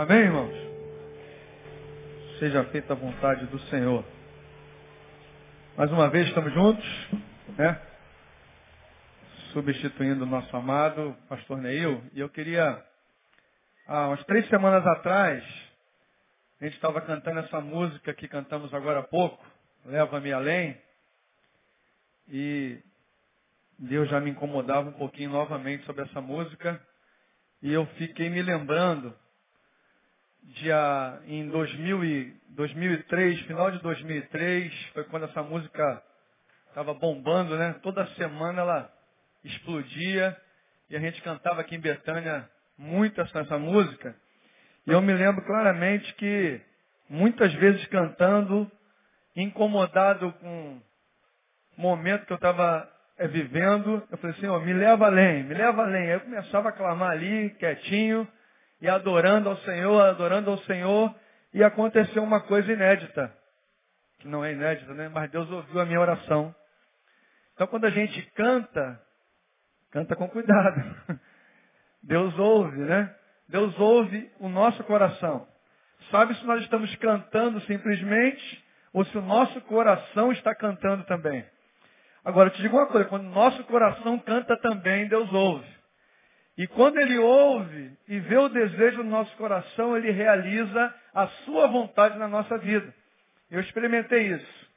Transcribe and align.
Amém, 0.00 0.20
irmãos? 0.20 0.54
Seja 2.38 2.64
feita 2.70 2.94
a 2.94 2.96
vontade 2.96 3.44
do 3.48 3.58
Senhor. 3.64 4.02
Mais 5.76 5.92
uma 5.92 6.08
vez 6.08 6.26
estamos 6.26 6.54
juntos, 6.54 6.86
né? 7.58 7.78
Substituindo 9.52 10.24
o 10.24 10.26
nosso 10.26 10.56
amado 10.56 11.14
pastor 11.28 11.58
Neil. 11.58 12.02
E 12.14 12.20
eu 12.20 12.30
queria, 12.30 12.82
há 13.86 14.06
umas 14.06 14.24
três 14.24 14.48
semanas 14.48 14.86
atrás, 14.86 15.44
a 16.58 16.64
gente 16.64 16.76
estava 16.76 17.02
cantando 17.02 17.40
essa 17.40 17.60
música 17.60 18.14
que 18.14 18.26
cantamos 18.26 18.72
agora 18.72 19.00
há 19.00 19.02
pouco, 19.02 19.46
Leva-me 19.84 20.32
Além. 20.32 20.80
E 22.26 22.82
Deus 23.78 24.08
já 24.08 24.18
me 24.18 24.30
incomodava 24.30 24.88
um 24.88 24.94
pouquinho 24.94 25.28
novamente 25.28 25.84
sobre 25.84 26.04
essa 26.04 26.22
música. 26.22 26.80
E 27.60 27.70
eu 27.70 27.84
fiquei 27.98 28.30
me 28.30 28.40
lembrando 28.40 29.14
dia, 30.54 31.20
em 31.26 31.48
2000 31.48 32.04
e, 32.04 32.34
2003, 32.50 33.40
final 33.42 33.70
de 33.70 33.78
2003, 33.80 34.72
foi 34.92 35.04
quando 35.04 35.24
essa 35.24 35.42
música 35.42 36.02
estava 36.68 36.94
bombando, 36.94 37.56
né? 37.56 37.74
Toda 37.82 38.06
semana 38.14 38.60
ela 38.60 38.92
explodia 39.44 40.36
e 40.88 40.96
a 40.96 41.00
gente 41.00 41.22
cantava 41.22 41.60
aqui 41.60 41.76
em 41.76 41.80
Betânia 41.80 42.48
muito 42.76 43.20
essa, 43.20 43.40
essa 43.40 43.58
música. 43.58 44.14
E 44.86 44.90
eu 44.90 45.00
me 45.00 45.12
lembro 45.12 45.44
claramente 45.44 46.12
que 46.14 46.60
muitas 47.08 47.52
vezes 47.54 47.84
cantando, 47.86 48.70
incomodado 49.36 50.32
com 50.34 50.80
o 51.76 51.80
momento 51.80 52.26
que 52.26 52.32
eu 52.32 52.36
estava 52.36 52.90
é, 53.18 53.28
vivendo, 53.28 54.02
eu 54.10 54.18
falei, 54.18 54.36
Senhor, 54.36 54.64
me 54.64 54.72
leva 54.72 55.06
além, 55.06 55.44
me 55.44 55.54
leva 55.54 55.82
além. 55.82 56.08
Aí 56.08 56.12
eu 56.12 56.20
começava 56.20 56.70
a 56.70 56.72
clamar 56.72 57.10
ali, 57.10 57.50
quietinho, 57.58 58.26
e 58.80 58.88
adorando 58.88 59.48
ao 59.48 59.56
Senhor, 59.58 60.00
adorando 60.02 60.50
ao 60.50 60.58
Senhor, 60.58 61.14
e 61.52 61.62
aconteceu 61.62 62.22
uma 62.22 62.40
coisa 62.40 62.72
inédita. 62.72 63.32
Que 64.18 64.28
não 64.28 64.44
é 64.44 64.52
inédita, 64.52 64.92
né? 64.94 65.08
Mas 65.08 65.30
Deus 65.30 65.50
ouviu 65.50 65.80
a 65.80 65.86
minha 65.86 66.00
oração. 66.00 66.54
Então 67.54 67.66
quando 67.66 67.84
a 67.86 67.90
gente 67.90 68.22
canta, 68.32 69.00
canta 69.90 70.16
com 70.16 70.28
cuidado. 70.28 70.82
Deus 72.02 72.38
ouve, 72.38 72.78
né? 72.78 73.14
Deus 73.48 73.78
ouve 73.78 74.30
o 74.38 74.48
nosso 74.48 74.82
coração. 74.84 75.46
Sabe 76.10 76.34
se 76.34 76.46
nós 76.46 76.62
estamos 76.62 76.94
cantando 76.96 77.60
simplesmente 77.62 78.64
ou 78.92 79.04
se 79.04 79.18
o 79.18 79.22
nosso 79.22 79.60
coração 79.62 80.32
está 80.32 80.54
cantando 80.54 81.04
também. 81.04 81.44
Agora, 82.24 82.48
eu 82.48 82.54
te 82.54 82.62
digo 82.62 82.76
uma 82.76 82.86
coisa, 82.86 83.08
quando 83.08 83.26
o 83.26 83.30
nosso 83.30 83.62
coração 83.64 84.18
canta 84.18 84.56
também, 84.58 85.08
Deus 85.08 85.32
ouve. 85.32 85.66
E 86.56 86.66
quando 86.66 86.98
ele 86.98 87.18
ouve 87.18 87.96
e 88.08 88.18
vê 88.20 88.36
o 88.36 88.48
desejo 88.48 88.98
do 88.98 89.04
nosso 89.04 89.34
coração, 89.36 89.96
ele 89.96 90.10
realiza 90.10 90.94
a 91.14 91.26
sua 91.44 91.66
vontade 91.66 92.18
na 92.18 92.28
nossa 92.28 92.58
vida. 92.58 92.92
Eu 93.50 93.60
experimentei 93.60 94.28
isso. 94.28 94.70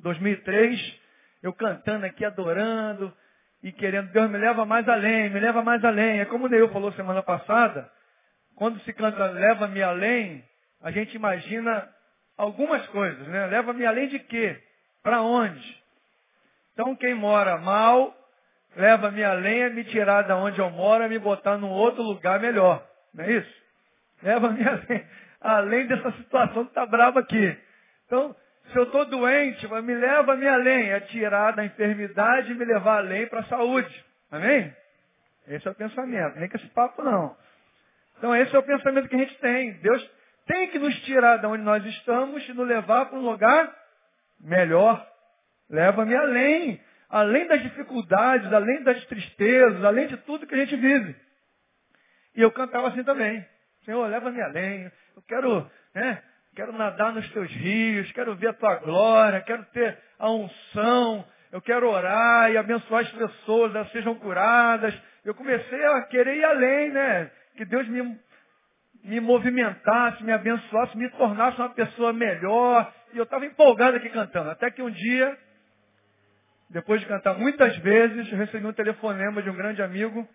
2003, 0.00 1.00
eu 1.42 1.52
cantando 1.52 2.06
aqui, 2.06 2.24
adorando 2.24 3.12
e 3.62 3.72
querendo, 3.72 4.10
Deus 4.12 4.30
me 4.30 4.38
leva 4.38 4.64
mais 4.64 4.88
além, 4.88 5.30
me 5.30 5.40
leva 5.40 5.62
mais 5.62 5.84
além. 5.84 6.20
É 6.20 6.24
como 6.24 6.46
o 6.46 6.48
Neil 6.48 6.68
falou 6.70 6.92
semana 6.92 7.22
passada, 7.22 7.90
quando 8.54 8.80
se 8.80 8.92
canta 8.92 9.26
leva-me 9.26 9.82
além, 9.82 10.44
a 10.80 10.90
gente 10.90 11.14
imagina 11.14 11.88
algumas 12.36 12.86
coisas, 12.88 13.26
né? 13.28 13.46
Leva-me 13.46 13.84
além 13.84 14.08
de 14.08 14.18
quê? 14.18 14.62
Para 15.02 15.22
onde? 15.22 15.82
Então 16.72 16.96
quem 16.96 17.14
mora 17.14 17.58
mal, 17.58 18.14
leva 18.76 19.10
minha 19.10 19.32
lenha, 19.32 19.70
me 19.70 19.84
tirar 19.84 20.22
da 20.22 20.36
onde 20.36 20.58
eu 20.58 20.70
moro 20.70 21.04
e 21.04 21.08
me 21.08 21.18
botar 21.18 21.56
num 21.56 21.70
outro 21.70 22.02
lugar 22.02 22.40
melhor. 22.40 22.86
Não 23.14 23.24
é 23.24 23.32
isso? 23.32 23.62
Leva 24.22 24.50
minha 24.50 24.82
lenha, 24.88 25.08
além 25.40 25.86
dessa 25.86 26.12
situação 26.12 26.64
que 26.64 26.70
está 26.70 26.86
brava 26.86 27.20
aqui. 27.20 27.58
Então, 28.06 28.34
se 28.70 28.76
eu 28.76 28.84
estou 28.84 29.04
doente, 29.06 29.66
me 29.82 29.94
leva 29.94 30.36
minha 30.36 30.56
lenha, 30.56 31.00
tirar 31.00 31.52
da 31.52 31.64
enfermidade 31.64 32.52
e 32.52 32.54
me 32.54 32.64
levar 32.64 32.98
além 32.98 33.26
para 33.26 33.40
a 33.40 33.44
saúde. 33.44 34.04
Amém? 34.30 34.74
Esse 35.48 35.66
é 35.66 35.70
o 35.70 35.74
pensamento, 35.74 36.38
nem 36.38 36.48
com 36.48 36.56
esse 36.56 36.68
papo 36.68 37.02
não. 37.02 37.36
Então 38.18 38.36
esse 38.36 38.54
é 38.54 38.58
o 38.58 38.62
pensamento 38.62 39.08
que 39.08 39.16
a 39.16 39.18
gente 39.18 39.36
tem. 39.38 39.72
Deus 39.80 40.10
tem 40.46 40.68
que 40.68 40.78
nos 40.78 40.94
tirar 41.02 41.38
de 41.38 41.46
onde 41.46 41.64
nós 41.64 41.84
estamos 41.84 42.46
e 42.48 42.52
nos 42.52 42.68
levar 42.68 43.06
para 43.06 43.18
um 43.18 43.22
lugar 43.22 43.74
melhor. 44.38 45.04
Leva-me 45.68 46.14
além 46.14 46.80
além 47.10 47.46
das 47.46 47.62
dificuldades, 47.62 48.52
além 48.52 48.82
das 48.84 49.04
tristezas, 49.06 49.84
além 49.84 50.06
de 50.06 50.16
tudo 50.18 50.46
que 50.46 50.54
a 50.54 50.58
gente 50.58 50.76
vive. 50.76 51.16
E 52.36 52.40
eu 52.40 52.50
cantava 52.52 52.88
assim 52.88 53.02
também. 53.02 53.44
Senhor, 53.84 54.06
leva-me 54.06 54.40
além. 54.40 54.84
Eu 55.16 55.22
quero, 55.26 55.70
né, 55.94 56.22
quero 56.54 56.72
nadar 56.72 57.12
nos 57.12 57.28
teus 57.32 57.50
rios, 57.50 58.10
quero 58.12 58.36
ver 58.36 58.48
a 58.48 58.54
tua 58.54 58.76
glória, 58.76 59.40
quero 59.40 59.64
ter 59.66 59.98
a 60.18 60.30
unção, 60.30 61.26
eu 61.50 61.60
quero 61.60 61.88
orar 61.90 62.50
e 62.52 62.56
abençoar 62.56 63.02
as 63.02 63.10
pessoas, 63.10 63.74
elas 63.74 63.90
sejam 63.90 64.14
curadas. 64.14 64.94
Eu 65.24 65.34
comecei 65.34 65.84
a 65.84 66.02
querer 66.02 66.36
ir 66.36 66.44
além, 66.44 66.90
né? 66.90 67.30
Que 67.56 67.64
Deus 67.64 67.88
me, 67.88 68.18
me 69.02 69.20
movimentasse, 69.20 70.22
me 70.22 70.32
abençoasse, 70.32 70.96
me 70.96 71.10
tornasse 71.10 71.58
uma 71.58 71.70
pessoa 71.70 72.12
melhor. 72.12 72.92
E 73.12 73.18
eu 73.18 73.24
estava 73.24 73.44
empolgado 73.44 73.96
aqui 73.96 74.08
cantando. 74.10 74.50
Até 74.50 74.70
que 74.70 74.80
um 74.80 74.90
dia 74.90 75.36
depois 76.70 77.00
de 77.00 77.06
cantar 77.06 77.36
muitas 77.36 77.76
vezes, 77.78 78.30
recebi 78.30 78.64
um 78.64 78.72
telefonema 78.72 79.42
de 79.42 79.50
um 79.50 79.56
grande 79.56 79.82
amigo, 79.82 80.26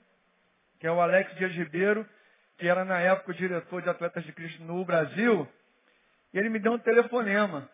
que 0.80 0.86
é 0.86 0.92
o 0.92 1.00
Alex 1.00 1.34
Dias 1.38 1.54
Ribeiro, 1.54 2.06
que 2.58 2.68
era 2.68 2.84
na 2.84 3.00
época 3.00 3.32
o 3.32 3.36
diretor 3.36 3.82
de 3.82 3.90
Atletas 3.90 4.24
de 4.26 4.34
Cristo 4.34 4.62
no 4.64 4.84
Brasil, 4.84 5.48
e 6.34 6.38
ele 6.38 6.50
me 6.50 6.60
deu 6.60 6.74
um 6.74 6.78
telefonema. 6.78 7.70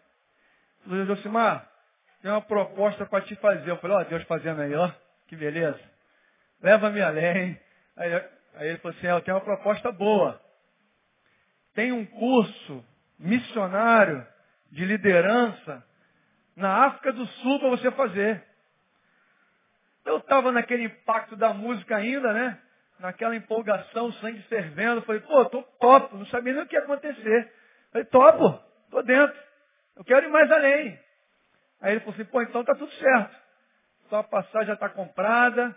Ele 0.85 0.89
falou, 0.89 1.05
Josimar, 1.07 1.67
tem 2.21 2.29
uma 2.29 2.41
proposta 2.41 3.03
para 3.05 3.25
te 3.25 3.35
fazer. 3.37 3.69
Eu 3.69 3.77
falei, 3.77 3.97
ó, 3.97 4.01
oh, 4.01 4.05
Deus 4.05 4.23
fazendo 4.23 4.61
aí, 4.61 4.75
ó, 4.75 4.91
que 5.27 5.35
beleza. 5.35 5.81
Leva-me 6.61 7.01
além. 7.01 7.59
Aí, 7.97 8.13
aí 8.55 8.67
ele 8.69 8.77
falou 8.77 8.95
assim, 8.95 9.07
é, 9.07 9.11
eu 9.11 9.21
tenho 9.21 9.37
uma 9.37 9.43
proposta 9.43 9.91
boa. 9.91 10.39
Tem 11.73 11.91
um 11.91 12.05
curso 12.05 12.85
missionário 13.17 14.25
de 14.71 14.85
liderança 14.85 15.83
na 16.55 16.85
África 16.85 17.11
do 17.11 17.25
Sul 17.25 17.59
para 17.59 17.69
você 17.69 17.89
fazer. 17.91 18.50
Eu 20.05 20.17
estava 20.17 20.51
naquele 20.51 20.83
impacto 20.83 21.35
da 21.35 21.53
música 21.53 21.95
ainda, 21.95 22.33
né? 22.33 22.59
Naquela 22.99 23.35
empolgação, 23.35 24.11
sangue 24.13 24.41
fervendo. 24.43 25.01
Falei, 25.03 25.21
pô, 25.21 25.45
tô 25.45 25.63
topo, 25.63 26.17
não 26.17 26.25
sabia 26.27 26.53
nem 26.53 26.63
o 26.63 26.67
que 26.67 26.75
ia 26.75 26.81
acontecer. 26.81 27.53
Falei, 27.91 28.05
topo, 28.05 28.63
tô 28.89 29.01
dentro. 29.01 29.37
Eu 29.95 30.03
quero 30.03 30.27
ir 30.27 30.29
mais 30.29 30.51
além. 30.51 30.99
Aí 31.81 31.93
ele 31.93 31.99
falou 32.01 32.13
assim, 32.13 32.25
pô, 32.25 32.41
então 32.41 32.63
tá 32.63 32.75
tudo 32.75 32.91
certo. 32.93 33.35
Só 34.09 34.17
a 34.17 34.23
passagem 34.23 34.67
já 34.67 34.73
está 34.73 34.89
comprada. 34.89 35.75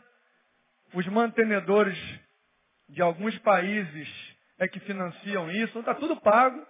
Os 0.93 1.06
mantenedores 1.06 1.99
de 2.89 3.03
alguns 3.03 3.37
países 3.39 4.37
é 4.59 4.69
que 4.69 4.81
financiam 4.81 5.51
isso. 5.51 5.71
Então 5.71 5.81
está 5.81 5.95
tudo 5.95 6.21
pago. 6.21 6.65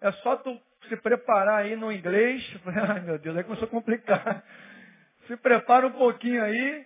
É 0.00 0.12
só 0.12 0.36
tu 0.36 0.60
se 0.88 0.96
preparar 0.98 1.62
aí 1.62 1.76
no 1.76 1.90
inglês. 1.90 2.42
Ai 2.88 3.00
meu 3.00 3.18
Deus, 3.18 3.36
aí 3.36 3.44
começou 3.44 3.66
a 3.66 3.70
complicar. 3.70 4.44
Se 5.26 5.36
prepara 5.38 5.86
um 5.86 5.92
pouquinho 5.92 6.42
aí. 6.44 6.85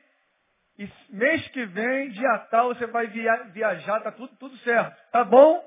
E 0.80 0.90
mês 1.10 1.46
que 1.48 1.66
vem, 1.66 2.08
dia 2.08 2.38
tal, 2.50 2.68
você 2.68 2.86
vai 2.86 3.06
via 3.08 3.44
viajar, 3.52 4.00
tá 4.00 4.10
tudo, 4.10 4.34
tudo 4.36 4.56
certo. 4.60 4.96
Tá 5.12 5.22
bom? 5.22 5.62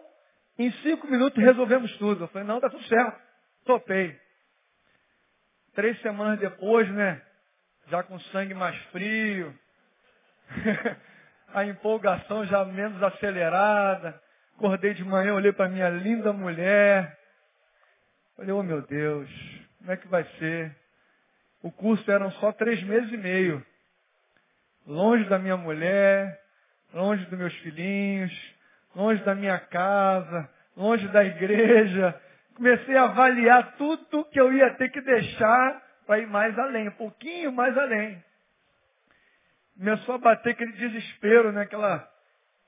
Em 0.57 0.71
cinco 0.81 1.05
minutos 1.05 1.37
resolvemos 1.37 1.95
tudo. 1.97 2.23
Eu 2.23 2.27
falei, 2.29 2.47
não, 2.47 2.59
tá 2.59 2.67
tudo 2.67 2.83
certo. 2.85 3.21
Topei. 3.63 4.19
Três 5.75 6.01
semanas 6.01 6.39
depois, 6.39 6.89
né? 6.89 7.21
Já 7.89 8.01
com 8.01 8.19
sangue 8.31 8.55
mais 8.55 8.75
frio. 8.85 9.53
a 11.53 11.63
empolgação 11.63 12.43
já 12.47 12.65
menos 12.65 13.03
acelerada. 13.03 14.19
Acordei 14.55 14.95
de 14.95 15.03
manhã, 15.03 15.35
olhei 15.35 15.53
para 15.53 15.69
minha 15.69 15.89
linda 15.89 16.33
mulher. 16.33 17.15
Falei, 18.35 18.51
oh 18.51 18.63
meu 18.63 18.81
Deus, 18.81 19.29
como 19.77 19.91
é 19.91 19.95
que 19.95 20.07
vai 20.07 20.23
ser? 20.39 20.75
O 21.61 21.71
curso 21.71 22.09
eram 22.09 22.31
só 22.31 22.51
três 22.51 22.81
meses 22.81 23.11
e 23.13 23.17
meio. 23.17 23.63
Longe 24.85 25.23
da 25.25 25.39
minha 25.39 25.55
mulher, 25.55 26.39
longe 26.93 27.25
dos 27.25 27.39
meus 27.39 27.53
filhinhos, 27.59 28.31
longe 28.95 29.23
da 29.23 29.33
minha 29.33 29.57
casa, 29.57 30.49
longe 30.75 31.07
da 31.09 31.23
igreja. 31.23 32.19
Comecei 32.55 32.97
a 32.97 33.03
avaliar 33.03 33.75
tudo 33.77 34.25
que 34.25 34.39
eu 34.39 34.51
ia 34.53 34.73
ter 34.75 34.89
que 34.89 35.01
deixar 35.01 35.81
para 36.05 36.19
ir 36.19 36.27
mais 36.27 36.57
além, 36.59 36.89
um 36.89 36.93
pouquinho 36.93 37.51
mais 37.51 37.77
além. 37.77 38.23
Começou 39.77 40.15
a 40.15 40.19
bater 40.19 40.51
aquele 40.51 40.73
desespero, 40.73 41.51
né? 41.51 41.61
aquela, 41.61 42.07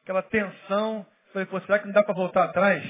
aquela 0.03 0.23
tensão. 0.23 1.05
Falei, 1.31 1.45
pô, 1.45 1.59
será 1.61 1.79
que 1.79 1.85
não 1.85 1.93
dá 1.93 2.01
para 2.01 2.15
voltar 2.15 2.45
atrás? 2.45 2.83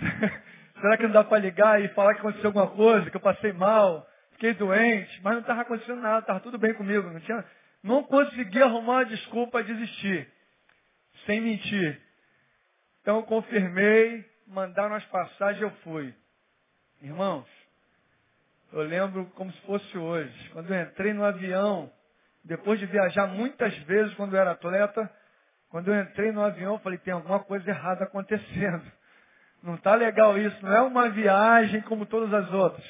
será 0.80 0.96
que 0.96 1.04
não 1.04 1.12
dá 1.12 1.22
para 1.22 1.38
ligar 1.38 1.80
e 1.80 1.88
falar 1.88 2.14
que 2.14 2.20
aconteceu 2.20 2.48
alguma 2.48 2.68
coisa, 2.68 3.10
que 3.10 3.16
eu 3.16 3.20
passei 3.20 3.52
mal? 3.52 4.06
fiquei 4.40 4.54
doente, 4.54 5.20
mas 5.22 5.34
não 5.34 5.40
estava 5.40 5.60
acontecendo 5.60 6.00
nada, 6.00 6.20
estava 6.20 6.40
tudo 6.40 6.56
bem 6.58 6.72
comigo. 6.72 7.10
Não, 7.10 7.20
tinha, 7.20 7.44
não 7.82 8.02
consegui 8.02 8.62
arrumar 8.62 8.92
uma 8.92 9.04
desculpa 9.04 9.60
a 9.60 9.62
desistir. 9.62 10.28
Sem 11.26 11.40
mentir. 11.40 12.00
Então 13.00 13.16
eu 13.16 13.22
confirmei, 13.22 14.24
mandaram 14.46 14.94
as 14.94 15.04
passagens, 15.06 15.62
eu 15.62 15.70
fui. 15.82 16.14
Irmãos, 17.02 17.46
eu 18.72 18.82
lembro 18.82 19.26
como 19.34 19.52
se 19.52 19.60
fosse 19.62 19.98
hoje. 19.98 20.50
Quando 20.50 20.72
eu 20.72 20.82
entrei 20.82 21.12
no 21.12 21.24
avião, 21.24 21.90
depois 22.44 22.78
de 22.78 22.86
viajar 22.86 23.26
muitas 23.26 23.74
vezes 23.78 24.14
quando 24.14 24.34
eu 24.34 24.40
era 24.40 24.52
atleta, 24.52 25.10
quando 25.70 25.92
eu 25.92 26.00
entrei 26.00 26.32
no 26.32 26.42
avião, 26.42 26.74
eu 26.74 26.78
falei, 26.80 26.98
tem 26.98 27.14
alguma 27.14 27.40
coisa 27.40 27.68
errada 27.70 28.04
acontecendo. 28.04 28.84
Não 29.62 29.74
está 29.74 29.94
legal 29.94 30.36
isso, 30.38 30.56
não 30.64 30.74
é 30.74 30.80
uma 30.80 31.08
viagem 31.10 31.80
como 31.82 32.06
todas 32.06 32.32
as 32.32 32.52
outras. 32.52 32.84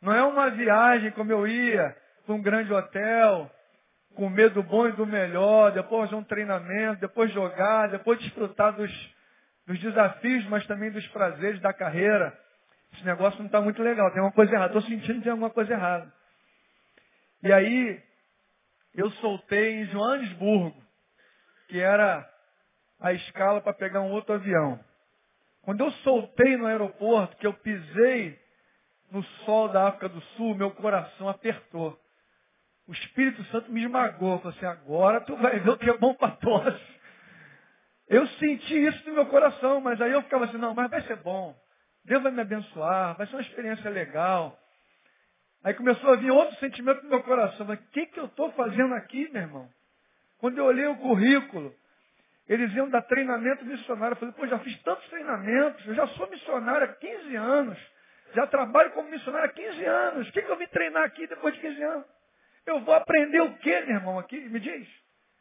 Não 0.00 0.12
é 0.12 0.22
uma 0.22 0.50
viagem 0.50 1.10
como 1.12 1.30
eu 1.30 1.46
ia 1.46 1.96
para 2.24 2.34
um 2.34 2.42
grande 2.42 2.72
hotel, 2.72 3.50
comer 4.16 4.50
do 4.50 4.62
bom 4.62 4.88
e 4.88 4.92
do 4.92 5.06
melhor, 5.06 5.70
depois 5.72 6.08
de 6.08 6.14
um 6.14 6.24
treinamento, 6.24 7.00
depois 7.00 7.30
jogar, 7.32 7.88
depois 7.88 8.18
desfrutar 8.18 8.72
dos, 8.72 8.90
dos 9.66 9.78
desafios, 9.78 10.44
mas 10.46 10.66
também 10.66 10.90
dos 10.90 11.06
prazeres 11.08 11.60
da 11.60 11.72
carreira. 11.72 12.36
Esse 12.94 13.04
negócio 13.04 13.38
não 13.38 13.46
está 13.46 13.60
muito 13.60 13.82
legal, 13.82 14.10
tem 14.12 14.22
uma 14.22 14.32
coisa 14.32 14.52
errada. 14.52 14.74
Estou 14.76 14.90
sentindo 14.90 15.18
que 15.18 15.22
tem 15.22 15.30
alguma 15.30 15.50
coisa 15.50 15.72
errada. 15.72 16.12
E 17.42 17.52
aí, 17.52 18.02
eu 18.94 19.10
soltei 19.12 19.82
em 19.82 19.86
Joanesburgo, 19.86 20.82
que 21.68 21.78
era 21.78 22.28
a 22.98 23.12
escala 23.12 23.60
para 23.60 23.74
pegar 23.74 24.00
um 24.00 24.10
outro 24.10 24.34
avião. 24.34 24.80
Quando 25.62 25.84
eu 25.84 25.90
soltei 25.90 26.56
no 26.56 26.66
aeroporto, 26.66 27.36
que 27.36 27.46
eu 27.46 27.52
pisei 27.52 28.40
no 29.10 29.22
sol 29.44 29.68
da 29.68 29.88
África 29.88 30.08
do 30.08 30.20
Sul, 30.20 30.54
meu 30.54 30.70
coração 30.70 31.28
apertou. 31.28 31.98
O 32.88 32.92
Espírito 32.92 33.42
Santo 33.46 33.70
me 33.70 33.82
esmagou. 33.82 34.38
Falei 34.38 34.56
assim, 34.56 34.66
agora 34.66 35.20
tu 35.20 35.36
vai 35.36 35.58
ver 35.58 35.70
o 35.70 35.78
que 35.78 35.90
é 35.90 35.98
bom 35.98 36.14
para 36.14 36.32
todos. 36.36 36.80
Eu 38.08 38.26
senti 38.28 38.86
isso 38.86 39.08
no 39.08 39.14
meu 39.14 39.26
coração, 39.26 39.80
mas 39.80 40.00
aí 40.00 40.12
eu 40.12 40.22
ficava 40.22 40.44
assim, 40.44 40.58
não, 40.58 40.74
mas 40.74 40.88
vai 40.90 41.02
ser 41.02 41.16
bom. 41.16 41.56
Deus 42.04 42.22
vai 42.22 42.30
me 42.30 42.40
abençoar, 42.40 43.16
vai 43.16 43.26
ser 43.26 43.34
uma 43.34 43.42
experiência 43.42 43.90
legal. 43.90 44.56
Aí 45.64 45.74
começou 45.74 46.12
a 46.12 46.16
vir 46.16 46.30
outro 46.30 46.56
sentimento 46.60 47.02
no 47.02 47.08
meu 47.08 47.22
coração. 47.24 47.66
Mas 47.66 47.80
o 47.80 47.82
que, 47.90 48.06
que 48.06 48.20
eu 48.20 48.26
estou 48.26 48.52
fazendo 48.52 48.94
aqui, 48.94 49.28
meu 49.32 49.42
irmão? 49.42 49.68
Quando 50.38 50.58
eu 50.58 50.64
olhei 50.64 50.86
o 50.86 50.96
currículo, 50.98 51.74
eles 52.48 52.72
iam 52.74 52.88
dar 52.88 53.02
treinamento 53.02 53.64
missionário. 53.64 54.12
Eu 54.12 54.18
falei, 54.18 54.34
pô, 54.34 54.46
já 54.46 54.60
fiz 54.60 54.80
tantos 54.82 55.08
treinamentos, 55.08 55.84
eu 55.88 55.94
já 55.94 56.06
sou 56.08 56.30
missionário 56.30 56.84
há 56.84 56.92
15 56.92 57.34
anos. 57.34 57.78
Já 58.34 58.46
trabalho 58.46 58.92
como 58.92 59.10
missionário 59.10 59.48
há 59.48 59.52
15 59.52 59.84
anos. 59.84 60.28
O 60.28 60.32
que, 60.32 60.42
que 60.42 60.50
eu 60.50 60.56
vim 60.56 60.68
treinar 60.68 61.02
aqui 61.02 61.26
depois 61.26 61.52
de 61.54 61.60
15 61.60 61.82
anos? 61.82 62.15
Eu 62.66 62.80
vou 62.80 62.94
aprender 62.94 63.40
o 63.40 63.56
quê, 63.58 63.80
meu 63.82 63.96
irmão, 63.96 64.18
aqui? 64.18 64.38
Me 64.40 64.58
diz. 64.58 64.88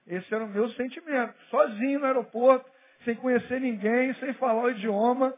Esse 0.05 0.33
era 0.33 0.43
o 0.43 0.47
meu 0.47 0.69
sentimento. 0.71 1.33
Sozinho 1.49 1.99
no 1.99 2.05
aeroporto, 2.05 2.69
sem 3.03 3.15
conhecer 3.15 3.59
ninguém, 3.59 4.13
sem 4.15 4.33
falar 4.35 4.63
o 4.63 4.69
idioma. 4.69 5.33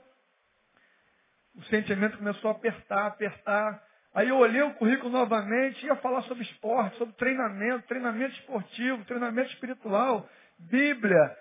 O 1.55 1.63
sentimento 1.63 2.17
começou 2.17 2.49
a 2.49 2.53
apertar, 2.53 3.07
apertar. 3.07 3.81
Aí 4.13 4.27
eu 4.29 4.37
olhei 4.37 4.61
o 4.61 4.73
currículo 4.73 5.09
novamente, 5.09 5.85
ia 5.85 5.95
falar 5.97 6.21
sobre 6.23 6.43
esporte, 6.43 6.97
sobre 6.97 7.15
treinamento, 7.15 7.87
treinamento 7.87 8.35
esportivo, 8.35 9.05
treinamento 9.05 9.49
espiritual, 9.51 10.29
Bíblia. 10.59 11.37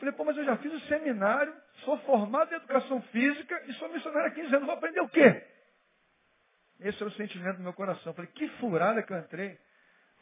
Falei, 0.00 0.12
pô, 0.14 0.24
mas 0.24 0.36
eu 0.36 0.44
já 0.44 0.56
fiz 0.56 0.72
o 0.72 0.80
seminário, 0.86 1.54
sou 1.84 1.96
formado 1.98 2.52
em 2.52 2.56
educação 2.56 3.00
física 3.02 3.62
e 3.66 3.72
sou 3.74 3.88
missionário 3.92 4.28
há 4.28 4.34
15 4.34 4.54
anos, 4.54 4.66
vou 4.66 4.74
aprender 4.74 5.00
o 5.00 5.08
quê? 5.08 5.44
Esse 6.80 6.96
era 6.98 7.08
o 7.08 7.12
sentimento 7.12 7.58
do 7.58 7.62
meu 7.62 7.72
coração. 7.72 8.12
Falei, 8.12 8.30
que 8.32 8.48
furada 8.58 9.02
que 9.02 9.12
eu 9.12 9.18
entrei. 9.18 9.58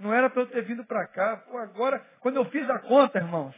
Não 0.03 0.13
era 0.13 0.29
para 0.29 0.43
eu 0.43 0.47
ter 0.49 0.63
vindo 0.63 0.85
para 0.85 1.07
cá. 1.07 1.37
Pô, 1.49 1.57
agora, 1.59 2.05
quando 2.19 2.37
eu 2.37 2.45
fiz 2.47 2.69
a 2.69 2.81
conta, 2.81 3.19
irmãos, 3.19 3.55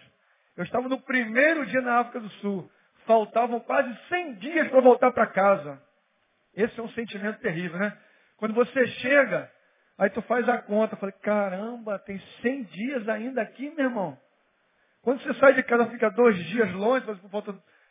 eu 0.59 0.63
estava 0.63 0.91
no 0.91 1.01
primeiro 1.01 1.65
dia 1.65 1.81
na 1.81 2.01
África 2.01 2.21
do 2.21 2.29
Sul. 2.35 2.71
Faltavam 3.07 3.59
quase 3.61 3.91
100 4.09 4.35
dias 4.35 4.69
para 4.69 4.81
voltar 4.83 5.11
para 5.13 5.27
casa. 5.27 5.83
Esse 6.55 6.79
é 6.79 6.83
um 6.83 6.91
sentimento 6.91 7.41
terrível, 7.41 7.79
né? 7.79 7.97
Quando 8.37 8.53
você 8.53 8.87
chega, 8.87 9.51
aí 9.97 10.11
tu 10.11 10.21
faz 10.23 10.47
a 10.47 10.59
conta. 10.59 10.97
Falei, 10.97 11.15
caramba, 11.23 11.99
tem 12.01 12.21
100 12.43 12.63
dias 12.65 13.09
ainda 13.09 13.41
aqui, 13.41 13.71
meu 13.75 13.87
irmão. 13.87 14.19
Quando 15.01 15.23
você 15.23 15.33
sai 15.35 15.55
de 15.55 15.63
casa, 15.63 15.87
fica 15.87 16.11
dois 16.11 16.37
dias 16.47 16.71
longe, 16.73 17.07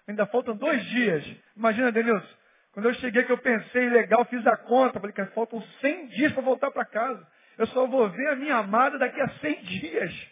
ainda 0.08 0.28
faltam 0.28 0.56
dois 0.56 0.84
dias. 0.86 1.26
Imagina, 1.58 1.92
Denilson, 1.92 2.36
quando 2.72 2.88
eu 2.88 2.94
cheguei 2.96 3.24
que 3.24 3.32
eu 3.32 3.38
pensei, 3.40 3.90
legal, 3.90 4.24
fiz 4.26 4.46
a 4.46 4.58
conta, 4.58 5.00
falei, 5.00 5.14
cara, 5.14 5.32
faltam 5.32 5.60
100 5.82 6.08
dias 6.10 6.32
para 6.34 6.44
voltar 6.44 6.70
para 6.70 6.86
casa. 6.86 7.33
Eu 7.58 7.68
só 7.68 7.86
vou 7.88 8.10
ver 8.10 8.28
a 8.30 8.36
minha 8.36 8.58
amada 8.58 8.98
daqui 8.98 9.20
a 9.22 9.30
100 9.30 9.62
dias. 9.64 10.32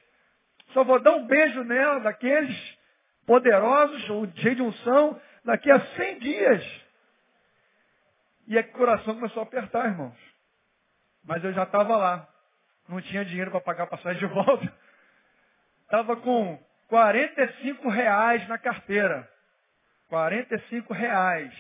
Só 0.74 0.84
vou 0.84 1.00
dar 1.00 1.12
um 1.12 1.28
beijo 1.28 1.64
nela, 1.64 2.00
daqueles 2.00 2.80
poderosos, 3.26 4.10
ou 4.10 4.28
cheio 4.38 4.56
de 4.56 4.62
unção, 4.62 5.22
daqui 5.46 5.70
a 5.70 5.80
100 5.80 6.20
dias. 6.20 6.82
E 8.48 8.58
é 8.58 8.64
que 8.64 8.70
o 8.70 8.78
coração 8.78 9.16
começou 9.16 9.42
a 9.42 9.46
apertar, 9.46 9.86
irmãos. 9.86 10.18
Mas 11.24 11.44
eu 11.44 11.54
já 11.54 11.64
estava 11.64 11.96
lá. 11.96 12.28
Não 12.90 13.02
tinha 13.02 13.24
dinheiro 13.24 13.52
para 13.52 13.62
pagar 13.62 13.84
a 13.84 13.88
passagem 13.88 14.20
de 14.20 14.34
volta. 14.34 14.74
Estava 15.86 16.16
com 16.16 16.58
45 16.88 17.90
reais 17.90 18.48
na 18.48 18.58
carteira. 18.58 19.30
45 20.10 20.94
reais. 20.94 21.54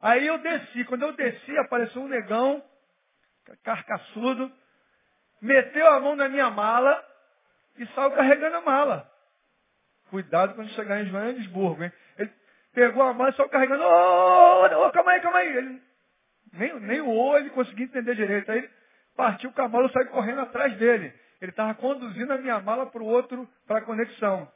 Aí 0.00 0.26
eu 0.26 0.38
desci. 0.38 0.84
Quando 0.84 1.02
eu 1.02 1.12
desci, 1.12 1.58
apareceu 1.58 2.02
um 2.02 2.08
negão 2.08 2.62
carcaçudo, 3.62 4.50
meteu 5.40 5.86
a 5.88 6.00
mão 6.00 6.16
na 6.16 6.28
minha 6.28 6.50
mala 6.50 7.04
e 7.78 7.86
saiu 7.88 8.12
carregando 8.12 8.56
a 8.56 8.60
mala. 8.60 9.10
Cuidado 10.10 10.54
quando 10.54 10.68
chegar 10.70 11.00
em 11.00 11.06
Joanesburgo, 11.06 11.82
hein? 11.82 11.92
Ele 12.18 12.32
pegou 12.72 13.02
a 13.02 13.12
mala 13.12 13.30
e 13.30 13.34
saiu 13.34 13.48
carregando. 13.48 13.82
Ô, 13.82 13.86
oh, 13.86 14.86
oh, 14.86 14.90
calma 14.90 15.12
aí, 15.12 15.20
calma 15.20 15.38
aí. 15.38 15.56
Ele, 15.56 15.82
nem, 16.52 16.80
nem 16.80 17.00
o 17.00 17.10
O 17.10 17.36
ele 17.36 17.50
conseguia 17.50 17.86
entender 17.86 18.14
direito. 18.14 18.50
Aí 18.50 18.58
ele 18.58 18.70
partiu 19.16 19.52
com 19.52 19.62
a 19.62 19.68
mala 19.68 19.86
e 19.86 19.92
saiu 19.92 20.08
correndo 20.08 20.40
atrás 20.40 20.76
dele. 20.76 21.12
Ele 21.40 21.50
estava 21.50 21.74
conduzindo 21.74 22.32
a 22.32 22.38
minha 22.38 22.60
mala 22.60 22.86
para 22.86 23.02
o 23.02 23.06
outro, 23.06 23.48
para 23.66 23.78
a 23.78 23.82
conexão. 23.82 24.50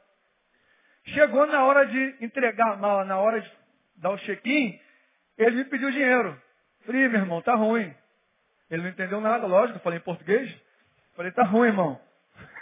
Chegou 1.05 1.45
na 1.45 1.63
hora 1.63 1.85
de 1.85 2.17
entregar 2.21 2.73
a 2.73 2.77
mala, 2.77 3.05
na 3.05 3.17
hora 3.17 3.41
de 3.41 3.51
dar 3.97 4.11
o 4.11 4.17
check-in, 4.17 4.79
ele 5.37 5.57
me 5.57 5.65
pediu 5.65 5.91
dinheiro. 5.91 6.39
Falei, 6.85 7.07
meu 7.07 7.19
irmão, 7.19 7.41
tá 7.41 7.55
ruim. 7.55 7.93
Ele 8.69 8.83
não 8.83 8.89
entendeu 8.89 9.19
nada, 9.19 9.47
lógico, 9.47 9.77
eu 9.77 9.81
falei 9.81 9.99
em 9.99 10.03
português. 10.03 10.55
Falei, 11.15 11.31
tá 11.31 11.43
ruim, 11.43 11.67
irmão. 11.67 11.99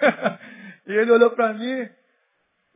e 0.88 0.94
ele 0.94 1.12
olhou 1.12 1.32
para 1.32 1.54
mim, 1.54 1.90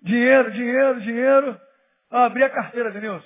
dinheiro, 0.02 0.52
dinheiro, 0.52 1.02
dinheiro. 1.02 1.62
Ah, 2.10 2.26
abri 2.26 2.44
a 2.44 2.50
carteira, 2.50 2.92
Denilson. 2.92 3.26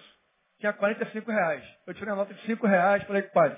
Tinha 0.60 0.74
45 0.74 1.32
reais. 1.32 1.64
Eu 1.86 1.94
tirei 1.94 2.14
a 2.14 2.16
nota 2.16 2.34
de 2.34 2.42
5 2.46 2.66
reais, 2.68 3.04
falei, 3.04 3.24
padre. 3.24 3.58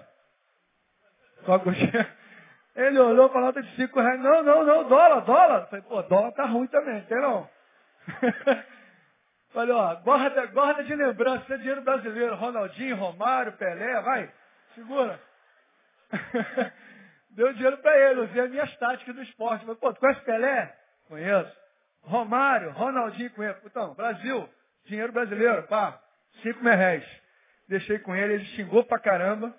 Só 1.45 1.61
Ele 2.75 2.99
olhou 2.99 3.29
para 3.29 3.39
a 3.39 3.45
nota 3.45 3.61
de 3.61 3.75
5 3.75 3.99
reais. 3.99 4.19
Não, 4.19 4.43
não, 4.43 4.63
não, 4.63 4.87
dólar, 4.87 5.21
dólar. 5.21 5.67
Falei, 5.67 5.83
pô, 5.83 6.01
dólar 6.03 6.31
tá 6.31 6.45
ruim 6.45 6.67
também, 6.67 7.01
tem 7.03 7.21
não. 7.21 7.49
Falei, 9.51 9.73
ó, 9.73 9.95
guarda, 9.95 10.45
guarda 10.47 10.83
de 10.83 10.93
lembrança, 10.95 11.53
é 11.53 11.57
dinheiro 11.57 11.81
brasileiro. 11.81 12.35
Ronaldinho, 12.35 12.95
Romário, 12.95 13.53
Pelé, 13.53 14.01
vai, 14.01 14.31
segura. 14.75 15.19
Deu 17.31 17.53
dinheiro 17.53 17.77
para 17.77 17.97
ele, 17.97 18.21
usei 18.21 18.41
as 18.41 18.49
minhas 18.49 18.75
táticas 18.77 19.15
do 19.15 19.21
esporte. 19.21 19.65
Mas, 19.65 19.77
pô, 19.77 19.93
tu 19.93 19.99
conhece 19.99 20.21
Pelé? 20.21 20.75
Conheço. 21.07 21.55
Romário, 22.01 22.71
Ronaldinho, 22.71 23.29
conheço. 23.31 23.59
Então, 23.65 23.93
Brasil, 23.93 24.49
dinheiro 24.85 25.11
brasileiro, 25.11 25.63
pá, 25.63 26.01
cinco 26.41 26.63
reais. 26.63 27.05
Deixei 27.67 27.99
com 27.99 28.15
ele, 28.15 28.35
ele 28.35 28.45
xingou 28.45 28.83
pra 28.85 28.99
caramba. 28.99 29.53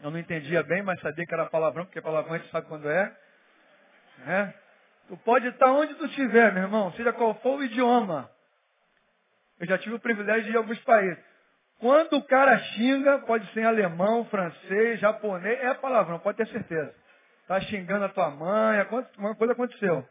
Eu 0.00 0.10
não 0.10 0.18
entendia 0.18 0.62
bem, 0.62 0.82
mas 0.82 1.00
sabia 1.00 1.24
que 1.26 1.34
era 1.34 1.46
palavrão, 1.46 1.84
porque 1.84 2.00
palavrão 2.00 2.34
a 2.34 2.38
gente 2.38 2.50
sabe 2.50 2.66
quando 2.68 2.88
é. 2.88 3.16
é. 4.26 4.54
Tu 5.08 5.16
pode 5.18 5.46
estar 5.48 5.70
onde 5.70 5.94
tu 5.94 6.06
estiver, 6.06 6.52
meu 6.52 6.62
irmão, 6.62 6.92
seja 6.92 7.12
qual 7.12 7.34
for 7.36 7.58
o 7.58 7.64
idioma. 7.64 8.30
Eu 9.60 9.66
já 9.66 9.78
tive 9.78 9.94
o 9.94 10.00
privilégio 10.00 10.44
de 10.44 10.50
ir 10.50 10.56
a 10.56 10.58
alguns 10.58 10.78
países. 10.80 11.22
Quando 11.78 12.16
o 12.16 12.24
cara 12.24 12.58
xinga, 12.58 13.18
pode 13.20 13.46
ser 13.52 13.60
em 13.60 13.64
alemão, 13.64 14.24
francês, 14.26 15.00
japonês, 15.00 15.58
é 15.60 15.74
palavrão, 15.74 16.18
pode 16.18 16.38
ter 16.38 16.46
certeza. 16.48 16.94
Está 17.42 17.60
xingando 17.62 18.06
a 18.06 18.08
tua 18.08 18.30
mãe, 18.30 18.78
uma 19.18 19.34
coisa 19.34 19.52
aconteceu. 19.52 20.08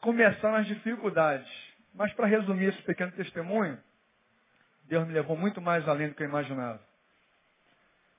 Começaram 0.00 0.56
as 0.56 0.66
dificuldades. 0.66 1.48
Mas 1.94 2.12
para 2.12 2.26
resumir 2.26 2.66
esse 2.66 2.82
pequeno 2.82 3.12
testemunho, 3.12 3.80
Deus 4.84 5.06
me 5.06 5.14
levou 5.14 5.36
muito 5.36 5.60
mais 5.60 5.88
além 5.88 6.08
do 6.08 6.14
que 6.14 6.22
eu 6.22 6.28
imaginava. 6.28 6.80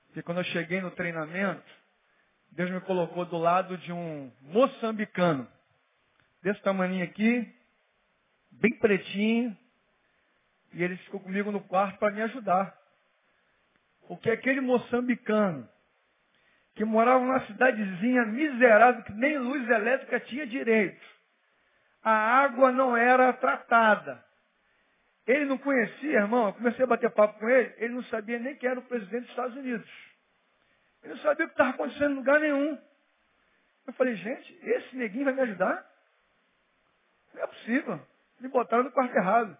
Porque 0.06 0.22
quando 0.22 0.38
eu 0.38 0.44
cheguei 0.44 0.80
no 0.80 0.90
treinamento, 0.90 1.62
Deus 2.52 2.70
me 2.70 2.80
colocou 2.80 3.26
do 3.26 3.36
lado 3.36 3.76
de 3.78 3.92
um 3.92 4.32
moçambicano, 4.40 5.46
desse 6.42 6.60
tamanho 6.62 7.04
aqui, 7.04 7.54
bem 8.50 8.72
pretinho, 8.78 9.56
e 10.76 10.84
ele 10.84 10.98
ficou 10.98 11.18
comigo 11.18 11.50
no 11.50 11.62
quarto 11.62 11.98
para 11.98 12.12
me 12.12 12.20
ajudar. 12.20 12.76
Porque 14.06 14.30
aquele 14.30 14.60
moçambicano, 14.60 15.66
que 16.74 16.84
morava 16.84 17.24
numa 17.24 17.40
cidadezinha 17.46 18.26
miserável, 18.26 19.02
que 19.02 19.12
nem 19.14 19.38
luz 19.38 19.66
elétrica 19.70 20.20
tinha 20.20 20.46
direito. 20.46 21.00
A 22.02 22.12
água 22.12 22.70
não 22.70 22.94
era 22.94 23.32
tratada. 23.32 24.22
Ele 25.26 25.46
não 25.46 25.56
conhecia, 25.56 26.18
irmão, 26.18 26.48
eu 26.48 26.52
comecei 26.52 26.84
a 26.84 26.86
bater 26.86 27.10
papo 27.10 27.38
com 27.38 27.48
ele, 27.48 27.74
ele 27.78 27.94
não 27.94 28.04
sabia 28.04 28.38
nem 28.38 28.54
quem 28.54 28.68
era 28.68 28.78
o 28.78 28.82
presidente 28.82 29.22
dos 29.22 29.30
Estados 29.30 29.56
Unidos. 29.56 29.90
Ele 31.02 31.14
não 31.14 31.20
sabia 31.22 31.46
o 31.46 31.48
que 31.48 31.54
estava 31.54 31.70
acontecendo 31.70 32.12
em 32.12 32.16
lugar 32.16 32.38
nenhum. 32.38 32.78
Eu 33.86 33.92
falei, 33.94 34.14
gente, 34.14 34.58
esse 34.62 34.94
neguinho 34.94 35.24
vai 35.24 35.32
me 35.32 35.40
ajudar? 35.40 35.90
Não 37.32 37.42
é 37.42 37.46
possível. 37.46 37.98
Me 38.40 38.48
botaram 38.48 38.84
no 38.84 38.92
quarto 38.92 39.16
errado. 39.16 39.56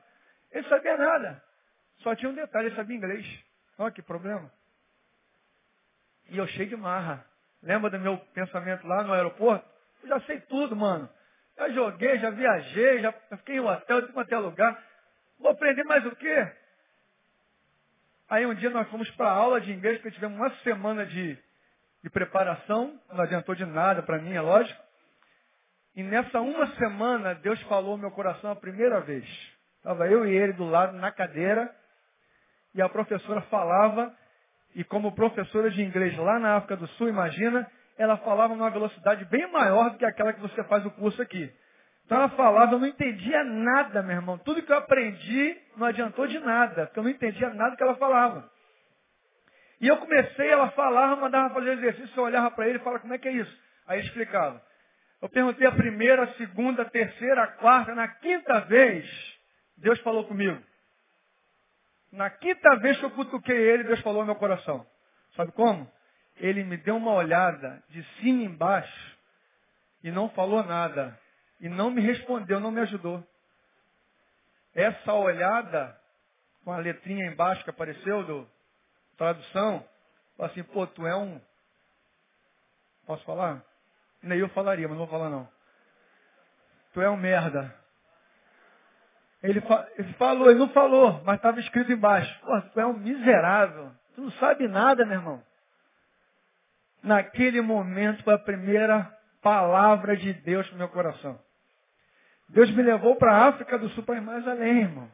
Ele 0.50 0.68
sabia 0.68 0.96
nada. 0.96 1.42
Só 1.98 2.14
tinha 2.14 2.30
um 2.30 2.34
detalhe, 2.34 2.68
ele 2.68 2.76
sabia 2.76 2.96
inglês. 2.96 3.44
Olha 3.78 3.90
que 3.90 4.02
problema. 4.02 4.50
E 6.28 6.38
eu 6.38 6.46
cheio 6.48 6.68
de 6.68 6.76
marra. 6.76 7.24
Lembra 7.62 7.90
do 7.90 7.98
meu 7.98 8.18
pensamento 8.34 8.86
lá 8.86 9.02
no 9.02 9.12
aeroporto? 9.12 9.66
Eu 10.02 10.08
já 10.08 10.20
sei 10.20 10.40
tudo, 10.42 10.76
mano. 10.76 11.08
Já 11.56 11.68
joguei, 11.70 12.18
já 12.18 12.30
viajei, 12.30 13.00
já 13.00 13.12
fiquei 13.12 13.56
em 13.56 13.60
hotel, 13.60 14.08
em 14.08 14.18
até 14.18 14.38
lugar. 14.38 14.82
Vou 15.38 15.50
aprender 15.50 15.84
mais 15.84 16.04
o 16.04 16.14
quê? 16.16 16.52
Aí 18.28 18.44
um 18.44 18.54
dia 18.54 18.70
nós 18.70 18.88
fomos 18.88 19.08
para 19.12 19.30
aula 19.30 19.60
de 19.60 19.72
inglês, 19.72 19.98
porque 19.98 20.14
tivemos 20.14 20.36
uma 20.36 20.50
semana 20.56 21.06
de, 21.06 21.38
de 22.02 22.10
preparação, 22.10 23.00
não 23.12 23.22
adiantou 23.22 23.54
de 23.54 23.64
nada 23.64 24.02
para 24.02 24.18
mim, 24.18 24.34
é 24.34 24.40
lógico. 24.40 24.82
E 25.94 26.02
nessa 26.02 26.40
uma 26.40 26.66
semana, 26.74 27.34
Deus 27.36 27.60
falou 27.62 27.96
no 27.96 28.02
meu 28.02 28.10
coração 28.10 28.50
a 28.50 28.56
primeira 28.56 29.00
vez. 29.00 29.55
Estava 29.86 30.08
eu 30.08 30.26
e 30.26 30.36
ele 30.36 30.52
do 30.54 30.64
lado 30.64 30.96
na 30.96 31.12
cadeira, 31.12 31.72
e 32.74 32.82
a 32.82 32.88
professora 32.88 33.40
falava, 33.42 34.12
e 34.74 34.82
como 34.82 35.14
professora 35.14 35.70
de 35.70 35.80
inglês 35.80 36.18
lá 36.18 36.40
na 36.40 36.56
África 36.56 36.76
do 36.76 36.88
Sul, 36.88 37.08
imagina, 37.08 37.64
ela 37.96 38.16
falava 38.16 38.56
numa 38.56 38.68
velocidade 38.68 39.24
bem 39.26 39.48
maior 39.52 39.90
do 39.90 39.98
que 39.98 40.04
aquela 40.04 40.32
que 40.32 40.40
você 40.40 40.64
faz 40.64 40.84
o 40.84 40.90
curso 40.90 41.22
aqui. 41.22 41.48
Então 42.04 42.18
ela 42.18 42.30
falava, 42.30 42.72
eu 42.72 42.80
não 42.80 42.86
entendia 42.88 43.44
nada, 43.44 44.02
meu 44.02 44.16
irmão. 44.16 44.38
Tudo 44.38 44.60
que 44.60 44.72
eu 44.72 44.76
aprendi 44.76 45.56
não 45.76 45.86
adiantou 45.86 46.26
de 46.26 46.40
nada, 46.40 46.86
porque 46.86 46.98
eu 46.98 47.04
não 47.04 47.10
entendia 47.10 47.48
nada 47.50 47.76
que 47.76 47.82
ela 47.84 47.94
falava. 47.94 48.50
E 49.80 49.86
eu 49.86 49.98
comecei, 49.98 50.48
ela 50.48 50.68
falava, 50.72 51.14
mandava 51.14 51.54
fazer 51.54 51.74
exercício, 51.74 52.12
eu 52.16 52.24
olhava 52.24 52.50
para 52.50 52.66
ele 52.66 52.78
e 52.78 52.82
falava, 52.82 53.02
como 53.02 53.14
é 53.14 53.18
que 53.18 53.28
é 53.28 53.32
isso? 53.32 53.56
Aí 53.86 54.00
explicava. 54.00 54.60
Eu 55.22 55.28
perguntei 55.28 55.64
a 55.64 55.72
primeira, 55.72 56.24
a 56.24 56.32
segunda, 56.34 56.82
a 56.82 56.90
terceira, 56.90 57.44
a 57.44 57.46
quarta, 57.46 57.94
na 57.94 58.08
quinta 58.08 58.62
vez, 58.62 59.35
Deus 59.76 59.98
falou 60.00 60.24
comigo. 60.24 60.62
Na 62.10 62.30
quinta 62.30 62.76
vez 62.76 62.98
que 62.98 63.04
eu 63.04 63.10
cutuquei 63.10 63.56
ele, 63.56 63.84
Deus 63.84 64.00
falou 64.00 64.20
no 64.20 64.26
meu 64.26 64.36
coração. 64.36 64.86
Sabe 65.34 65.52
como? 65.52 65.90
Ele 66.36 66.64
me 66.64 66.76
deu 66.76 66.96
uma 66.96 67.12
olhada 67.12 67.82
de 67.88 68.02
cima 68.20 68.42
embaixo 68.42 69.16
e 70.02 70.10
não 70.10 70.30
falou 70.30 70.62
nada. 70.62 71.18
E 71.60 71.68
não 71.68 71.90
me 71.90 72.00
respondeu, 72.00 72.60
não 72.60 72.70
me 72.70 72.80
ajudou. 72.80 73.26
Essa 74.74 75.12
olhada, 75.14 75.98
com 76.64 76.72
a 76.72 76.78
letrinha 76.78 77.26
embaixo 77.26 77.64
que 77.64 77.70
apareceu 77.70 78.24
do 78.24 78.48
tradução, 79.16 79.86
assim, 80.38 80.62
pô, 80.62 80.86
tu 80.86 81.06
é 81.06 81.16
um. 81.16 81.40
Posso 83.06 83.24
falar? 83.24 83.64
Nem 84.22 84.38
eu 84.38 84.48
falaria, 84.50 84.86
mas 84.86 84.98
não 84.98 85.06
vou 85.06 85.18
falar 85.18 85.30
não. 85.30 85.48
Tu 86.92 87.00
é 87.00 87.08
um 87.08 87.16
merda. 87.16 87.74
Ele, 89.42 89.60
fa 89.60 89.86
ele 89.96 90.12
falou, 90.14 90.50
ele 90.50 90.58
não 90.58 90.68
falou, 90.70 91.22
mas 91.24 91.36
estava 91.36 91.60
escrito 91.60 91.92
embaixo. 91.92 92.40
Pô, 92.40 92.60
tu 92.60 92.80
é 92.80 92.86
um 92.86 92.94
miserável. 92.94 93.92
Tu 94.14 94.20
não 94.20 94.30
sabe 94.32 94.66
nada, 94.66 95.04
meu 95.04 95.18
irmão. 95.18 95.42
Naquele 97.02 97.60
momento 97.60 98.22
foi 98.24 98.34
a 98.34 98.38
primeira 98.38 99.12
palavra 99.42 100.16
de 100.16 100.32
Deus 100.32 100.70
no 100.72 100.78
meu 100.78 100.88
coração. 100.88 101.38
Deus 102.48 102.70
me 102.70 102.82
levou 102.82 103.16
para 103.16 103.32
a 103.32 103.48
África 103.48 103.78
do 103.78 103.88
Sul 103.90 104.04
para 104.04 104.16
ir 104.16 104.20
mais 104.20 104.46
além, 104.46 104.80
irmão. 104.80 105.10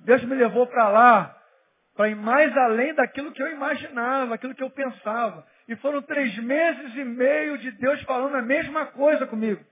Deus 0.00 0.22
me 0.24 0.34
levou 0.34 0.66
para 0.66 0.88
lá 0.88 1.36
para 1.96 2.08
ir 2.08 2.16
mais 2.16 2.56
além 2.56 2.94
daquilo 2.94 3.32
que 3.32 3.42
eu 3.42 3.52
imaginava, 3.52 4.34
aquilo 4.34 4.54
que 4.54 4.62
eu 4.62 4.70
pensava. 4.70 5.46
E 5.68 5.76
foram 5.76 6.00
três 6.00 6.34
meses 6.38 6.94
e 6.94 7.04
meio 7.04 7.58
de 7.58 7.70
Deus 7.72 8.00
falando 8.02 8.36
a 8.36 8.42
mesma 8.42 8.86
coisa 8.86 9.26
comigo. 9.26 9.62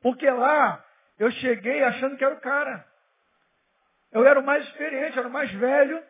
Porque 0.00 0.30
lá 0.30 0.84
eu 1.18 1.30
cheguei 1.30 1.82
achando 1.82 2.16
que 2.16 2.24
era 2.24 2.34
o 2.34 2.40
cara. 2.40 2.84
Eu 4.12 4.26
era 4.26 4.38
o 4.40 4.44
mais 4.44 4.64
experiente, 4.64 5.18
era 5.18 5.28
o 5.28 5.30
mais 5.30 5.50
velho, 5.52 6.02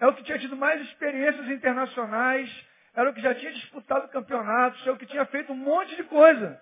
era 0.00 0.10
o 0.10 0.14
que 0.14 0.22
tinha 0.22 0.38
tido 0.38 0.56
mais 0.56 0.80
experiências 0.82 1.48
internacionais, 1.48 2.66
era 2.94 3.10
o 3.10 3.14
que 3.14 3.20
já 3.20 3.34
tinha 3.34 3.52
disputado 3.52 4.08
campeonatos, 4.08 4.80
era 4.82 4.92
o 4.92 4.98
que 4.98 5.06
tinha 5.06 5.24
feito 5.26 5.52
um 5.52 5.56
monte 5.56 5.94
de 5.96 6.04
coisa. 6.04 6.60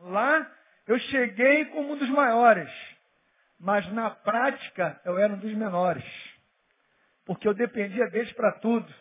Lá 0.00 0.50
eu 0.86 0.98
cheguei 0.98 1.66
como 1.66 1.92
um 1.92 1.96
dos 1.96 2.10
maiores, 2.10 2.70
mas 3.58 3.90
na 3.92 4.10
prática 4.10 5.00
eu 5.04 5.18
era 5.18 5.32
um 5.32 5.38
dos 5.38 5.52
menores. 5.54 6.04
Porque 7.24 7.46
eu 7.46 7.54
dependia 7.54 8.08
deles 8.08 8.32
para 8.32 8.52
tudo. 8.52 8.92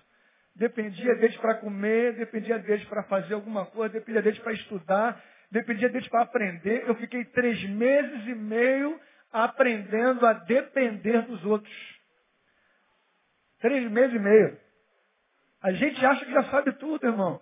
Dependia 0.53 1.15
deles 1.15 1.37
para 1.37 1.55
comer, 1.55 2.13
dependia 2.13 2.59
deles 2.59 2.85
para 2.85 3.03
fazer 3.03 3.33
alguma 3.33 3.65
coisa, 3.65 3.93
dependia 3.93 4.21
deles 4.21 4.39
para 4.39 4.51
estudar, 4.51 5.23
dependia 5.51 5.89
deles 5.89 6.07
para 6.07 6.21
aprender. 6.21 6.87
Eu 6.87 6.95
fiquei 6.95 7.25
três 7.25 7.61
meses 7.69 8.27
e 8.27 8.33
meio 8.33 8.99
aprendendo 9.31 10.25
a 10.25 10.33
depender 10.33 11.21
dos 11.23 11.43
outros. 11.45 12.01
Três 13.59 13.89
meses 13.91 14.15
e 14.15 14.19
meio. 14.19 14.59
A 15.61 15.71
gente 15.73 16.03
acha 16.03 16.25
que 16.25 16.31
já 16.31 16.43
sabe 16.45 16.71
tudo, 16.73 17.05
irmão. 17.05 17.41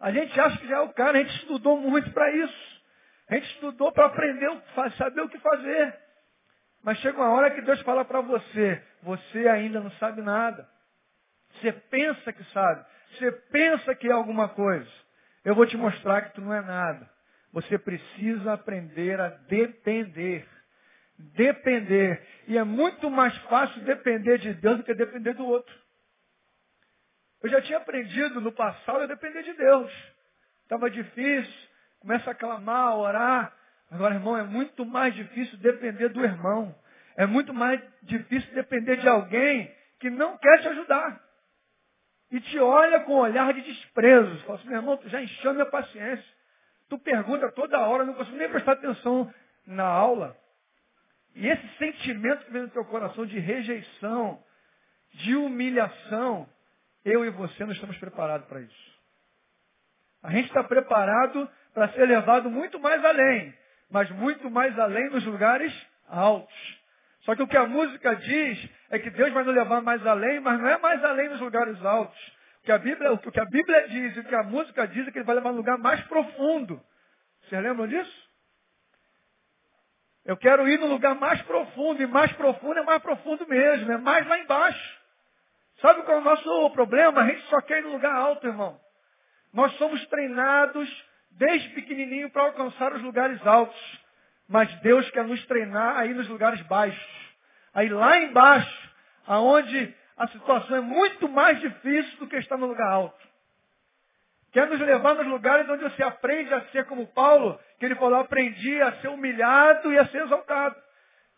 A 0.00 0.10
gente 0.10 0.38
acha 0.38 0.58
que 0.58 0.66
já 0.66 0.76
é 0.76 0.80
o 0.80 0.92
cara, 0.92 1.18
a 1.18 1.22
gente 1.22 1.36
estudou 1.36 1.78
muito 1.78 2.10
para 2.12 2.30
isso. 2.30 2.82
A 3.28 3.34
gente 3.34 3.50
estudou 3.54 3.92
para 3.92 4.06
aprender, 4.06 4.50
saber 4.96 5.20
o 5.22 5.28
que 5.28 5.38
fazer. 5.38 5.98
Mas 6.82 6.98
chega 6.98 7.16
uma 7.18 7.30
hora 7.30 7.50
que 7.50 7.62
Deus 7.62 7.80
fala 7.82 8.04
para 8.04 8.20
você, 8.20 8.82
você 9.02 9.48
ainda 9.48 9.80
não 9.80 9.90
sabe 9.92 10.20
nada. 10.20 10.68
Você 11.54 11.72
pensa 11.72 12.32
que 12.32 12.44
sabe. 12.52 12.84
Você 13.12 13.32
pensa 13.32 13.94
que 13.94 14.08
é 14.08 14.12
alguma 14.12 14.48
coisa. 14.48 14.90
Eu 15.44 15.54
vou 15.54 15.66
te 15.66 15.76
mostrar 15.76 16.22
que 16.22 16.34
tu 16.34 16.40
não 16.40 16.52
é 16.52 16.60
nada. 16.60 17.13
Você 17.54 17.78
precisa 17.78 18.52
aprender 18.52 19.20
a 19.20 19.28
depender. 19.28 20.44
Depender. 21.16 22.20
E 22.48 22.58
é 22.58 22.64
muito 22.64 23.08
mais 23.08 23.34
fácil 23.42 23.80
depender 23.82 24.38
de 24.38 24.54
Deus 24.54 24.78
do 24.78 24.82
que 24.82 24.92
depender 24.92 25.34
do 25.34 25.46
outro. 25.46 25.72
Eu 27.40 27.48
já 27.48 27.62
tinha 27.62 27.78
aprendido 27.78 28.40
no 28.40 28.50
passado 28.50 29.02
a 29.02 29.06
depender 29.06 29.44
de 29.44 29.52
Deus. 29.52 29.92
Estava 30.64 30.90
difícil, 30.90 31.68
começa 32.00 32.28
a 32.28 32.34
clamar, 32.34 32.88
a 32.88 32.96
orar. 32.96 33.56
Agora, 33.88 34.16
irmão, 34.16 34.36
é 34.36 34.42
muito 34.42 34.84
mais 34.84 35.14
difícil 35.14 35.56
depender 35.58 36.08
do 36.08 36.24
irmão. 36.24 36.74
É 37.16 37.24
muito 37.24 37.54
mais 37.54 37.80
difícil 38.02 38.52
depender 38.52 38.96
de 38.96 39.08
alguém 39.08 39.72
que 40.00 40.10
não 40.10 40.36
quer 40.38 40.60
te 40.60 40.68
ajudar. 40.68 41.22
E 42.32 42.40
te 42.40 42.58
olha 42.58 42.98
com 43.00 43.14
um 43.14 43.18
olhar 43.18 43.54
de 43.54 43.60
desprezo. 43.60 44.38
Fala 44.40 44.58
assim, 44.58 44.68
meu 44.68 44.78
irmão, 44.78 44.96
tu 44.96 45.08
já 45.08 45.22
encheu 45.22 45.54
minha 45.54 45.66
paciência. 45.66 46.33
Tu 46.88 46.98
pergunta 46.98 47.50
toda 47.52 47.78
hora, 47.80 48.04
não 48.04 48.14
consigo 48.14 48.36
nem 48.36 48.48
prestar 48.48 48.72
atenção 48.72 49.32
na 49.66 49.84
aula. 49.84 50.36
E 51.34 51.48
esse 51.48 51.68
sentimento 51.78 52.44
que 52.44 52.52
vem 52.52 52.62
no 52.62 52.70
teu 52.70 52.84
coração 52.84 53.26
de 53.26 53.38
rejeição, 53.38 54.42
de 55.14 55.34
humilhação, 55.34 56.48
eu 57.04 57.24
e 57.24 57.30
você 57.30 57.64
não 57.64 57.72
estamos 57.72 57.96
preparados 57.98 58.46
para 58.46 58.60
isso. 58.60 58.94
A 60.22 60.30
gente 60.30 60.46
está 60.46 60.62
preparado 60.64 61.48
para 61.74 61.88
ser 61.88 62.06
levado 62.06 62.50
muito 62.50 62.78
mais 62.78 63.04
além, 63.04 63.52
mas 63.90 64.08
muito 64.10 64.50
mais 64.50 64.78
além 64.78 65.10
nos 65.10 65.24
lugares 65.24 65.72
altos. 66.08 66.84
Só 67.22 67.34
que 67.34 67.42
o 67.42 67.48
que 67.48 67.56
a 67.56 67.66
música 67.66 68.14
diz 68.14 68.70
é 68.90 68.98
que 68.98 69.10
Deus 69.10 69.32
vai 69.32 69.44
nos 69.44 69.54
levar 69.54 69.82
mais 69.82 70.06
além, 70.06 70.40
mas 70.40 70.60
não 70.60 70.68
é 70.68 70.78
mais 70.78 71.02
além 71.04 71.28
nos 71.28 71.40
lugares 71.40 71.82
altos. 71.84 72.32
Que 72.64 72.72
a 72.72 72.78
Bíblia, 72.78 73.12
o 73.12 73.18
que 73.18 73.40
a 73.40 73.44
Bíblia 73.44 73.88
diz 73.88 74.16
e 74.16 74.20
o 74.20 74.24
que 74.24 74.34
a 74.34 74.42
música 74.42 74.86
diz 74.88 75.06
é 75.06 75.10
que 75.10 75.18
ele 75.18 75.26
vai 75.26 75.34
levar 75.34 75.50
no 75.50 75.58
lugar 75.58 75.78
mais 75.78 76.00
profundo. 76.04 76.82
Vocês 77.42 77.62
lembram 77.62 77.86
disso? 77.86 78.24
Eu 80.24 80.36
quero 80.38 80.66
ir 80.66 80.78
no 80.78 80.86
lugar 80.86 81.14
mais 81.14 81.42
profundo, 81.42 82.02
e 82.02 82.06
mais 82.06 82.32
profundo 82.32 82.78
é 82.78 82.82
mais 82.82 83.02
profundo 83.02 83.46
mesmo, 83.46 83.92
é 83.92 83.98
mais 83.98 84.26
lá 84.26 84.38
embaixo. 84.38 85.00
Sabe 85.82 86.02
qual 86.04 86.16
é 86.16 86.20
o 86.20 86.24
nosso 86.24 86.70
problema? 86.70 87.20
A 87.20 87.26
gente 87.26 87.42
só 87.48 87.60
quer 87.60 87.80
ir 87.80 87.82
no 87.82 87.92
lugar 87.92 88.14
alto, 88.14 88.46
irmão. 88.46 88.80
Nós 89.52 89.70
somos 89.76 90.04
treinados 90.06 91.04
desde 91.32 91.68
pequenininho 91.70 92.30
para 92.30 92.44
alcançar 92.44 92.94
os 92.94 93.02
lugares 93.02 93.46
altos. 93.46 94.00
Mas 94.48 94.72
Deus 94.80 95.08
quer 95.10 95.24
nos 95.24 95.44
treinar 95.46 95.98
aí 95.98 96.14
nos 96.14 96.28
lugares 96.28 96.60
baixos. 96.62 97.34
Aí 97.74 97.90
lá 97.90 98.18
embaixo, 98.18 98.90
aonde 99.26 99.94
a 100.16 100.28
situação 100.28 100.76
é 100.76 100.80
muito 100.80 101.28
mais 101.28 101.60
difícil 101.60 102.18
do 102.18 102.28
que 102.28 102.36
estar 102.36 102.56
no 102.56 102.66
lugar 102.66 102.88
alto. 102.88 103.34
Quer 104.52 104.68
nos 104.68 104.78
levar 104.80 105.16
nos 105.16 105.26
lugares 105.26 105.68
onde 105.68 105.82
você 105.82 106.02
aprende 106.02 106.54
a 106.54 106.60
ser 106.66 106.84
como 106.86 107.08
Paulo, 107.08 107.58
que 107.78 107.84
ele 107.84 107.96
falou, 107.96 108.20
aprendi 108.20 108.80
a 108.80 108.92
ser 109.00 109.08
humilhado 109.08 109.92
e 109.92 109.98
a 109.98 110.06
ser 110.06 110.22
exaltado. 110.22 110.76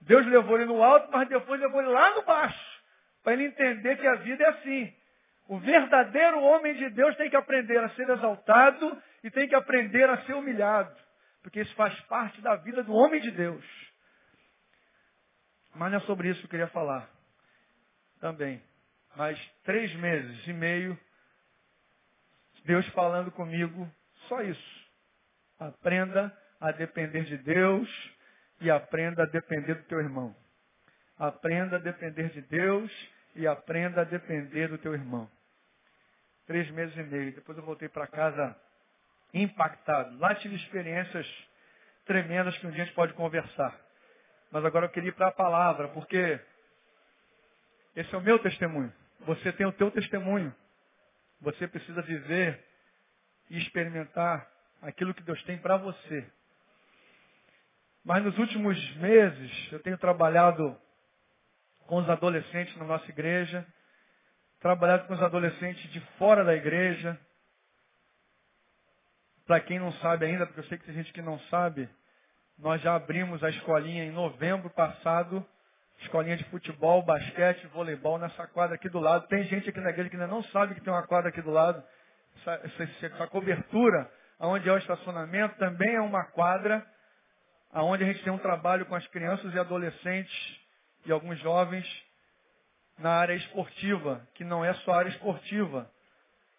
Deus 0.02 0.26
levou 0.26 0.56
ele 0.56 0.66
no 0.66 0.83
alto, 0.83 1.11
mas 1.11 1.26
depois 1.26 1.59
levou 1.59 1.80
ele 1.80 1.90
lá 1.90 2.14
no 2.14 2.23
baixo, 2.23 2.83
para 3.25 3.33
ele 3.33 3.47
entender 3.47 3.97
que 3.97 4.06
a 4.06 4.16
vida 4.16 4.45
é 4.45 4.49
assim. 4.49 4.95
O 5.49 5.59
verdadeiro 5.59 6.42
homem 6.42 6.75
de 6.75 6.90
Deus 6.90 7.16
tem 7.16 7.30
que 7.30 7.37
aprender 7.37 7.78
a 7.78 7.88
ser 7.90 8.09
exaltado 8.09 9.02
e 9.25 9.30
tem 9.30 9.49
que 9.49 9.54
aprender 9.54 10.11
a 10.11 10.18
ser 10.25 10.35
humilhado. 10.35 10.95
Porque 11.42 11.61
isso 11.61 11.75
faz 11.75 11.99
parte 12.02 12.40
da 12.42 12.56
vida 12.56 12.83
do 12.83 12.92
homem 12.92 13.21
de 13.21 13.30
Deus. 13.30 13.64
Mas 15.75 15.90
não 15.90 15.99
é 15.99 16.00
sobre 16.02 16.28
isso 16.28 16.40
que 16.40 16.47
eu 16.47 16.50
queria 16.50 16.68
falar. 16.68 17.16
Também. 18.21 18.63
Mas 19.15 19.39
três 19.65 19.95
meses 19.97 20.47
e 20.47 20.53
meio, 20.53 20.99
Deus 22.65 22.87
falando 22.89 23.31
comigo, 23.31 23.91
só 24.29 24.43
isso. 24.43 24.87
Aprenda 25.59 26.37
a 26.61 26.71
depender 26.73 27.25
de 27.25 27.39
Deus 27.39 27.89
e 28.61 28.71
aprenda 28.71 29.23
a 29.23 29.27
depender 29.27 29.75
do 29.75 29.85
teu 29.85 30.01
irmão. 30.01 30.35
Aprenda 31.19 31.77
a 31.77 31.79
depender 31.79 32.31
de 32.31 32.43
Deus 32.43 32.91
e 33.35 33.47
aprenda 33.47 34.03
a 34.03 34.05
depender 34.05 34.69
do 34.69 34.79
teu 34.79 34.93
irmão. 34.93 35.31
Três 36.47 36.71
meses 36.71 36.97
e 36.97 37.03
meio. 37.03 37.33
Depois 37.33 37.57
eu 37.57 37.65
voltei 37.65 37.89
para 37.89 38.07
casa 38.07 38.57
impactado. 39.33 40.19
Lá 40.19 40.35
tive 40.35 40.57
experiências 40.57 41.27
tremendas 42.05 42.57
que 42.59 42.67
um 42.67 42.71
dia 42.71 42.83
a 42.83 42.87
gente 42.87 42.95
pode 42.95 43.13
conversar. 43.15 43.79
Mas 44.51 44.65
agora 44.65 44.87
eu 44.87 44.91
queria 44.91 45.09
ir 45.09 45.15
para 45.15 45.29
a 45.29 45.33
palavra, 45.33 45.89
porque 45.89 46.41
esse 47.97 48.15
é 48.15 48.19
o 48.19 48.21
meu 48.21 48.38
testemunho. 48.38 48.93
Você 49.21 49.50
tem 49.53 49.67
o 49.67 49.73
teu 49.73 49.91
testemunho. 49.91 50.55
Você 51.41 51.67
precisa 51.67 52.03
viver 52.03 52.62
e 53.49 53.59
experimentar 53.59 54.47
aquilo 54.83 55.15
que 55.15 55.23
Deus 55.23 55.43
tem 55.45 55.59
para 55.59 55.79
você. 55.79 56.31
Mas 58.05 58.23
nos 58.23 58.38
últimos 58.38 58.97
meses 58.97 59.73
eu 59.73 59.81
tenho 59.81 59.99
trabalhado 59.99 60.79
com 61.87 61.97
os 61.97 62.09
adolescentes 62.09 62.76
na 62.76 62.85
nossa 62.85 63.09
igreja, 63.11 63.67
trabalhado 64.61 65.07
com 65.07 65.15
os 65.15 65.23
adolescentes 65.23 65.91
de 65.91 66.00
fora 66.19 66.45
da 66.45 66.55
igreja. 66.55 67.19
Para 69.47 69.61
quem 69.61 69.79
não 69.79 69.93
sabe 69.95 70.26
ainda, 70.26 70.47
porque 70.47 70.61
eu 70.61 70.65
sei 70.65 70.79
que 70.79 70.85
tem 70.85 70.95
gente 70.95 71.12
que 71.12 71.23
não 71.23 71.38
sabe, 71.49 71.88
nós 72.59 72.81
já 72.83 72.95
abrimos 72.95 73.43
a 73.43 73.49
escolinha 73.50 74.05
em 74.05 74.11
novembro 74.11 74.69
passado, 74.71 75.47
escolinha 76.00 76.37
de 76.37 76.45
futebol, 76.45 77.03
basquete, 77.03 77.67
voleibol 77.69 78.19
nessa 78.19 78.47
quadra 78.49 78.76
aqui 78.76 78.88
do 78.88 79.00
lado. 79.00 79.26
Tem 79.29 79.45
gente 79.45 79.69
aqui 79.69 79.81
na 79.81 79.91
igreja 79.91 80.11
que 80.11 80.17
ainda 80.17 80.29
não 80.29 80.43
sabe 80.45 80.75
que 80.75 80.81
tem 80.81 80.93
uma 80.93 81.07
quadra 81.07 81.31
aqui 81.31 81.41
do 81.43 81.50
lado. 81.50 81.83
Essa, 82.41 82.61
essa, 82.65 83.07
essa 83.07 83.26
cobertura, 83.29 84.11
onde 84.41 84.69
é 84.69 84.73
o 84.73 84.79
estacionamento, 84.79 85.57
também 85.57 85.95
é 85.95 86.00
uma 86.00 86.25
quadra, 86.25 86.87
onde 87.73 88.05
a 88.05 88.07
gente 88.07 88.23
tem 88.23 88.33
um 88.33 88.38
trabalho 88.38 88.87
com 88.87 88.95
as 88.95 89.07
crianças 89.09 89.53
e 89.55 89.59
adolescentes 89.59 90.61
e 91.07 91.12
alguns 91.12 91.38
jovens 91.41 91.87
na 92.99 93.11
área 93.11 93.35
esportiva, 93.35 94.26
que 94.35 94.45
não 94.45 94.65
é 94.65 94.73
só 94.75 94.95
área 94.95 95.11
esportiva, 95.11 95.91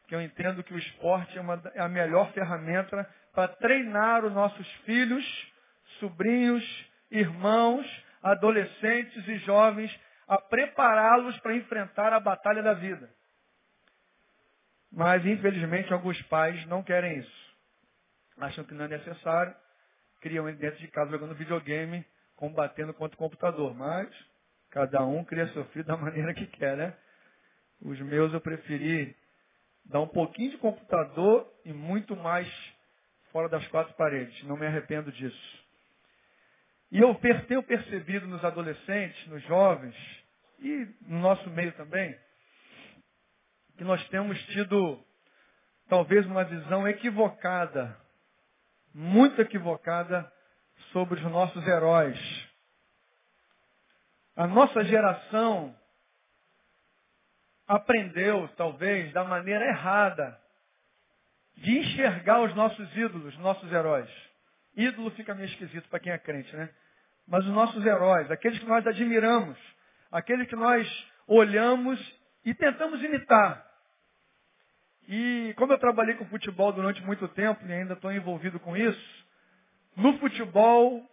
que 0.08 0.16
eu 0.16 0.22
entendo 0.22 0.64
que 0.64 0.74
o 0.74 0.78
esporte 0.78 1.38
é, 1.38 1.42
uma, 1.42 1.62
é 1.74 1.82
a 1.82 1.90
melhor 1.90 2.32
ferramenta 2.32 3.08
para 3.34 3.50
treinar 3.50 4.24
os 4.26 4.34
nossos 4.34 4.68
filhos, 4.86 5.26
sobrinhos, 6.00 6.64
irmãos, 7.12 7.86
adolescentes 8.22 9.28
e 9.28 9.38
jovens, 9.40 9.94
a 10.28 10.40
prepará-los 10.40 11.38
para 11.40 11.56
enfrentar 11.56 12.14
a 12.14 12.20
batalha 12.20 12.62
da 12.62 12.74
vida. 12.74 13.10
Mas, 14.92 15.26
infelizmente, 15.26 15.94
alguns 15.94 16.22
pais 16.24 16.66
não 16.68 16.84
querem 16.84 17.20
isso. 17.20 17.56
Acham 18.38 18.64
que 18.64 18.74
não 18.74 18.86
é 18.86 18.90
necessário, 18.90 19.56
criam 20.22 20.48
ele 20.48 20.58
dentro 20.58 20.80
de 20.80 20.88
casa 20.88 21.12
jogando 21.12 21.36
videogame, 21.36 22.06
combatendo 22.36 22.94
contra 22.94 23.16
o 23.16 23.20
computador. 23.20 23.74
Mas 23.76 24.10
Cada 24.70 25.04
um 25.04 25.24
cria 25.24 25.48
seu 25.54 25.66
filho 25.66 25.86
da 25.86 25.96
maneira 25.98 26.34
que 26.34 26.46
quer, 26.48 26.78
né? 26.78 26.94
Os 27.82 28.00
meus 28.02 28.34
eu 28.34 28.42
preferi 28.42 29.16
dar 29.86 30.02
um 30.02 30.08
pouquinho 30.08 30.52
de 30.52 30.58
computador 30.58 31.52
e 31.64 31.72
muito 31.72 32.16
mais 32.16 32.48
fora 33.32 33.48
das 33.48 33.66
quatro 33.68 33.94
paredes. 33.96 34.44
Não 34.44 34.58
me 34.58 34.66
arrependo 34.66 35.12
disso. 35.12 35.67
E 36.92 37.00
eu 37.00 37.14
tenho 37.48 37.64
percebido 37.64 38.28
nos 38.28 38.44
adolescentes, 38.44 39.28
nos 39.28 39.44
jovens 39.44 39.96
e 40.60 40.88
no 41.02 41.20
nosso 41.20 41.50
meio 41.50 41.72
também, 41.74 42.18
que 43.78 43.84
nós 43.84 44.06
temos 44.10 44.42
tido 44.48 45.04
talvez 45.88 46.26
uma 46.26 46.44
visão 46.44 46.88
equivocada, 46.88 47.98
muito 48.94 49.42
equivocada, 49.42 50.32
sobre 50.92 51.20
os 51.20 51.32
nossos 51.32 51.66
heróis. 51.68 52.48
A 54.36 54.48
nossa 54.48 54.84
geração 54.84 55.76
aprendeu, 57.68 58.48
talvez, 58.56 59.12
da 59.12 59.24
maneira 59.24 59.66
errada, 59.66 60.40
de 61.56 61.80
enxergar 61.80 62.42
os 62.42 62.56
nossos 62.56 62.96
ídolos, 62.96 63.38
nossos 63.40 63.72
heróis. 63.72 64.10
Ídolo 64.78 65.10
fica 65.12 65.34
meio 65.34 65.48
esquisito 65.50 65.90
para 65.90 66.00
quem 66.00 66.14
é 66.14 66.18
crente, 66.20 66.56
né? 66.56 66.70
Mas 67.28 67.44
os 67.46 67.52
nossos 67.52 67.84
heróis, 67.86 68.30
aqueles 68.30 68.60
que 68.60 68.66
nós 68.66 68.86
admiramos, 68.86 69.58
aqueles 70.12 70.48
que 70.48 70.56
nós 70.56 70.88
olhamos 71.28 72.00
e 72.46 72.54
tentamos 72.54 73.04
imitar. 73.04 73.66
E 75.08 75.54
como 75.58 75.74
eu 75.74 75.80
trabalhei 75.80 76.16
com 76.16 76.26
futebol 76.26 76.72
durante 76.72 77.02
muito 77.04 77.28
tempo 77.30 77.66
e 77.66 77.74
ainda 77.74 77.94
estou 77.94 78.12
envolvido 78.12 78.60
com 78.60 78.78
isso, 78.78 79.26
no 79.96 80.18
futebol, 80.20 81.04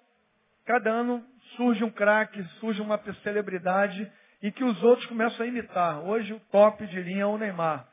cada 0.66 0.90
ano 0.90 1.24
surge 1.56 1.82
um 1.82 1.90
craque, 1.90 2.44
surge 2.60 2.82
uma 2.82 2.98
celebridade 3.22 4.10
e 4.42 4.52
que 4.52 4.62
os 4.62 4.82
outros 4.82 5.06
começam 5.06 5.44
a 5.44 5.48
imitar. 5.48 6.00
Hoje 6.04 6.34
o 6.34 6.40
top 6.50 6.86
de 6.86 7.00
linha 7.00 7.22
é 7.22 7.26
o 7.26 7.38
Neymar. 7.38 7.88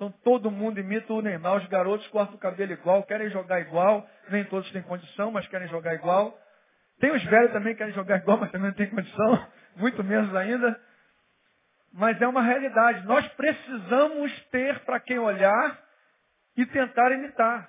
Então 0.00 0.10
todo 0.24 0.50
mundo 0.50 0.80
imita 0.80 1.12
o 1.12 1.20
Neymar, 1.20 1.58
os 1.58 1.66
garotos 1.66 2.06
cortam 2.08 2.34
o 2.34 2.38
cabelo 2.38 2.72
igual, 2.72 3.02
querem 3.02 3.28
jogar 3.28 3.60
igual, 3.60 4.08
nem 4.30 4.42
todos 4.44 4.72
têm 4.72 4.80
condição, 4.80 5.30
mas 5.30 5.46
querem 5.48 5.68
jogar 5.68 5.92
igual. 5.92 6.40
Tem 6.98 7.10
os 7.14 7.22
velhos 7.24 7.52
também 7.52 7.74
que 7.74 7.80
querem 7.80 7.92
jogar 7.92 8.16
igual, 8.16 8.38
mas 8.38 8.50
também 8.50 8.68
não 8.68 8.74
têm 8.74 8.88
condição, 8.88 9.46
muito 9.76 10.02
menos 10.02 10.34
ainda. 10.34 10.80
Mas 11.92 12.18
é 12.18 12.26
uma 12.26 12.40
realidade. 12.40 13.04
Nós 13.06 13.28
precisamos 13.34 14.32
ter 14.46 14.78
para 14.86 14.98
quem 15.00 15.18
olhar 15.18 15.78
e 16.56 16.64
tentar 16.64 17.12
imitar. 17.12 17.68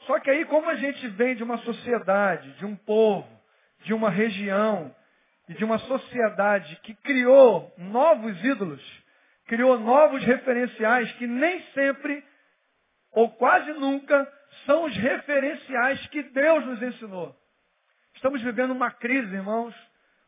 Só 0.00 0.20
que 0.20 0.28
aí, 0.28 0.44
como 0.44 0.68
a 0.68 0.74
gente 0.74 1.08
vem 1.08 1.34
de 1.36 1.42
uma 1.42 1.56
sociedade, 1.58 2.52
de 2.58 2.66
um 2.66 2.76
povo, 2.76 3.26
de 3.84 3.94
uma 3.94 4.10
região 4.10 4.94
e 5.48 5.54
de 5.54 5.64
uma 5.64 5.78
sociedade 5.78 6.76
que 6.82 6.94
criou 6.96 7.72
novos 7.78 8.44
ídolos, 8.44 9.01
criou 9.52 9.78
novos 9.78 10.24
referenciais 10.24 11.12
que 11.16 11.26
nem 11.26 11.60
sempre, 11.74 12.24
ou 13.10 13.30
quase 13.32 13.70
nunca, 13.74 14.26
são 14.64 14.84
os 14.84 14.96
referenciais 14.96 16.06
que 16.06 16.22
Deus 16.22 16.64
nos 16.64 16.80
ensinou. 16.80 17.36
Estamos 18.14 18.40
vivendo 18.40 18.70
uma 18.70 18.90
crise, 18.90 19.34
irmãos, 19.34 19.74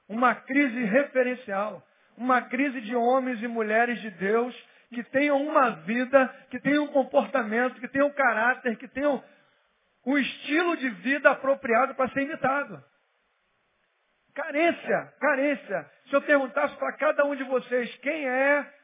uma 0.07 0.35
crise 0.35 0.85
referencial, 0.85 1.83
uma 2.19 2.43
crise 2.43 2.83
de 2.83 2.95
homens 2.95 3.43
e 3.43 3.49
mulheres 3.49 3.99
de 4.03 4.11
Deus 4.11 4.55
que 4.91 5.03
tenham 5.05 5.43
uma 5.43 5.71
vida, 5.71 6.29
que 6.51 6.61
tenham 6.61 6.85
um 6.85 6.89
comportamento, 6.89 7.81
que 7.81 7.89
tenham 7.89 8.11
caráter, 8.11 8.77
que 8.77 8.89
tenham 8.89 9.25
um 10.05 10.19
estilo 10.19 10.77
de 10.77 10.91
vida 10.91 11.31
apropriado 11.31 11.95
para 11.95 12.11
ser 12.11 12.25
imitado. 12.25 12.85
Carência, 14.35 15.15
carência. 15.19 15.91
Se 16.11 16.15
eu 16.15 16.21
perguntasse 16.21 16.77
para 16.77 16.93
cada 16.99 17.25
um 17.25 17.35
de 17.35 17.45
vocês 17.45 17.97
quem 18.03 18.29
é 18.29 18.84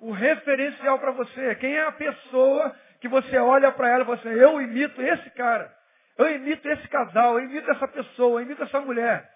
o 0.00 0.12
referencial 0.12 0.98
para 0.98 1.12
você, 1.12 1.54
quem 1.56 1.76
é 1.76 1.84
a 1.84 1.92
pessoa 1.92 2.74
que 3.00 3.08
você 3.08 3.38
olha 3.38 3.70
para 3.72 3.88
ela 3.88 4.02
e 4.02 4.06
fala 4.06 4.18
assim, 4.18 4.28
eu 4.30 4.60
imito 4.60 5.00
esse 5.00 5.30
cara, 5.30 5.74
eu 6.18 6.34
imito 6.34 6.68
esse 6.68 6.88
casal, 6.88 7.38
eu 7.38 7.44
imito 7.44 7.70
essa 7.70 7.86
pessoa, 7.88 8.40
eu 8.40 8.44
imito 8.44 8.62
essa 8.62 8.80
mulher. 8.80 9.30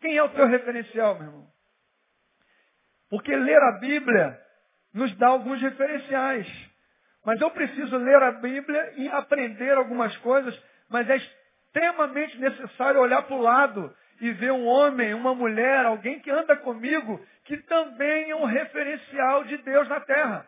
Quem 0.00 0.16
é 0.16 0.22
o 0.22 0.28
teu 0.30 0.46
referencial, 0.46 1.14
meu 1.14 1.26
irmão? 1.26 1.46
Porque 3.08 3.34
ler 3.34 3.62
a 3.62 3.72
Bíblia 3.72 4.40
nos 4.94 5.14
dá 5.16 5.28
alguns 5.28 5.60
referenciais. 5.60 6.46
Mas 7.24 7.40
eu 7.40 7.50
preciso 7.50 7.96
ler 7.98 8.22
a 8.22 8.32
Bíblia 8.32 8.94
e 8.96 9.08
aprender 9.08 9.72
algumas 9.72 10.16
coisas, 10.18 10.60
mas 10.88 11.08
é 11.08 11.16
extremamente 11.16 12.38
necessário 12.38 13.00
olhar 13.00 13.22
para 13.22 13.36
o 13.36 13.40
lado 13.40 13.94
e 14.22 14.30
ver 14.30 14.52
um 14.52 14.68
homem, 14.68 15.12
uma 15.14 15.34
mulher, 15.34 15.84
alguém 15.84 16.20
que 16.20 16.30
anda 16.30 16.56
comigo, 16.56 17.20
que 17.44 17.56
também 17.64 18.30
é 18.30 18.36
um 18.36 18.44
referencial 18.44 19.42
de 19.42 19.56
Deus 19.56 19.88
na 19.88 19.98
terra. 19.98 20.46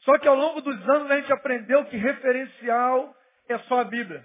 Só 0.00 0.18
que 0.18 0.28
ao 0.28 0.34
longo 0.34 0.60
dos 0.60 0.76
anos 0.86 1.10
a 1.10 1.16
gente 1.16 1.32
aprendeu 1.32 1.86
que 1.86 1.96
referencial 1.96 3.16
é 3.48 3.56
só 3.60 3.80
a 3.80 3.84
Bíblia. 3.84 4.22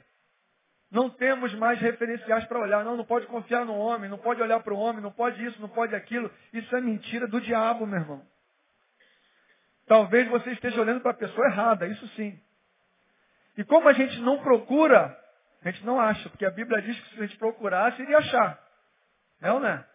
Não 0.91 1.10
temos 1.10 1.56
mais 1.56 1.79
referenciais 1.79 2.43
para 2.43 2.60
olhar. 2.60 2.84
Não, 2.84 2.97
não 2.97 3.06
pode 3.06 3.25
confiar 3.27 3.63
no 3.63 3.77
homem, 3.77 4.10
não 4.10 4.17
pode 4.17 4.41
olhar 4.41 4.60
para 4.60 4.73
o 4.73 4.77
homem, 4.77 5.01
não 5.01 5.12
pode 5.12 5.41
isso, 5.41 5.62
não 5.62 5.69
pode 5.69 5.95
aquilo. 5.95 6.29
Isso 6.51 6.75
é 6.75 6.82
mentira 6.82 7.25
do 7.25 7.39
diabo, 7.39 7.88
meu 7.88 8.01
irmão. 8.01 8.21
Talvez 9.88 10.27
você 10.27 10.51
esteja 10.51 10.82
olhando 10.82 10.99
para 10.99 11.12
a 11.12 11.15
pessoa 11.15 11.47
errada, 11.47 11.88
isso 11.88 12.06
sim. 12.10 12.38
E 13.58 13.63
como 13.63 13.88
a 13.88 13.93
gente 13.93 14.19
não 14.19 14.43
procura 14.43 15.17
a 15.63 15.71
gente 15.71 15.86
não 15.86 15.99
acha, 15.99 16.30
porque 16.30 16.45
a 16.45 16.52
Bíblia 16.52 16.82
diz 16.82 16.99
que 16.99 17.10
se 17.10 17.23
a 17.23 17.26
gente 17.26 17.38
procurasse, 17.38 18.02
iria 18.02 18.17
achar. 18.17 18.60
Não, 19.39 19.60
né? 19.60 19.86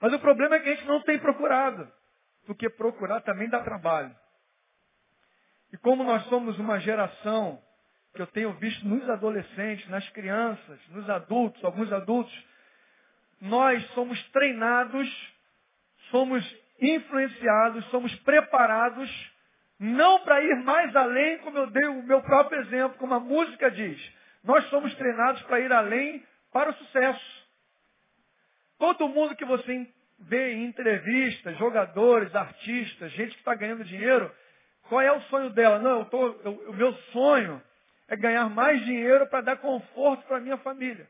Mas 0.00 0.12
o 0.12 0.18
problema 0.18 0.56
é 0.56 0.60
que 0.60 0.68
a 0.68 0.74
gente 0.74 0.86
não 0.86 1.02
tem 1.02 1.18
procurado. 1.18 1.90
Porque 2.46 2.68
procurar 2.70 3.20
também 3.20 3.48
dá 3.48 3.60
trabalho. 3.62 4.14
E 5.72 5.76
como 5.76 6.02
nós 6.02 6.24
somos 6.24 6.58
uma 6.58 6.80
geração 6.80 7.62
que 8.14 8.22
eu 8.22 8.26
tenho 8.26 8.52
visto 8.54 8.86
nos 8.86 9.08
adolescentes, 9.08 9.88
nas 9.88 10.08
crianças, 10.10 10.80
nos 10.88 11.08
adultos, 11.10 11.62
alguns 11.64 11.92
adultos, 11.92 12.32
nós 13.40 13.84
somos 13.90 14.20
treinados, 14.30 15.34
somos 16.10 16.44
influenciados, 16.80 17.84
somos 17.90 18.14
preparados, 18.20 19.10
não 19.78 20.20
para 20.20 20.40
ir 20.40 20.56
mais 20.64 20.94
além, 20.96 21.38
como 21.38 21.58
eu 21.58 21.70
dei 21.70 21.86
o 21.86 22.02
meu 22.02 22.22
próprio 22.22 22.60
exemplo, 22.62 22.98
como 22.98 23.14
a 23.14 23.20
música 23.20 23.70
diz. 23.70 24.17
Nós 24.44 24.64
somos 24.68 24.94
treinados 24.94 25.42
para 25.42 25.60
ir 25.60 25.72
além 25.72 26.24
para 26.52 26.70
o 26.70 26.74
sucesso. 26.74 27.48
Todo 28.78 29.08
mundo 29.08 29.36
que 29.36 29.44
você 29.44 29.86
vê 30.20 30.54
em 30.54 30.66
entrevistas, 30.66 31.56
jogadores, 31.58 32.34
artistas, 32.34 33.12
gente 33.12 33.32
que 33.32 33.38
está 33.38 33.54
ganhando 33.54 33.84
dinheiro, 33.84 34.32
qual 34.88 35.00
é 35.00 35.12
o 35.12 35.20
sonho 35.22 35.50
dela? 35.50 35.78
Não, 35.78 36.00
eu 36.00 36.04
tô, 36.06 36.26
eu, 36.44 36.52
o 36.70 36.72
meu 36.74 36.92
sonho 37.12 37.62
é 38.08 38.16
ganhar 38.16 38.48
mais 38.48 38.84
dinheiro 38.84 39.26
para 39.26 39.42
dar 39.42 39.56
conforto 39.56 40.26
para 40.26 40.40
minha 40.40 40.56
família. 40.58 41.08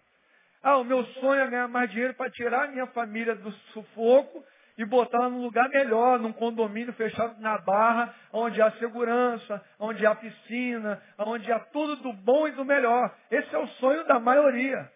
Ah, 0.63 0.77
o 0.79 0.85
meu 0.85 1.05
sonho 1.07 1.41
é 1.41 1.47
ganhar 1.47 1.69
mais 1.69 1.91
dinheiro 1.91 2.15
para 2.15 2.31
tirar 2.31 2.65
a 2.65 2.69
minha 2.69 2.87
família 2.89 3.35
do 3.37 3.53
sufoco 3.73 4.45
e 4.79 4.85
botar 4.85 5.29
num 5.29 5.43
lugar 5.43 5.69
melhor, 5.71 6.21
num 6.21 6.33
condomínio 6.33 6.93
fechado 6.93 7.39
na 7.41 7.59
barra, 7.59 8.15
onde 8.33 8.63
há 8.63 8.71
segurança, 8.73 9.61
onde 9.77 10.07
há 10.07 10.15
piscina, 10.15 11.03
onde 11.19 11.51
há 11.51 11.59
tudo 11.59 11.97
do 11.97 12.13
bom 12.13 12.47
e 12.47 12.53
do 12.53 12.65
melhor. 12.65 13.13
Esse 13.29 13.53
é 13.53 13.59
o 13.59 13.67
sonho 13.67 14.07
da 14.07 14.21
maioria. 14.21 14.89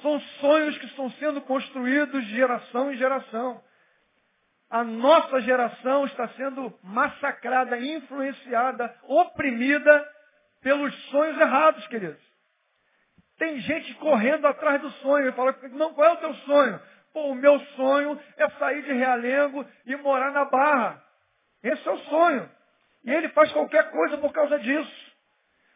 São 0.00 0.18
sonhos 0.40 0.78
que 0.78 0.86
estão 0.86 1.10
sendo 1.12 1.42
construídos 1.42 2.24
de 2.24 2.34
geração 2.34 2.90
em 2.90 2.96
geração. 2.96 3.62
A 4.70 4.82
nossa 4.82 5.42
geração 5.42 6.06
está 6.06 6.26
sendo 6.28 6.72
massacrada, 6.82 7.78
influenciada, 7.78 8.92
oprimida 9.02 10.10
pelos 10.62 10.94
sonhos 11.10 11.38
errados, 11.38 11.86
queridos. 11.88 12.24
Tem 13.36 13.58
gente 13.60 13.92
correndo 13.94 14.46
atrás 14.46 14.80
do 14.80 14.90
sonho 14.92 15.28
e 15.28 15.32
fala, 15.32 15.54
não, 15.72 15.92
qual 15.92 16.08
é 16.08 16.12
o 16.12 16.16
teu 16.18 16.34
sonho? 16.34 16.80
Pô, 17.14 17.28
o 17.30 17.34
meu 17.34 17.60
sonho 17.76 18.20
é 18.36 18.50
sair 18.50 18.82
de 18.82 18.92
Realengo 18.92 19.64
e 19.86 19.94
morar 19.96 20.32
na 20.32 20.44
Barra. 20.46 21.00
Esse 21.62 21.88
é 21.88 21.92
o 21.92 21.98
sonho. 21.98 22.50
E 23.04 23.10
ele 23.12 23.28
faz 23.28 23.52
qualquer 23.52 23.88
coisa 23.92 24.18
por 24.18 24.32
causa 24.32 24.58
disso. 24.58 25.14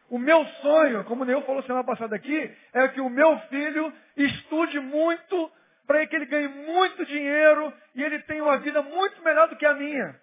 O 0.09 0.19
meu 0.19 0.45
sonho, 0.61 1.05
como 1.05 1.23
o 1.23 1.25
Neil 1.25 1.41
falou 1.43 1.63
semana 1.63 1.85
passada 1.85 2.13
aqui, 2.13 2.57
é 2.73 2.87
que 2.89 2.99
o 2.99 3.09
meu 3.09 3.39
filho 3.47 3.93
estude 4.17 4.81
muito 4.81 5.51
para 5.87 6.05
que 6.05 6.15
ele 6.15 6.25
ganhe 6.25 6.47
muito 6.49 7.05
dinheiro 7.05 7.73
e 7.95 8.03
ele 8.03 8.19
tenha 8.23 8.43
uma 8.43 8.57
vida 8.57 8.81
muito 8.81 9.23
melhor 9.23 9.47
do 9.47 9.55
que 9.55 9.65
a 9.65 9.73
minha. 9.73 10.19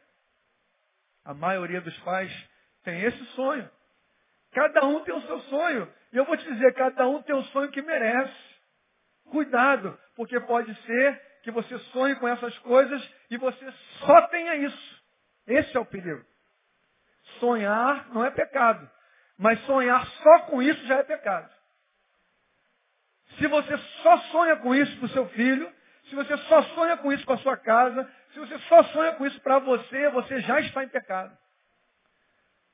A 1.25 1.33
maioria 1.33 1.81
dos 1.81 1.97
pais 2.01 2.31
tem 2.85 3.03
esse 3.03 3.25
sonho. 3.37 3.69
Cada 4.53 4.85
um 4.85 5.01
tem 5.01 5.15
o 5.15 5.23
seu 5.23 5.41
sonho. 5.41 5.91
E 6.13 6.17
eu 6.17 6.27
vou 6.27 6.37
te 6.37 6.45
dizer, 6.45 6.75
cada 6.75 7.09
um 7.09 7.23
tem 7.23 7.35
o 7.35 7.43
sonho 7.45 7.71
que 7.71 7.81
merece. 7.81 8.37
Cuidado, 9.31 9.99
porque 10.17 10.41
pode 10.41 10.75
ser 10.83 11.23
que 11.43 11.51
você 11.51 11.79
sonhe 11.93 12.17
com 12.17 12.27
essas 12.27 12.59
coisas 12.61 13.15
e 13.31 13.37
você 13.37 13.73
só 14.01 14.23
tenha 14.29 14.57
isso. 14.57 15.05
Esse 15.47 15.77
é 15.77 15.81
o 15.81 15.85
perigo. 15.85 16.25
Sonhar 17.39 18.09
não 18.13 18.25
é 18.25 18.31
pecado. 18.31 18.91
Mas 19.39 19.61
sonhar 19.67 20.05
só 20.07 20.39
com 20.47 20.63
isso 20.63 20.85
já 20.87 20.97
é 20.97 21.03
pecado. 21.03 21.49
Se 23.39 23.47
você 23.47 23.77
só 24.03 24.19
sonha 24.33 24.57
com 24.57 24.75
isso 24.75 24.97
para 24.97 25.07
o 25.07 25.11
seu 25.11 25.29
filho, 25.29 25.71
se 26.09 26.15
você 26.15 26.37
só 26.39 26.63
sonha 26.63 26.97
com 26.97 27.13
isso 27.13 27.25
para 27.25 27.35
a 27.35 27.39
sua 27.39 27.57
casa, 27.57 28.11
se 28.33 28.39
você 28.39 28.59
só 28.61 28.83
sonha 28.85 29.13
com 29.13 29.27
isso 29.27 29.41
para 29.43 29.59
você, 29.59 30.09
você 30.11 30.41
já 30.41 30.61
está 30.61 30.83
em 30.83 30.89
pecado. 30.89 31.37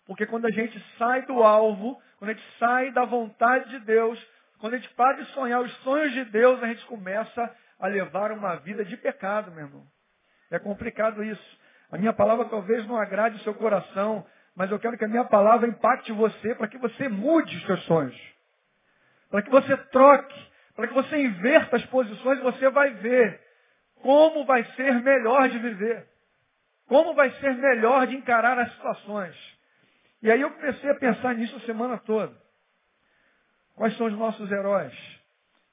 Porque 0.07 0.27
quando 0.27 0.47
a 0.47 0.51
gente 0.51 0.79
sai 0.99 1.23
do 1.23 1.43
alvo, 1.43 2.01
quando 2.19 2.31
a 2.31 2.35
gente 2.35 2.59
sai 2.59 2.91
da 2.93 3.05
vontade 3.05 3.71
de 3.71 3.81
Deus, 3.81 4.19
quando 4.63 4.75
a 4.75 4.77
gente 4.77 4.95
para 4.95 5.15
de 5.15 5.25
sonhar 5.33 5.61
os 5.61 5.75
sonhos 5.79 6.13
de 6.13 6.25
Deus, 6.27 6.63
a 6.63 6.69
gente 6.69 6.87
começa 6.87 7.57
a 7.81 7.89
levar 7.89 8.31
uma 8.31 8.55
vida 8.59 8.85
de 8.85 8.97
pecado, 8.97 9.51
meu 9.51 9.65
irmão. 9.65 9.85
É 10.53 10.59
complicado 10.61 11.25
isso. 11.25 11.59
A 11.91 11.99
minha 11.99 12.13
palavra 12.13 12.45
talvez 12.45 12.87
não 12.87 12.97
agrade 12.97 13.35
o 13.35 13.41
seu 13.41 13.55
coração, 13.55 14.25
mas 14.55 14.71
eu 14.71 14.79
quero 14.79 14.97
que 14.97 15.05
a 15.05 15.09
minha 15.09 15.25
palavra 15.25 15.69
impacte 15.69 16.13
você 16.13 16.55
para 16.55 16.69
que 16.69 16.79
você 16.79 17.09
mude 17.09 17.57
os 17.57 17.67
seus 17.67 17.83
sonhos. 17.87 18.17
Para 19.33 19.43
que 19.43 19.51
você 19.51 19.77
troque, 19.77 20.53
para 20.77 20.87
que 20.87 20.95
você 20.95 21.17
inverta 21.17 21.75
as 21.75 21.85
posições, 21.87 22.39
você 22.39 22.71
vai 22.71 22.91
ver 22.91 23.41
como 23.97 24.45
vai 24.45 24.63
ser 24.77 24.95
melhor 25.03 25.49
de 25.49 25.59
viver. 25.59 26.07
Como 26.87 27.15
vai 27.15 27.33
ser 27.41 27.53
melhor 27.57 28.07
de 28.07 28.15
encarar 28.15 28.57
as 28.61 28.71
situações. 28.75 29.35
E 30.23 30.31
aí 30.31 30.41
eu 30.41 30.53
comecei 30.53 30.89
a 30.89 30.95
pensar 30.95 31.35
nisso 31.35 31.57
a 31.57 31.67
semana 31.67 31.99
toda. 31.99 32.42
Quais 33.83 33.97
são 33.97 34.07
os 34.07 34.13
nossos 34.13 34.49
heróis? 34.49 34.95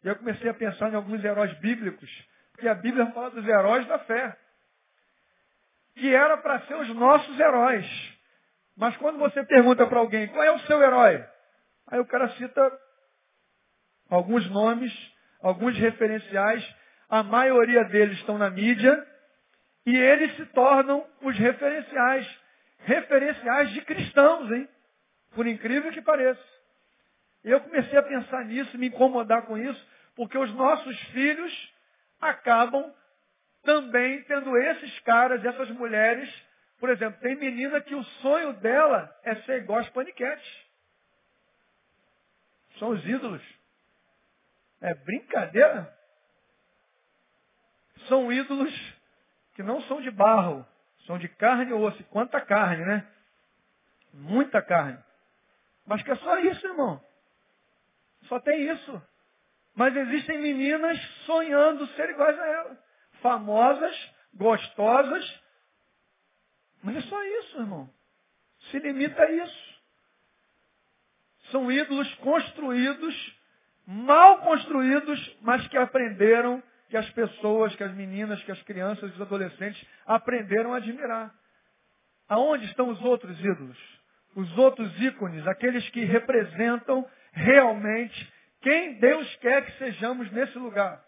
E 0.04 0.08
eu 0.08 0.15
comecei 0.15 0.50
a 0.50 0.54
pensar 0.56 0.91
em 0.91 0.95
alguns 0.95 1.24
heróis 1.24 1.54
bíblicos, 1.60 2.10
porque 2.52 2.67
a 2.67 2.74
Bíblia 2.74 3.06
fala 3.12 3.30
dos 3.30 3.48
heróis 3.48 3.86
da 3.86 4.00
fé. 4.00 4.36
Que 5.93 6.15
era 6.15 6.36
para 6.38 6.60
ser 6.62 6.74
os 6.74 6.89
nossos 6.95 7.39
heróis. 7.39 7.86
Mas 8.76 8.98
quando 8.98 9.19
você 9.19 9.43
pergunta 9.43 9.86
para 9.86 10.00
alguém 10.00 10.28
qual 10.30 10.43
é 10.43 10.50
o 10.50 10.58
seu 10.62 10.82
herói, 10.82 11.24
aí 11.86 12.00
o 12.00 12.06
cara 12.08 12.30
cita 12.30 12.80
alguns 14.10 14.50
nomes, 14.50 14.91
alguns 15.39 15.78
referenciais, 15.78 16.67
a 17.10 17.22
maioria 17.22 17.84
deles 17.84 18.17
estão 18.17 18.39
na 18.39 18.50
mídia, 18.50 19.08
e 19.86 19.95
eles 19.95 20.36
se 20.36 20.48
tornam 20.48 21.08
os 21.22 21.38
referenciais. 21.38 22.28
Referenciais 22.80 23.69
de 23.69 23.82
cristãos, 23.82 24.52
hein? 24.52 24.67
Por 25.36 25.45
incrível 25.45 25.91
que 25.91 26.02
pareça. 26.02 26.59
Eu 27.43 27.62
comecei 27.62 27.97
a 27.97 28.04
pensar 28.04 28.43
nisso, 28.45 28.78
me 28.78 28.88
incomodar 28.88 29.43
com 29.43 29.58
isso, 29.58 29.88
porque 30.15 30.38
os 30.38 30.54
nossos 30.54 30.99
filhos 31.12 31.73
acabam 32.19 32.93
também 33.63 34.21
tendo 34.23 34.58
esses 34.58 34.99
caras, 34.99 35.43
essas 35.43 35.69
mulheres, 35.71 36.30
por 36.80 36.89
exemplo, 36.89 37.19
tem 37.21 37.36
menina 37.36 37.82
que 37.82 37.95
o 37.95 38.04
sonho 38.04 38.54
dela 38.54 39.13
é 39.23 39.36
ser 39.36 39.62
igual 39.62 39.80
às 39.80 39.89
paniquetes. 39.89 40.67
São 42.78 42.89
os 42.89 43.06
ídolos. 43.06 43.43
É 44.82 44.93
brincadeira? 44.93 45.93
São 48.08 48.32
ídolos 48.32 48.73
que 49.56 49.63
não 49.63 49.82
são 49.84 50.02
de 50.02 50.10
barro, 50.10 50.65
são 51.06 51.17
de 51.17 51.28
carne 51.28 51.71
e 51.71 51.73
osso. 51.73 52.02
Quanta 52.06 52.39
carne, 52.39 52.86
né? 52.86 53.06
Muita 54.13 54.62
carne. 54.62 54.97
Mas 55.86 56.02
que 56.02 56.12
é 56.12 56.15
só 56.15 56.39
isso, 56.39 56.65
irmão. 56.65 57.04
Só 58.30 58.39
tem 58.39 58.72
isso. 58.72 59.02
Mas 59.76 59.96
existem 59.96 60.39
meninas 60.39 60.98
sonhando 61.26 61.86
ser 61.88 62.10
iguais 62.10 62.39
a 62.39 62.46
ela. 62.48 62.78
Famosas, 63.22 64.12
gostosas, 64.34 65.42
mas 66.84 66.96
é 66.96 67.02
só 67.02 67.24
isso, 67.24 67.60
irmão. 67.60 67.89
Se 68.72 68.80
limita 68.80 69.22
a 69.22 69.32
isso. 69.32 69.80
São 71.52 71.72
ídolos 71.72 72.13
construídos, 72.15 73.38
mal 73.86 74.39
construídos, 74.39 75.38
mas 75.42 75.68
que 75.68 75.78
aprenderam, 75.78 76.62
que 76.89 76.98
as 76.98 77.10
pessoas, 77.12 77.76
que 77.76 77.84
as 77.84 77.94
meninas, 77.94 78.42
que 78.44 78.52
as 78.52 78.62
crianças, 78.63 79.13
os 79.13 79.22
adolescentes 79.22 79.84
aprenderam 80.06 80.74
a 80.74 80.78
admirar. 80.78 81.34
Aonde 82.28 82.65
estão 82.65 82.89
os 82.89 83.02
outros 83.02 83.38
ídolos? 83.39 83.78
Os 84.36 84.58
outros 84.58 85.00
ícones, 85.02 85.46
aqueles 85.48 85.88
que 85.89 86.06
representam 86.06 87.08
realmente 87.32 88.34
quem 88.62 88.96
Deus 88.96 89.36
quer 89.38 89.65
que 89.65 89.78
sejamos 89.78 90.32
nesse 90.32 90.58
lugar. 90.58 91.04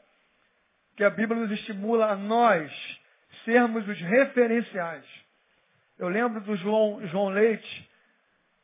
Que 0.96 1.04
a 1.04 1.10
Bíblia 1.10 1.42
nos 1.42 1.52
estimula 1.52 2.12
a 2.12 2.16
nós 2.16 2.72
sermos 3.46 3.88
os 3.88 4.00
referenciais. 4.00 5.06
Eu 5.98 6.08
lembro 6.10 6.42
do 6.42 6.56
João, 6.56 7.06
João 7.08 7.30
Leite, 7.30 7.90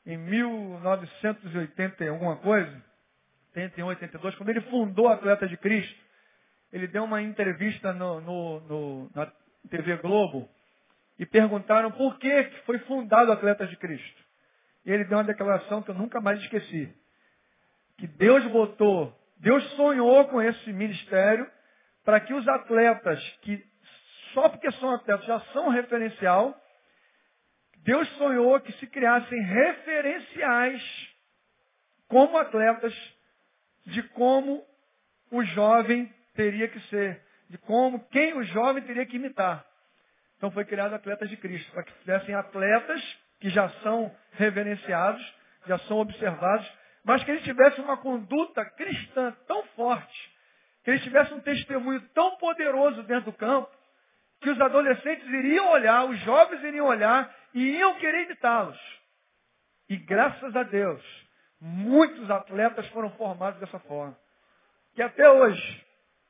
em 0.06 0.17
1980 0.17 2.10
alguma 2.10 2.38
coisa, 2.38 2.84
81, 3.56 3.88
82, 3.88 4.36
quando 4.36 4.50
ele 4.50 4.62
fundou 4.62 5.08
a 5.08 5.13
Atleta 5.13 5.48
de 5.48 5.58
Cristo, 5.58 6.00
ele 6.72 6.88
deu 6.88 7.04
uma 7.04 7.22
entrevista 7.22 7.93
no, 7.93 8.22
no, 8.22 8.60
no, 8.62 9.12
na 9.13 9.32
TV 9.70 9.98
Globo 9.98 10.50
e 11.17 11.26
perguntaram 11.26 11.91
por 11.91 12.17
que 12.20 12.43
foi 12.65 12.78
fundado 12.80 13.30
o 13.30 13.34
Atleta 13.34 13.65
de 13.65 13.76
Cristo. 13.78 14.24
E 14.86 14.91
ele 14.91 15.04
deu 15.06 15.17
uma 15.17 15.24
declaração 15.24 15.82
que 15.82 15.89
eu 15.89 15.96
nunca 15.96 16.22
mais 16.22 16.39
esqueci. 16.41 16.93
Que 17.97 18.07
Deus 18.07 18.45
botou, 18.47 19.13
Deus 19.38 19.63
sonhou 19.71 20.25
com 20.27 20.41
esse 20.41 20.71
ministério 20.71 21.49
para 22.05 22.19
que 22.19 22.33
os 22.33 22.47
atletas 22.47 23.19
que 23.41 23.65
só 24.33 24.49
porque 24.49 24.71
são 24.73 24.93
atletas 24.93 25.25
já 25.25 25.39
são 25.51 25.69
referencial, 25.69 26.55
Deus 27.77 28.07
sonhou 28.17 28.60
que 28.60 28.71
se 28.73 28.88
criassem 28.88 29.41
referenciais 29.41 30.83
como 32.07 32.38
atletas 32.38 32.93
de 33.86 34.03
como 34.10 34.63
o 35.31 35.43
jovem 35.43 36.13
teria 36.36 36.67
que 36.67 36.79
ser, 36.81 37.21
de 37.49 37.57
como 37.57 38.05
quem 38.10 38.33
o 38.33 38.43
jovem 38.43 38.83
teria 38.83 39.05
que 39.05 39.15
imitar. 39.15 39.65
Então 40.38 40.51
foi 40.51 40.65
criado 40.65 40.93
atletas 40.93 41.29
de 41.29 41.38
Cristo, 41.38 41.71
para 41.71 41.83
que 41.83 41.91
fizessem 41.93 42.36
atletas 42.36 43.01
que 43.39 43.49
já 43.49 43.69
são 43.81 44.15
reverenciados, 44.33 45.36
já 45.65 45.77
são 45.79 45.97
observados, 45.97 46.71
mas 47.08 47.24
que 47.24 47.32
eles 47.32 47.43
tivessem 47.46 47.82
uma 47.82 47.96
conduta 47.96 48.65
cristã 48.65 49.32
tão 49.48 49.63
forte 49.67 50.38
que 50.84 50.91
eles 50.91 51.02
tivessem 51.04 51.38
um 51.38 51.39
testemunho 51.39 52.02
tão 52.10 52.36
poderoso 52.36 53.02
dentro 53.04 53.32
do 53.32 53.38
campo, 53.38 53.70
que 54.41 54.50
os 54.50 54.60
adolescentes 54.60 55.26
iriam 55.26 55.72
olhar, 55.72 56.04
os 56.04 56.20
jovens 56.20 56.62
iriam 56.65 56.86
olhar 56.86 57.34
e 57.54 57.78
iam 57.78 57.96
querer 57.96 58.26
imitá-los. 58.26 58.78
E 59.88 59.96
graças 59.96 60.54
a 60.54 60.63
Deus, 60.63 61.02
muitos 61.62 62.30
atletas 62.30 62.86
foram 62.89 63.10
formados 63.12 63.60
dessa 63.62 63.80
forma. 63.80 64.17
Que 64.93 65.02
até 65.02 65.30
hoje, 65.30 65.86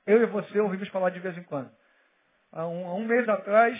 eu 0.05 0.21
e 0.21 0.25
você 0.27 0.59
ouvimos 0.59 0.87
falar 0.89 1.09
de 1.09 1.19
vez 1.19 1.35
em 1.35 1.43
quando. 1.43 1.71
Há 2.51 2.67
um, 2.67 2.87
há 2.87 2.93
um 2.93 3.05
mês 3.05 3.27
atrás, 3.27 3.79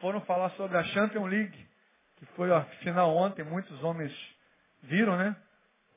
foram 0.00 0.20
falar 0.22 0.50
sobre 0.50 0.76
a 0.76 0.82
Champions 0.82 1.30
League, 1.30 1.68
que 2.16 2.26
foi 2.34 2.52
a 2.52 2.62
final 2.82 3.16
ontem, 3.16 3.44
muitos 3.44 3.80
homens 3.84 4.12
viram, 4.82 5.16
né? 5.16 5.36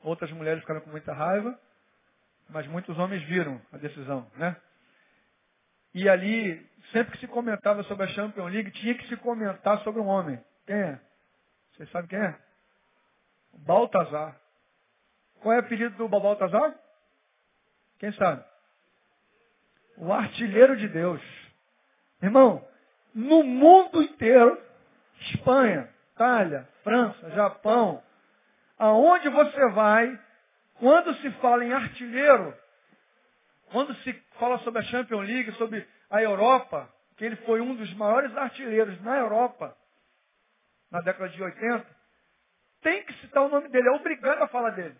Outras 0.04 0.30
mulheres 0.32 0.60
ficaram 0.60 0.82
com 0.82 0.90
muita 0.90 1.14
raiva, 1.14 1.58
mas 2.50 2.66
muitos 2.66 2.96
homens 2.98 3.22
viram 3.24 3.60
a 3.72 3.78
decisão, 3.78 4.30
né? 4.36 4.54
E 5.94 6.08
ali, 6.08 6.64
sempre 6.92 7.12
que 7.12 7.20
se 7.20 7.26
comentava 7.26 7.82
sobre 7.84 8.04
a 8.04 8.08
Champions 8.08 8.52
League, 8.52 8.70
tinha 8.72 8.94
que 8.94 9.08
se 9.08 9.16
comentar 9.16 9.78
sobre 9.82 10.02
um 10.02 10.06
homem. 10.06 10.38
Quem 10.66 10.76
é? 10.76 11.00
Vocês 11.72 11.90
sabem 11.90 12.08
quem 12.08 12.18
é? 12.18 12.38
Baltazar. 13.54 14.38
Qual 15.40 15.54
é 15.54 15.56
o 15.56 15.60
apelido 15.60 15.96
do 15.96 16.08
Baltazar? 16.08 16.74
Quem 17.98 18.12
sabe? 18.12 18.44
O 19.96 20.12
artilheiro 20.12 20.76
de 20.76 20.88
Deus. 20.88 21.22
Irmão, 22.20 22.66
no 23.14 23.42
mundo 23.42 24.02
inteiro, 24.02 24.60
Espanha, 25.20 25.88
Itália, 26.12 26.68
França, 26.82 27.30
Japão, 27.30 28.02
aonde 28.78 29.28
você 29.28 29.68
vai, 29.70 30.18
quando 30.74 31.14
se 31.16 31.30
fala 31.32 31.64
em 31.64 31.72
artilheiro, 31.72 32.56
quando 33.70 33.94
se 33.96 34.12
fala 34.38 34.58
sobre 34.58 34.80
a 34.80 34.84
Champions 34.84 35.26
League, 35.26 35.52
sobre 35.52 35.86
a 36.10 36.22
Europa, 36.22 36.88
que 37.16 37.24
ele 37.24 37.36
foi 37.36 37.60
um 37.60 37.74
dos 37.74 37.92
maiores 37.94 38.36
artilheiros 38.36 39.00
na 39.02 39.16
Europa, 39.16 39.76
na 40.90 41.00
década 41.00 41.28
de 41.28 41.42
80, 41.42 41.86
tem 42.82 43.02
que 43.04 43.14
citar 43.14 43.44
o 43.44 43.48
nome 43.48 43.68
dele, 43.68 43.88
é 43.88 43.92
obrigado 43.92 44.42
a 44.42 44.48
falar 44.48 44.70
dele. 44.70 44.96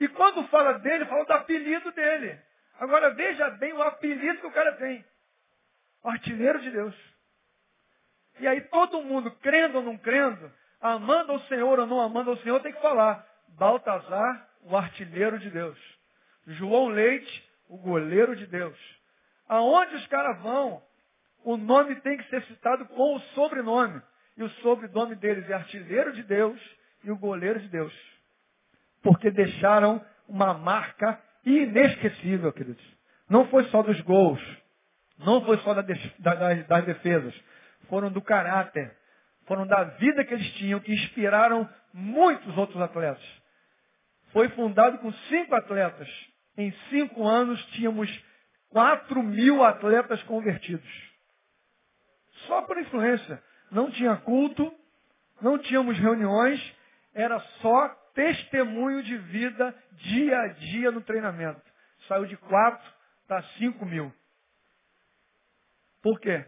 E 0.00 0.08
quando 0.08 0.46
fala 0.48 0.78
dele, 0.78 1.04
fala 1.06 1.24
do 1.24 1.32
apelido 1.32 1.90
dele. 1.92 2.38
Agora 2.78 3.10
veja 3.10 3.50
bem 3.50 3.72
o 3.72 3.82
apelido 3.82 4.40
que 4.40 4.46
o 4.46 4.52
cara 4.52 4.72
tem. 4.76 5.04
Artilheiro 6.04 6.60
de 6.60 6.70
Deus. 6.70 6.94
E 8.38 8.46
aí 8.46 8.60
todo 8.62 9.02
mundo, 9.02 9.32
crendo 9.42 9.78
ou 9.78 9.84
não 9.84 9.98
crendo, 9.98 10.52
amando 10.80 11.32
ao 11.32 11.40
Senhor 11.42 11.78
ou 11.78 11.86
não 11.86 12.00
amando 12.00 12.30
ao 12.30 12.36
Senhor, 12.38 12.60
tem 12.60 12.72
que 12.72 12.80
falar. 12.80 13.26
Baltazar, 13.58 14.48
o 14.62 14.76
artilheiro 14.76 15.38
de 15.38 15.50
Deus. 15.50 15.78
João 16.46 16.88
Leite, 16.88 17.48
o 17.68 17.76
goleiro 17.76 18.36
de 18.36 18.46
Deus. 18.46 18.78
Aonde 19.48 19.96
os 19.96 20.06
caras 20.06 20.40
vão, 20.40 20.82
o 21.44 21.56
nome 21.56 21.96
tem 21.96 22.16
que 22.16 22.28
ser 22.28 22.42
citado 22.44 22.86
com 22.86 23.16
o 23.16 23.20
sobrenome. 23.34 24.00
E 24.36 24.42
o 24.42 24.50
sobrenome 24.62 25.14
deles 25.16 25.48
é 25.50 25.54
artilheiro 25.54 26.12
de 26.12 26.22
Deus 26.22 26.60
e 27.02 27.10
o 27.10 27.16
goleiro 27.16 27.58
de 27.60 27.68
Deus. 27.68 27.92
Porque 29.02 29.30
deixaram 29.30 30.04
uma 30.28 30.54
marca 30.54 31.20
inesquecível, 31.44 32.52
queridos. 32.52 32.84
Não 33.28 33.48
foi 33.48 33.64
só 33.64 33.82
dos 33.82 34.00
gols, 34.02 34.40
não 35.18 35.44
foi 35.44 35.58
só 35.58 35.74
das 35.74 36.84
defesas, 36.84 37.34
foram 37.88 38.10
do 38.10 38.20
caráter, 38.20 38.96
foram 39.48 39.66
da 39.66 39.82
vida 39.84 40.24
que 40.24 40.34
eles 40.34 40.52
tinham, 40.54 40.78
que 40.78 40.92
inspiraram 40.92 41.68
muitos 41.92 42.56
outros 42.56 42.80
atletas. 42.80 43.24
Foi 44.32 44.48
fundado 44.50 44.98
com 44.98 45.10
cinco 45.12 45.54
atletas. 45.54 46.08
Em 46.56 46.70
cinco 46.90 47.26
anos 47.26 47.64
tínhamos 47.72 48.08
quatro 48.68 49.22
mil 49.22 49.64
atletas 49.64 50.22
convertidos. 50.24 50.88
Só 52.46 52.62
por 52.62 52.78
influência. 52.78 53.42
Não 53.70 53.90
tinha 53.90 54.16
culto, 54.16 54.72
não 55.40 55.58
tínhamos 55.58 55.98
reuniões, 55.98 56.60
era 57.14 57.40
só 57.60 57.88
testemunho 58.14 59.02
de 59.02 59.16
vida 59.16 59.74
dia 59.92 60.38
a 60.40 60.48
dia 60.48 60.90
no 60.90 61.00
treinamento. 61.00 61.62
Saiu 62.06 62.26
de 62.26 62.36
quatro 62.36 62.92
para 63.26 63.42
cinco 63.58 63.84
mil. 63.84 64.12
Por 66.02 66.20
quê? 66.20 66.44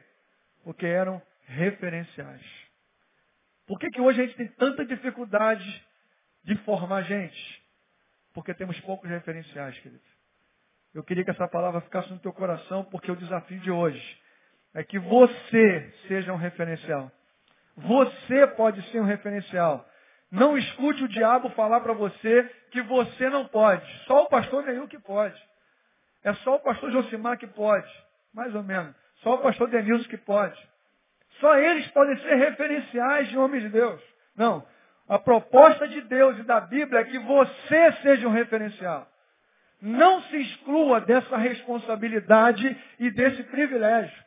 Porque 0.64 0.86
eram 0.86 1.20
referenciais. 1.46 2.59
Por 3.70 3.78
que, 3.78 3.88
que 3.88 4.00
hoje 4.00 4.20
a 4.20 4.26
gente 4.26 4.36
tem 4.36 4.48
tanta 4.48 4.84
dificuldade 4.84 5.86
de 6.42 6.56
formar 6.64 7.02
gente? 7.02 7.62
Porque 8.34 8.52
temos 8.52 8.80
poucos 8.80 9.08
referenciais, 9.08 9.78
querido. 9.78 10.02
Eu 10.92 11.04
queria 11.04 11.24
que 11.24 11.30
essa 11.30 11.46
palavra 11.46 11.80
ficasse 11.82 12.10
no 12.10 12.18
teu 12.18 12.32
coração, 12.32 12.82
porque 12.86 13.12
o 13.12 13.14
desafio 13.14 13.60
de 13.60 13.70
hoje 13.70 14.20
é 14.74 14.82
que 14.82 14.98
você 14.98 15.88
seja 16.08 16.32
um 16.32 16.36
referencial. 16.36 17.12
Você 17.76 18.44
pode 18.56 18.82
ser 18.90 19.00
um 19.02 19.04
referencial. 19.04 19.88
Não 20.32 20.58
escute 20.58 21.04
o 21.04 21.08
diabo 21.08 21.48
falar 21.50 21.80
para 21.80 21.92
você 21.92 22.42
que 22.72 22.82
você 22.82 23.30
não 23.30 23.46
pode. 23.46 23.88
Só 24.06 24.24
o 24.24 24.28
pastor 24.28 24.66
Neil 24.66 24.88
que 24.88 24.98
pode. 24.98 25.40
É 26.24 26.34
só 26.34 26.56
o 26.56 26.60
pastor 26.60 26.90
Josimar 26.90 27.38
que 27.38 27.46
pode. 27.46 27.88
Mais 28.34 28.52
ou 28.52 28.64
menos. 28.64 28.96
Só 29.18 29.36
o 29.36 29.38
pastor 29.38 29.70
Denilson 29.70 30.08
que 30.08 30.18
pode. 30.18 30.60
Só 31.40 31.56
eles 31.56 31.86
podem 31.88 32.16
ser 32.18 32.34
referenciais 32.34 33.28
de 33.28 33.38
homens 33.38 33.62
de 33.62 33.70
Deus. 33.70 34.00
Não. 34.36 34.64
A 35.08 35.18
proposta 35.18 35.88
de 35.88 36.02
Deus 36.02 36.38
e 36.38 36.42
da 36.42 36.60
Bíblia 36.60 37.00
é 37.00 37.04
que 37.04 37.18
você 37.18 37.92
seja 38.02 38.28
um 38.28 38.32
referencial. 38.32 39.08
Não 39.82 40.22
se 40.24 40.36
exclua 40.36 41.00
dessa 41.00 41.36
responsabilidade 41.36 42.76
e 42.98 43.10
desse 43.10 43.42
privilégio. 43.44 44.24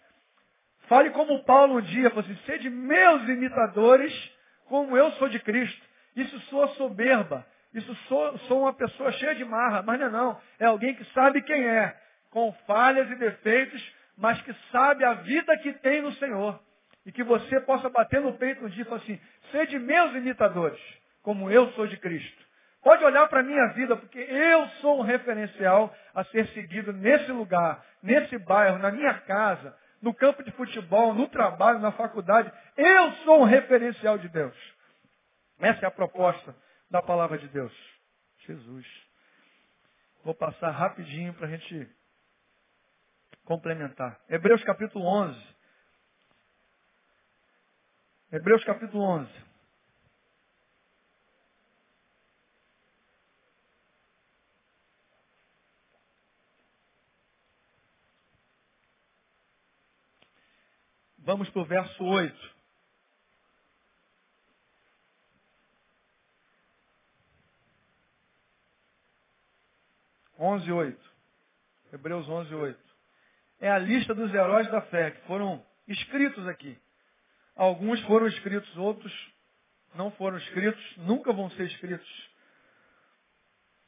Fale 0.88 1.12
como 1.12 1.44
Paulo 1.44 1.78
um 1.78 1.82
dia, 1.82 2.10
falou 2.10 2.26
assim, 2.26 2.36
sede 2.46 2.70
meus 2.70 3.24
imitadores, 3.30 4.14
como 4.66 4.98
eu 4.98 5.12
sou 5.14 5.30
de 5.30 5.40
Cristo. 5.40 5.82
Isso 6.16 6.38
soa 6.42 6.68
soberba. 6.70 7.46
Isso 7.74 7.94
sou, 8.08 8.38
sou 8.40 8.62
uma 8.62 8.74
pessoa 8.74 9.12
cheia 9.14 9.36
de 9.36 9.46
marra. 9.46 9.82
Mas 9.82 10.00
não 10.00 10.08
é 10.08 10.10
não. 10.10 10.42
É 10.60 10.66
alguém 10.66 10.94
que 10.96 11.06
sabe 11.14 11.42
quem 11.42 11.64
é. 11.64 11.96
Com 12.30 12.52
falhas 12.68 13.10
e 13.10 13.16
defeitos, 13.16 13.94
mas 14.18 14.42
que 14.42 14.54
sabe 14.72 15.06
a 15.06 15.14
vida 15.14 15.58
que 15.60 15.74
tem 15.74 16.02
no 16.02 16.12
Senhor. 16.14 16.60
E 17.06 17.12
que 17.12 17.24
você 17.24 17.60
possa 17.62 17.90
bater 17.90 18.22
no 18.22 18.34
peito 18.34 18.66
um 18.66 18.70
dia 18.70 18.84
e 18.84 18.86
falar 18.86 19.02
assim, 19.02 19.20
sede 19.52 19.78
meus 19.78 20.16
imitadores, 20.16 20.80
como 21.22 21.52
eu 21.52 21.72
sou 21.74 21.88
de 21.88 21.98
Cristo. 21.98 22.44
Pode 22.82 23.04
olhar 23.04 23.28
para 23.30 23.40
a 23.40 23.44
minha 23.44 23.68
vida, 23.68 23.96
porque 23.96 24.20
eu 24.20 24.68
sou 24.82 25.00
um 25.00 25.04
referencial 25.04 25.94
a 26.14 26.24
ser 26.26 26.48
seguido 26.50 26.92
nesse 26.92 27.32
lugar, 27.32 27.84
nesse 28.02 28.38
bairro, 28.38 28.78
na 28.78 28.92
minha 28.92 29.14
casa, 29.22 29.76
no 30.02 30.14
campo 30.14 30.44
de 30.44 30.52
futebol, 30.52 31.14
no 31.14 31.30
trabalho, 31.30 31.80
na 31.80 31.94
faculdade. 31.94 32.52
Eu 32.76 33.12
sou 33.24 33.42
um 33.42 33.46
referencial 33.46 34.18
de 34.18 34.28
Deus. 34.28 34.56
Essa 35.60 35.86
é 35.86 35.88
a 35.88 35.92
proposta 35.92 36.54
da 36.92 37.02
palavra 37.02 37.38
de 37.38 37.48
Deus. 37.48 37.74
Jesus. 38.46 38.86
Vou 40.26 40.36
passar 40.36 40.72
rapidinho 40.72 41.34
para 41.34 41.48
a 41.48 41.50
gente 41.50 41.90
complementar. 43.46 44.20
Hebreus 44.30 44.62
capítulo 44.64 45.06
11. 45.06 45.53
Hebreus 48.34 48.64
capítulo 48.64 49.04
11. 49.04 49.32
Vamos 61.20 61.48
para 61.52 61.62
o 61.62 61.66
verso 61.66 62.04
8. 62.04 62.56
11, 70.40 70.72
8. 70.72 71.14
Hebreus 71.94 72.28
11, 72.28 72.56
8. 72.56 72.80
É 73.60 73.70
a 73.70 73.78
lista 73.78 74.16
dos 74.16 74.34
heróis 74.34 74.68
da 74.72 74.82
fé 74.82 75.12
que 75.12 75.22
foram 75.28 75.64
escritos 75.88 76.48
aqui. 76.48 76.82
Alguns 77.56 78.02
foram 78.04 78.28
escritos, 78.28 78.76
outros 78.78 79.14
não 79.96 80.12
foram 80.12 80.38
escritos, 80.38 80.98
nunca 80.98 81.32
vão 81.32 81.50
ser 81.52 81.64
escritos. 81.66 82.30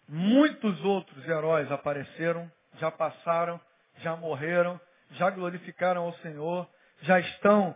Muitos 0.07 0.83
outros 0.83 1.27
heróis 1.27 1.71
apareceram, 1.71 2.51
já 2.79 2.91
passaram, 2.91 3.59
já 3.97 4.15
morreram, 4.15 4.79
já 5.11 5.29
glorificaram 5.29 6.03
ao 6.03 6.13
Senhor, 6.17 6.69
já 7.01 7.19
estão 7.19 7.75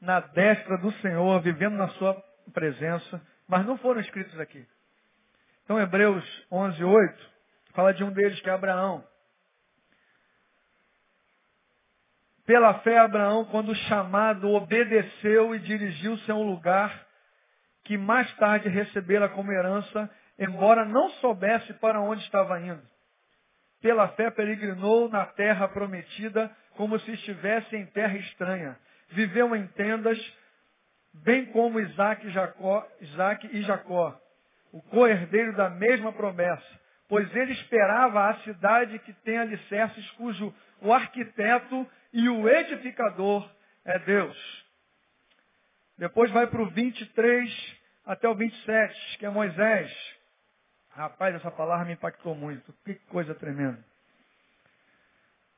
na 0.00 0.20
destra 0.20 0.78
do 0.78 0.92
Senhor, 1.00 1.40
vivendo 1.40 1.76
na 1.76 1.88
sua 1.90 2.14
presença, 2.52 3.20
mas 3.48 3.66
não 3.66 3.76
foram 3.78 4.00
escritos 4.00 4.38
aqui. 4.38 4.64
Então, 5.64 5.80
Hebreus 5.80 6.24
11, 6.50 6.82
8, 6.82 7.30
Fala 7.72 7.94
de 7.94 8.02
um 8.02 8.12
deles, 8.12 8.40
que 8.40 8.50
é 8.50 8.52
Abraão. 8.52 9.04
Pela 12.50 12.74
fé, 12.80 12.98
Abraão, 12.98 13.44
quando 13.44 13.72
chamado, 13.76 14.50
obedeceu 14.50 15.54
e 15.54 15.60
dirigiu-se 15.60 16.28
a 16.32 16.34
um 16.34 16.42
lugar 16.42 17.06
que 17.84 17.96
mais 17.96 18.28
tarde 18.38 18.68
recebera 18.68 19.28
como 19.28 19.52
herança, 19.52 20.10
embora 20.36 20.84
não 20.84 21.10
soubesse 21.20 21.72
para 21.74 22.00
onde 22.00 22.24
estava 22.24 22.58
indo. 22.60 22.82
pela 23.80 24.08
fé 24.08 24.32
peregrinou 24.32 25.08
na 25.08 25.26
terra 25.26 25.68
prometida, 25.68 26.50
como 26.70 26.98
se 26.98 27.12
estivesse 27.12 27.76
em 27.76 27.86
terra 27.86 28.16
estranha. 28.16 28.76
Viveu 29.10 29.54
em 29.54 29.68
tendas, 29.68 30.18
bem 31.22 31.46
como 31.52 31.78
Isaac 31.78 32.28
Jacó, 32.30 32.84
Isaac 33.00 33.48
e 33.52 33.62
Jacó 33.62 34.20
o 34.72 34.82
co-herdeiro 34.82 35.54
da 35.54 35.70
mesma 35.70 36.12
promessa, 36.12 36.80
pois 37.08 37.32
ele 37.36 37.52
esperava 37.52 38.28
a 38.28 38.34
cidade 38.38 38.98
que 38.98 39.12
tem 39.12 39.38
alicerces, 39.38 40.10
cujo 40.12 40.52
o 40.82 40.92
arquiteto 40.92 41.86
e 42.12 42.28
o 42.28 42.48
edificador 42.48 43.48
é 43.84 43.98
Deus. 44.00 44.66
Depois 45.96 46.30
vai 46.30 46.46
para 46.46 46.62
o 46.62 46.70
23 46.70 47.80
até 48.04 48.28
o 48.28 48.34
27, 48.34 49.18
que 49.18 49.26
é 49.26 49.30
Moisés. 49.30 50.20
Rapaz, 50.90 51.34
essa 51.34 51.50
palavra 51.50 51.86
me 51.86 51.92
impactou 51.92 52.34
muito. 52.34 52.72
Que 52.84 52.94
coisa 53.10 53.34
tremenda. 53.34 53.84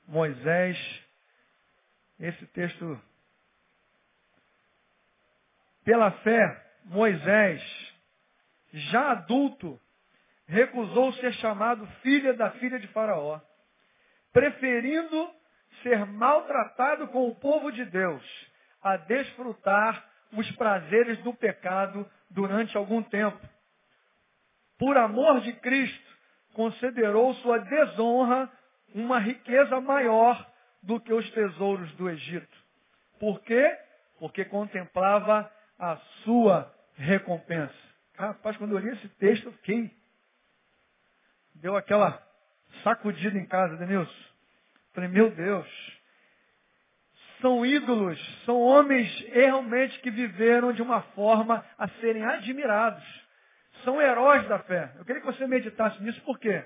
Moisés, 0.07 0.77
esse 2.19 2.47
texto. 2.49 3.01
Pela 5.85 6.11
fé, 6.11 6.67
Moisés, 6.85 7.63
já 8.73 9.13
adulto, 9.13 9.81
recusou 10.47 11.13
ser 11.15 11.33
chamado 11.35 11.87
filha 12.03 12.35
da 12.35 12.51
filha 12.53 12.79
de 12.79 12.87
Faraó, 12.89 13.41
preferindo 14.33 15.42
ser 15.83 16.05
maltratado 16.07 17.09
com 17.09 17.29
o 17.29 17.35
povo 17.35 17.71
de 17.71 17.85
Deus 17.85 18.23
a 18.83 18.97
desfrutar 18.97 20.05
os 20.33 20.51
prazeres 20.53 21.19
do 21.19 21.33
pecado 21.35 22.09
durante 22.31 22.77
algum 22.77 23.03
tempo. 23.03 23.39
Por 24.79 24.97
amor 24.97 25.41
de 25.41 25.53
Cristo, 25.55 26.13
considerou 26.55 27.35
sua 27.37 27.59
desonra 27.59 28.51
uma 28.95 29.19
riqueza 29.19 29.81
maior 29.81 30.51
do 30.83 31.01
que 31.01 31.13
os 31.13 31.29
tesouros 31.31 31.93
do 31.95 32.11
Egito. 32.11 32.57
Por 33.19 33.41
quê? 33.43 33.79
Porque 34.19 34.45
contemplava 34.45 35.51
a 35.79 35.97
sua 36.25 36.73
recompensa. 36.97 37.75
Rapaz, 38.17 38.57
quando 38.57 38.73
eu 38.73 38.79
li 38.79 38.91
esse 38.91 39.09
texto, 39.11 39.47
eu 39.47 39.53
fiquei. 39.53 39.91
Deu 41.55 41.77
aquela 41.77 42.23
sacudida 42.83 43.39
em 43.39 43.47
casa, 43.47 43.77
Denilson. 43.77 44.32
Falei, 44.93 45.09
meu 45.09 45.31
Deus. 45.31 45.69
São 47.41 47.67
ídolos, 47.67 48.21
são 48.45 48.61
homens 48.61 49.09
realmente 49.33 49.99
que 50.01 50.11
viveram 50.11 50.73
de 50.73 50.81
uma 50.81 51.03
forma 51.15 51.65
a 51.77 51.89
serem 52.01 52.25
admirados. 52.25 53.03
São 53.85 54.01
heróis 54.01 54.47
da 54.47 54.61
fé. 54.61 54.93
Eu 54.97 55.05
queria 55.05 55.21
que 55.21 55.27
você 55.27 55.47
meditasse 55.47 56.01
nisso, 56.03 56.21
por 56.23 56.39
quê? 56.39 56.65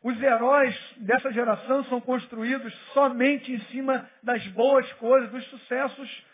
Os 0.00 0.22
heróis 0.22 0.78
dessa 0.98 1.32
geração 1.32 1.82
são 1.84 2.00
construídos 2.00 2.72
somente 2.92 3.50
em 3.50 3.58
cima 3.70 4.08
das 4.22 4.46
boas 4.48 4.92
coisas, 4.94 5.30
dos 5.30 5.44
sucessos, 5.46 6.26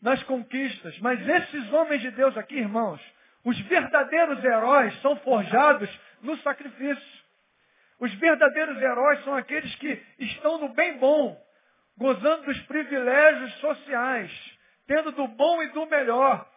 das 0.00 0.22
conquistas. 0.22 0.98
Mas 1.00 1.20
esses 1.28 1.72
homens 1.72 2.00
de 2.00 2.10
Deus 2.10 2.36
aqui, 2.36 2.56
irmãos, 2.56 3.00
os 3.44 3.58
verdadeiros 3.60 4.42
heróis 4.42 5.00
são 5.02 5.16
forjados 5.16 5.88
no 6.22 6.36
sacrifício. 6.38 7.17
Os 8.00 8.12
verdadeiros 8.14 8.80
heróis 8.80 9.22
são 9.24 9.34
aqueles 9.34 9.74
que 9.76 10.02
estão 10.18 10.58
no 10.58 10.68
bem 10.70 10.98
bom, 10.98 11.40
gozando 11.96 12.44
dos 12.44 12.60
privilégios 12.62 13.52
sociais, 13.60 14.58
tendo 14.86 15.10
do 15.12 15.26
bom 15.26 15.62
e 15.62 15.68
do 15.68 15.86
melhor. 15.86 16.48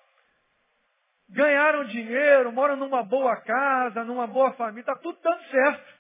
Ganharam 1.30 1.86
dinheiro, 1.86 2.52
moram 2.52 2.76
numa 2.76 3.04
boa 3.04 3.38
casa, 3.38 4.04
numa 4.04 4.28
boa 4.28 4.52
família, 4.54 4.82
está 4.82 4.96
tudo 4.96 5.18
dando 5.22 5.44
certo. 5.46 5.94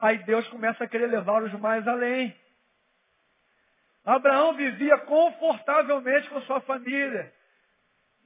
Aí 0.00 0.18
Deus 0.24 0.46
começa 0.48 0.84
a 0.84 0.88
querer 0.88 1.06
levá-los 1.06 1.52
mais 1.54 1.86
além. 1.86 2.34
Abraão 4.04 4.54
vivia 4.54 4.98
confortavelmente 4.98 6.28
com 6.30 6.40
sua 6.42 6.60
família 6.60 7.32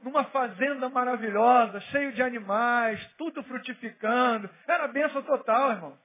numa 0.02 0.24
fazenda 0.24 0.88
maravilhosa, 0.88 1.80
cheio 1.92 2.12
de 2.12 2.22
animais, 2.22 3.04
tudo 3.18 3.42
frutificando. 3.44 4.48
Era 4.66 4.88
bênção 4.88 5.22
total, 5.22 5.72
irmão. 5.72 5.98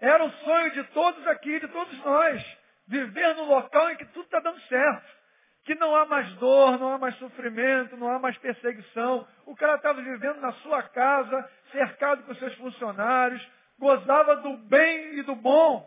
Era 0.00 0.24
o 0.24 0.30
sonho 0.30 0.70
de 0.72 0.84
todos 0.84 1.26
aqui, 1.26 1.60
de 1.60 1.68
todos 1.68 1.98
nós. 2.04 2.58
Viver 2.86 3.34
num 3.34 3.46
local 3.46 3.90
em 3.90 3.96
que 3.96 4.04
tudo 4.06 4.24
está 4.24 4.40
dando 4.40 4.60
certo. 4.62 5.18
Que 5.64 5.74
não 5.74 5.94
há 5.94 6.06
mais 6.06 6.32
dor, 6.34 6.78
não 6.78 6.92
há 6.92 6.98
mais 6.98 7.14
sofrimento, 7.16 7.96
não 7.96 8.10
há 8.10 8.18
mais 8.18 8.38
perseguição. 8.38 9.26
O 9.44 9.54
cara 9.56 9.74
estava 9.74 10.00
vivendo 10.00 10.40
na 10.40 10.52
sua 10.54 10.82
casa, 10.82 11.50
cercado 11.72 12.22
com 12.22 12.34
seus 12.36 12.54
funcionários, 12.54 13.46
gozava 13.78 14.36
do 14.36 14.56
bem 14.56 15.18
e 15.18 15.22
do 15.22 15.34
bom. 15.34 15.86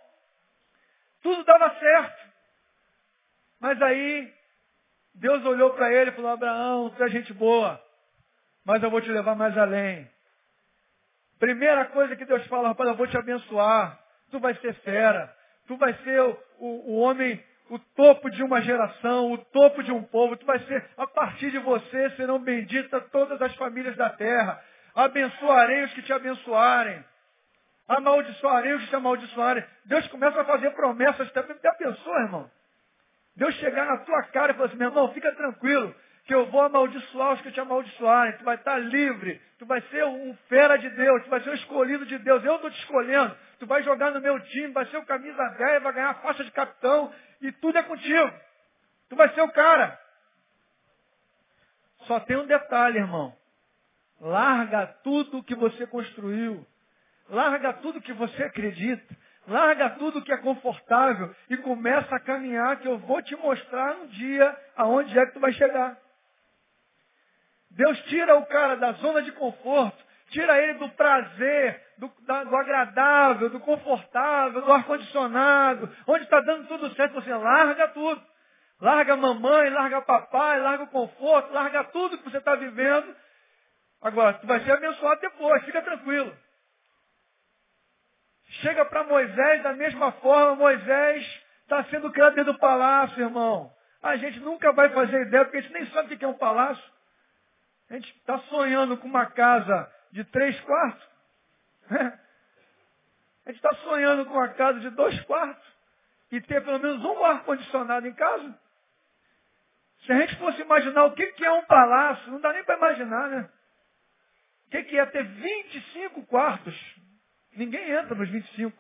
Tudo 1.23 1.43
dava 1.43 1.73
certo. 1.79 2.31
Mas 3.59 3.81
aí 3.81 4.33
Deus 5.15 5.43
olhou 5.45 5.71
para 5.73 5.91
ele 5.91 6.09
e 6.09 6.13
falou, 6.13 6.31
Abraão, 6.31 6.89
tu 6.89 7.03
é 7.03 7.09
gente 7.09 7.33
boa, 7.33 7.81
mas 8.65 8.81
eu 8.81 8.89
vou 8.89 9.01
te 9.01 9.09
levar 9.09 9.35
mais 9.35 9.57
além. 9.57 10.09
Primeira 11.39 11.85
coisa 11.85 12.15
que 12.15 12.25
Deus 12.25 12.45
fala, 12.47 12.69
rapaz, 12.69 12.89
eu 12.89 12.95
vou 12.95 13.07
te 13.07 13.17
abençoar. 13.17 14.00
Tu 14.31 14.39
vai 14.39 14.55
ser 14.55 14.73
fera. 14.75 15.33
Tu 15.67 15.77
vai 15.77 15.93
ser 16.03 16.19
o, 16.21 16.37
o, 16.59 16.91
o 16.91 16.99
homem, 16.99 17.43
o 17.69 17.77
topo 17.77 18.29
de 18.29 18.41
uma 18.43 18.61
geração, 18.61 19.31
o 19.31 19.37
topo 19.37 19.83
de 19.83 19.91
um 19.91 20.01
povo. 20.03 20.35
Tu 20.37 20.45
vai 20.45 20.59
ser, 20.59 20.83
a 20.97 21.05
partir 21.05 21.51
de 21.51 21.59
você, 21.59 22.09
serão 22.11 22.39
benditas 22.39 23.03
todas 23.11 23.41
as 23.41 23.53
famílias 23.55 23.95
da 23.95 24.09
terra. 24.09 24.61
Abençoarei 24.95 25.83
os 25.83 25.93
que 25.93 26.01
te 26.01 26.11
abençoarem. 26.11 27.03
Amaldiçoarei 27.87 28.73
os 28.73 28.83
que 28.83 28.89
te 28.89 28.95
amaldiçoarem. 28.95 29.63
Deus 29.85 30.07
começa 30.07 30.41
a 30.41 30.45
fazer 30.45 30.71
promessas. 30.71 31.29
Até 31.35 31.73
pensou, 31.73 32.19
irmão? 32.19 32.49
Deus 33.35 33.53
chegar 33.55 33.85
na 33.85 33.97
tua 33.97 34.23
cara 34.23 34.51
e 34.51 34.55
falar 34.55 34.67
assim, 34.67 34.77
meu 34.77 34.89
irmão, 34.89 35.13
fica 35.13 35.31
tranquilo, 35.33 35.95
que 36.31 36.35
eu 36.35 36.45
vou 36.45 36.61
amaldiçoar 36.61 37.33
os 37.33 37.41
que 37.41 37.51
te 37.51 37.59
amaldiçoarem, 37.59 38.37
tu 38.37 38.45
vai 38.45 38.55
estar 38.55 38.77
livre, 38.77 39.41
tu 39.59 39.65
vai 39.65 39.81
ser 39.81 40.05
um 40.05 40.33
fera 40.47 40.77
de 40.77 40.89
Deus, 40.91 41.21
tu 41.25 41.29
vai 41.29 41.41
ser 41.41 41.49
um 41.49 41.55
escolhido 41.55 42.05
de 42.05 42.17
Deus, 42.19 42.41
eu 42.45 42.55
estou 42.55 42.71
te 42.71 42.79
escolhendo, 42.79 43.35
tu 43.59 43.65
vai 43.65 43.83
jogar 43.83 44.11
no 44.11 44.21
meu 44.21 44.39
time, 44.39 44.69
vai 44.69 44.85
ser 44.85 44.95
o 44.95 45.05
camisa 45.05 45.43
10, 45.57 45.83
vai 45.83 45.91
ganhar 45.91 46.11
a 46.11 46.21
faixa 46.21 46.45
de 46.45 46.51
capitão, 46.51 47.13
e 47.41 47.51
tudo 47.51 47.77
é 47.77 47.83
contigo. 47.83 48.31
Tu 49.09 49.15
vai 49.17 49.27
ser 49.33 49.41
o 49.41 49.51
cara. 49.51 49.99
Só 52.03 52.17
tem 52.21 52.37
um 52.37 52.47
detalhe, 52.47 52.99
irmão. 52.99 53.35
Larga 54.21 54.87
tudo 55.03 55.43
que 55.43 55.53
você 55.53 55.85
construiu. 55.85 56.65
Larga 57.27 57.73
tudo 57.73 57.99
que 57.99 58.13
você 58.13 58.41
acredita. 58.43 59.17
Larga 59.45 59.89
tudo 59.89 60.21
que 60.21 60.31
é 60.31 60.37
confortável 60.37 61.35
e 61.49 61.57
começa 61.57 62.15
a 62.15 62.21
caminhar 62.21 62.79
que 62.79 62.87
eu 62.87 62.99
vou 62.99 63.21
te 63.21 63.35
mostrar 63.35 63.97
um 63.97 64.07
dia 64.07 64.57
aonde 64.77 65.19
é 65.19 65.25
que 65.25 65.33
tu 65.33 65.41
vai 65.41 65.51
chegar. 65.51 65.99
Deus 67.71 67.99
tira 68.03 68.35
o 68.35 68.45
cara 68.45 68.75
da 68.75 68.91
zona 68.93 69.21
de 69.21 69.31
conforto, 69.33 69.97
tira 70.29 70.61
ele 70.61 70.73
do 70.73 70.89
prazer, 70.89 71.81
do, 71.97 72.07
do 72.07 72.55
agradável, 72.55 73.49
do 73.49 73.59
confortável, 73.59 74.61
do 74.61 74.71
ar-condicionado, 74.71 75.89
onde 76.07 76.23
está 76.23 76.41
dando 76.41 76.67
tudo 76.67 76.93
certo, 76.95 77.13
você 77.13 77.33
larga 77.33 77.87
tudo. 77.89 78.21
Larga 78.81 79.15
mamãe, 79.15 79.69
larga 79.69 80.01
papai, 80.01 80.59
larga 80.59 80.85
o 80.85 80.87
conforto, 80.87 81.53
larga 81.53 81.83
tudo 81.85 82.17
que 82.17 82.23
você 82.23 82.37
está 82.37 82.55
vivendo. 82.55 83.15
Agora, 84.01 84.33
tu 84.33 84.47
vai 84.47 84.59
ser 84.61 84.71
abençoado 84.71 85.21
depois, 85.21 85.63
fica 85.63 85.81
tranquilo. 85.83 86.35
Chega 88.61 88.83
para 88.85 89.03
Moisés 89.03 89.63
da 89.63 89.73
mesma 89.73 90.11
forma, 90.13 90.55
Moisés 90.55 91.43
está 91.61 91.83
sendo 91.85 92.11
criado 92.11 92.33
dentro 92.35 92.53
do 92.53 92.59
palácio, 92.59 93.21
irmão. 93.21 93.71
A 94.01 94.15
gente 94.17 94.39
nunca 94.39 94.73
vai 94.73 94.89
fazer 94.89 95.27
ideia, 95.27 95.45
porque 95.45 95.57
a 95.57 95.61
gente 95.61 95.73
nem 95.73 95.85
sabe 95.91 96.13
o 96.13 96.17
que 96.17 96.25
é 96.25 96.27
um 96.27 96.33
palácio. 96.33 96.83
A 97.91 97.95
gente 97.95 98.09
está 98.19 98.39
sonhando 98.43 98.95
com 98.95 99.05
uma 99.05 99.25
casa 99.25 99.91
de 100.13 100.23
três 100.23 100.57
quartos. 100.61 101.09
A 103.43 103.49
gente 103.51 103.57
está 103.57 103.75
sonhando 103.83 104.25
com 104.25 104.31
uma 104.31 104.47
casa 104.47 104.79
de 104.79 104.89
dois 104.91 105.19
quartos 105.23 105.67
e 106.31 106.39
ter 106.39 106.63
pelo 106.63 106.79
menos 106.79 107.03
um 107.03 107.25
ar-condicionado 107.25 108.07
em 108.07 108.13
casa. 108.13 108.57
Se 110.05 110.11
a 110.13 110.21
gente 110.21 110.37
fosse 110.37 110.61
imaginar 110.61 111.03
o 111.03 111.11
que, 111.13 111.33
que 111.33 111.43
é 111.43 111.51
um 111.51 111.65
palácio, 111.65 112.31
não 112.31 112.39
dá 112.39 112.53
nem 112.53 112.63
para 112.63 112.77
imaginar, 112.77 113.27
né? 113.27 113.49
O 114.67 114.69
que, 114.69 114.83
que 114.83 114.97
é 114.97 115.05
ter 115.07 115.25
25 115.25 116.25
quartos? 116.27 116.95
Ninguém 117.57 117.91
entra 117.91 118.15
nos 118.15 118.29
25. 118.29 118.77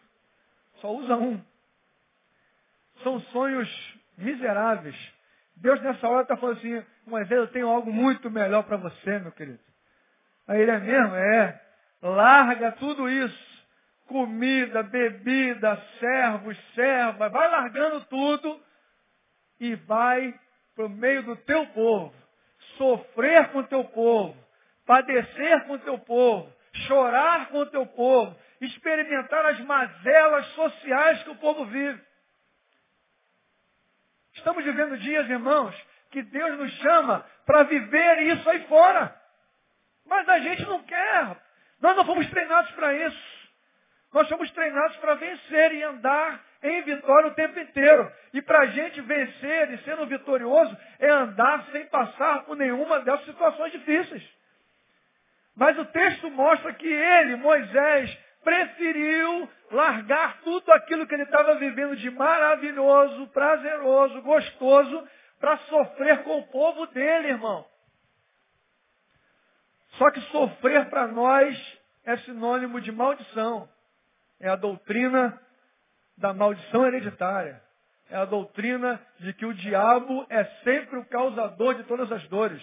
Só 0.75 0.89
usa 0.89 1.17
um. 1.17 1.43
São 3.03 3.19
sonhos 3.19 3.99
miseráveis. 4.17 4.95
Deus 5.57 5.81
nessa 5.81 6.07
hora 6.07 6.21
está 6.21 6.37
falando 6.37 6.59
assim, 6.59 6.85
Moisés, 7.11 7.39
eu 7.39 7.47
tenho 7.47 7.67
algo 7.67 7.91
muito 7.91 8.29
melhor 8.31 8.63
para 8.63 8.77
você, 8.77 9.19
meu 9.19 9.31
querido. 9.31 9.59
Aí 10.47 10.61
ele 10.61 10.71
é 10.71 10.79
mesmo? 10.79 11.15
É. 11.15 11.61
Larga 12.01 12.71
tudo 12.73 13.09
isso. 13.09 13.51
Comida, 14.07 14.81
bebida, 14.81 15.79
servos, 15.99 16.57
servas. 16.73 17.31
Vai 17.31 17.49
largando 17.49 18.03
tudo 18.05 18.59
e 19.59 19.75
vai 19.75 20.33
para 20.75 20.85
o 20.85 20.89
meio 20.89 21.23
do 21.23 21.35
teu 21.35 21.67
povo. 21.67 22.13
Sofrer 22.77 23.49
com 23.49 23.59
o 23.59 23.67
teu 23.67 23.83
povo. 23.83 24.35
Padecer 24.85 25.65
com 25.65 25.73
o 25.73 25.79
teu 25.79 25.99
povo. 25.99 26.51
Chorar 26.87 27.49
com 27.49 27.59
o 27.59 27.65
teu 27.67 27.85
povo 27.85 28.35
experimentar 28.61 29.45
as 29.47 29.59
mazelas 29.61 30.45
sociais 30.53 31.23
que 31.23 31.31
o 31.31 31.35
povo 31.37 31.65
vive. 31.65 31.99
Estamos 34.33 34.63
vivendo 34.63 34.97
dias, 34.97 35.29
irmãos, 35.29 35.75
que 36.11 36.21
Deus 36.21 36.57
nos 36.57 36.71
chama 36.73 37.25
para 37.45 37.63
viver 37.63 38.21
isso 38.23 38.49
aí 38.49 38.67
fora. 38.67 39.15
Mas 40.05 40.27
a 40.27 40.39
gente 40.39 40.63
não 40.65 40.83
quer. 40.83 41.37
Nós 41.81 41.95
não 41.95 42.05
fomos 42.05 42.29
treinados 42.29 42.71
para 42.71 42.93
isso. 42.93 43.31
Nós 44.13 44.27
somos 44.27 44.51
treinados 44.51 44.97
para 44.97 45.15
vencer 45.15 45.73
e 45.73 45.83
andar 45.83 46.43
em 46.61 46.81
vitória 46.81 47.29
o 47.29 47.33
tempo 47.33 47.59
inteiro. 47.59 48.11
E 48.33 48.41
para 48.41 48.59
a 48.59 48.65
gente 48.67 48.99
vencer 49.01 49.71
e 49.71 49.77
sendo 49.79 50.05
vitorioso 50.05 50.77
é 50.99 51.09
andar 51.09 51.65
sem 51.71 51.85
passar 51.85 52.43
por 52.43 52.57
nenhuma 52.57 52.99
dessas 52.99 53.25
situações 53.25 53.71
difíceis. 53.71 54.23
Mas 55.55 55.77
o 55.77 55.85
texto 55.85 56.29
mostra 56.29 56.73
que 56.73 56.87
ele, 56.87 57.37
Moisés, 57.37 58.17
preferiu 58.43 59.49
largar 59.71 60.41
tudo 60.41 60.71
aquilo 60.73 61.07
que 61.07 61.13
ele 61.13 61.23
estava 61.23 61.55
vivendo 61.55 61.95
de 61.95 62.09
maravilhoso, 62.11 63.27
prazeroso, 63.27 64.21
gostoso, 64.21 65.07
para 65.41 65.57
sofrer 65.57 66.23
com 66.23 66.37
o 66.37 66.47
povo 66.47 66.85
dele, 66.87 67.29
irmão. 67.29 67.65
Só 69.97 70.11
que 70.11 70.21
sofrer 70.21 70.87
para 70.89 71.07
nós 71.07 71.79
é 72.05 72.15
sinônimo 72.17 72.79
de 72.79 72.91
maldição. 72.91 73.67
É 74.39 74.47
a 74.47 74.55
doutrina 74.55 75.41
da 76.15 76.31
maldição 76.31 76.85
hereditária. 76.85 77.61
É 78.09 78.17
a 78.17 78.25
doutrina 78.25 79.01
de 79.19 79.33
que 79.33 79.45
o 79.45 79.53
diabo 79.53 80.25
é 80.29 80.43
sempre 80.63 80.99
o 80.99 81.05
causador 81.05 81.73
de 81.75 81.83
todas 81.85 82.11
as 82.11 82.25
dores. 82.27 82.61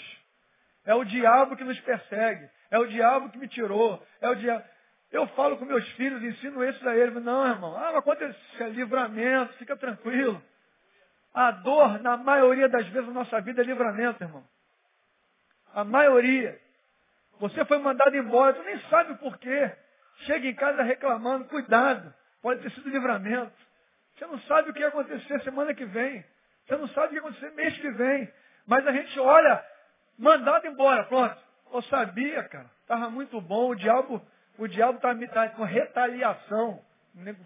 É 0.85 0.95
o 0.95 1.05
diabo 1.05 1.57
que 1.57 1.65
nos 1.65 1.79
persegue. 1.81 2.49
É 2.71 2.79
o 2.79 2.87
diabo 2.87 3.31
que 3.31 3.39
me 3.39 3.49
tirou. 3.49 4.01
É 4.21 4.29
o 4.29 4.37
diabo. 4.37 4.65
Eu 5.11 5.27
falo 5.29 5.57
com 5.57 5.65
meus 5.65 5.87
filhos, 5.93 6.23
ensino 6.23 6.63
isso 6.65 6.89
a 6.89 6.95
eles. 6.95 7.15
Não, 7.25 7.47
irmão, 7.47 7.77
ah, 7.77 7.99
acontece 7.99 8.39
é 8.61 8.69
livramento, 8.69 9.55
fica 9.55 9.77
tranquilo. 9.77 10.41
A 11.39 11.53
dor, 11.53 12.01
na 12.01 12.17
maioria 12.17 12.69
das 12.69 12.85
vezes 12.89 13.07
na 13.07 13.15
nossa 13.15 13.41
vida, 13.41 13.63
é 13.63 13.65
livramento, 13.65 14.25
irmão. 14.25 14.43
A 15.73 15.85
maioria. 15.85 16.61
Você 17.39 17.65
foi 17.65 17.79
mandado 17.79 18.17
embora, 18.17 18.55
tu 18.55 18.63
nem 18.65 18.77
sabe 18.89 19.13
o 19.13 19.19
porquê. 19.19 19.71
Chega 20.27 20.49
em 20.49 20.55
casa 20.57 20.83
reclamando, 20.83 21.45
cuidado, 21.45 22.13
pode 22.43 22.61
ter 22.63 22.73
sido 22.73 22.91
livramento. 22.91 23.53
Você 24.17 24.27
não 24.27 24.41
sabe 24.41 24.71
o 24.71 24.75
que 24.75 24.81
ia 24.81 24.89
acontecer 24.89 25.41
semana 25.43 25.73
que 25.75 25.85
vem. 25.85 26.25
Você 26.67 26.77
não 26.77 26.89
sabe 26.89 27.07
o 27.07 27.09
que 27.11 27.15
ia 27.15 27.21
acontecer 27.21 27.53
mês 27.53 27.79
que 27.79 27.91
vem. 27.93 28.29
Mas 28.67 28.85
a 28.85 28.91
gente 28.91 29.21
olha, 29.21 29.65
mandado 30.19 30.67
embora, 30.67 31.05
pronto. 31.05 31.39
Eu 31.73 31.83
sabia, 31.83 32.43
cara. 32.49 32.69
Estava 32.83 33.11
muito 33.11 33.41
bom. 33.41 33.69
O 33.69 33.77
diabo 33.77 34.21
o 34.59 34.67
diabo 34.67 34.97
está 34.97 35.15
tá 35.29 35.49
com 35.51 35.63
retaliação. 35.63 36.83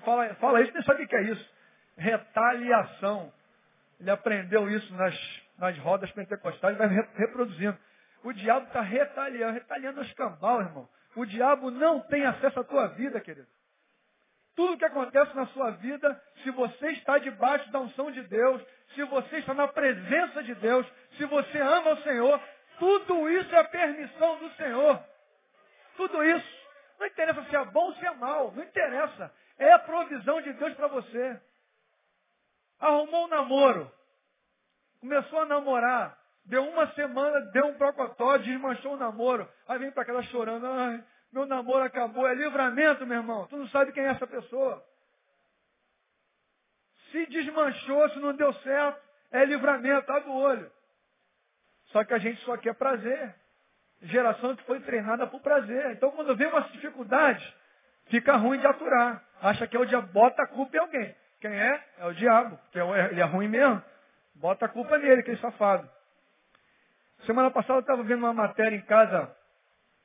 Fala, 0.02 0.34
fala 0.36 0.62
isso, 0.62 0.72
nem 0.72 0.82
sabe 0.82 1.04
o 1.04 1.06
que 1.06 1.14
é 1.14 1.22
isso. 1.24 1.54
Retaliação. 1.98 3.30
Ele 4.02 4.10
aprendeu 4.10 4.68
isso 4.68 4.92
nas, 4.94 5.14
nas 5.56 5.78
rodas 5.78 6.10
pentecostais 6.10 6.74
e 6.74 6.78
vai 6.78 6.88
reproduzindo. 7.14 7.78
O 8.24 8.32
diabo 8.32 8.66
está 8.66 8.80
retaliando, 8.80 9.52
retaliando 9.54 10.00
os 10.00 10.12
cambal, 10.14 10.60
irmão. 10.60 10.88
O 11.14 11.24
diabo 11.24 11.70
não 11.70 12.00
tem 12.00 12.26
acesso 12.26 12.58
à 12.58 12.64
tua 12.64 12.88
vida, 12.88 13.20
querido. 13.20 13.46
Tudo 14.56 14.76
que 14.76 14.84
acontece 14.84 15.36
na 15.36 15.46
sua 15.46 15.70
vida, 15.70 16.20
se 16.42 16.50
você 16.50 16.88
está 16.90 17.16
debaixo 17.18 17.70
da 17.70 17.78
unção 17.78 18.10
de 18.10 18.22
Deus, 18.22 18.60
se 18.92 19.04
você 19.04 19.36
está 19.36 19.54
na 19.54 19.68
presença 19.68 20.42
de 20.42 20.56
Deus, 20.56 20.84
se 21.16 21.24
você 21.24 21.58
ama 21.60 21.92
o 21.92 22.02
Senhor, 22.02 22.40
tudo 22.80 23.30
isso 23.30 23.54
é 23.54 23.62
permissão 23.62 24.36
do 24.38 24.50
Senhor. 24.56 25.00
Tudo 25.96 26.24
isso. 26.24 26.62
Não 26.98 27.06
interessa 27.06 27.44
se 27.44 27.54
é 27.54 27.64
bom 27.66 27.84
ou 27.84 27.94
se 27.94 28.04
é 28.04 28.10
mal. 28.14 28.50
Não 28.50 28.64
interessa. 28.64 29.32
É 29.60 29.72
a 29.72 29.78
provisão 29.78 30.40
de 30.40 30.52
Deus 30.54 30.74
para 30.74 30.88
você. 30.88 31.40
Arrumou 32.82 33.26
um 33.26 33.28
namoro. 33.28 33.90
Começou 34.98 35.38
a 35.38 35.46
namorar. 35.46 36.18
Deu 36.44 36.64
uma 36.64 36.88
semana, 36.94 37.40
deu 37.52 37.66
um 37.66 37.74
procotó, 37.74 38.36
desmanchou 38.38 38.94
o 38.94 38.96
namoro. 38.96 39.48
Aí 39.68 39.78
vem 39.78 39.92
para 39.92 40.04
casa 40.04 40.24
chorando. 40.24 40.66
Ai, 40.66 41.02
meu 41.32 41.46
namoro 41.46 41.84
acabou. 41.84 42.26
É 42.26 42.34
livramento, 42.34 43.06
meu 43.06 43.18
irmão. 43.18 43.46
Tu 43.46 43.56
não 43.56 43.68
sabe 43.68 43.92
quem 43.92 44.02
é 44.02 44.08
essa 44.08 44.26
pessoa. 44.26 44.84
Se 47.12 47.24
desmanchou, 47.26 48.10
se 48.10 48.18
não 48.18 48.34
deu 48.34 48.52
certo, 48.54 49.00
é 49.30 49.44
livramento. 49.44 50.10
Abre 50.10 50.30
o 50.30 50.34
olho. 50.34 50.72
Só 51.92 52.02
que 52.02 52.14
a 52.14 52.18
gente 52.18 52.42
só 52.42 52.56
quer 52.56 52.74
prazer. 52.74 53.32
Geração 54.00 54.56
que 54.56 54.64
foi 54.64 54.80
treinada 54.80 55.24
por 55.28 55.40
prazer. 55.40 55.92
Então, 55.92 56.10
quando 56.10 56.34
vem 56.34 56.48
uma 56.48 56.62
dificuldade, 56.62 57.56
fica 58.06 58.34
ruim 58.34 58.58
de 58.58 58.66
aturar. 58.66 59.24
Acha 59.40 59.68
que 59.68 59.76
é 59.76 59.80
o 59.80 59.84
diabo, 59.84 60.08
bota 60.08 60.42
a 60.42 60.48
culpa 60.48 60.76
em 60.76 60.80
alguém. 60.80 61.21
Quem 61.42 61.52
é? 61.52 61.84
É 61.98 62.06
o 62.06 62.14
diabo, 62.14 62.56
que 62.70 62.78
é, 62.78 63.10
ele 63.10 63.20
é 63.20 63.24
ruim 63.24 63.48
mesmo. 63.48 63.82
Bota 64.36 64.66
a 64.66 64.68
culpa 64.68 64.96
nele, 64.96 65.24
que 65.24 65.32
é 65.32 65.36
safado. 65.38 65.90
Semana 67.26 67.50
passada 67.50 67.78
eu 67.78 67.80
estava 67.80 68.04
vendo 68.04 68.20
uma 68.20 68.32
matéria 68.32 68.76
em 68.76 68.82
casa, 68.82 69.36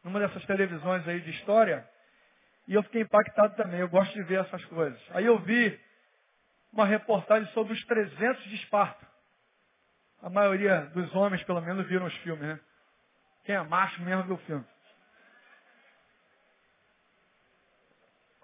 numa 0.03 0.19
dessas 0.19 0.43
televisões 0.45 1.07
aí 1.07 1.21
de 1.21 1.29
história, 1.29 1.87
e 2.67 2.73
eu 2.73 2.81
fiquei 2.81 3.03
impactado 3.03 3.55
também. 3.55 3.79
Eu 3.79 3.87
gosto 3.87 4.11
de 4.15 4.23
ver 4.23 4.41
essas 4.41 4.65
coisas. 4.65 4.99
Aí 5.11 5.25
eu 5.27 5.37
vi 5.37 5.79
uma 6.73 6.87
reportagem 6.87 7.47
sobre 7.53 7.73
os 7.73 7.85
300 7.85 8.43
de 8.45 8.55
Esparta. 8.55 9.07
A 10.23 10.31
maioria 10.31 10.87
dos 10.87 11.13
homens, 11.15 11.43
pelo 11.43 11.61
menos, 11.61 11.85
viram 11.87 12.07
os 12.07 12.17
filmes, 12.17 12.47
né? 12.47 12.59
Quem 13.43 13.53
é 13.53 13.61
macho 13.61 14.01
mesmo 14.01 14.23
viu 14.23 14.35
o 14.35 14.39
filme. 14.39 14.65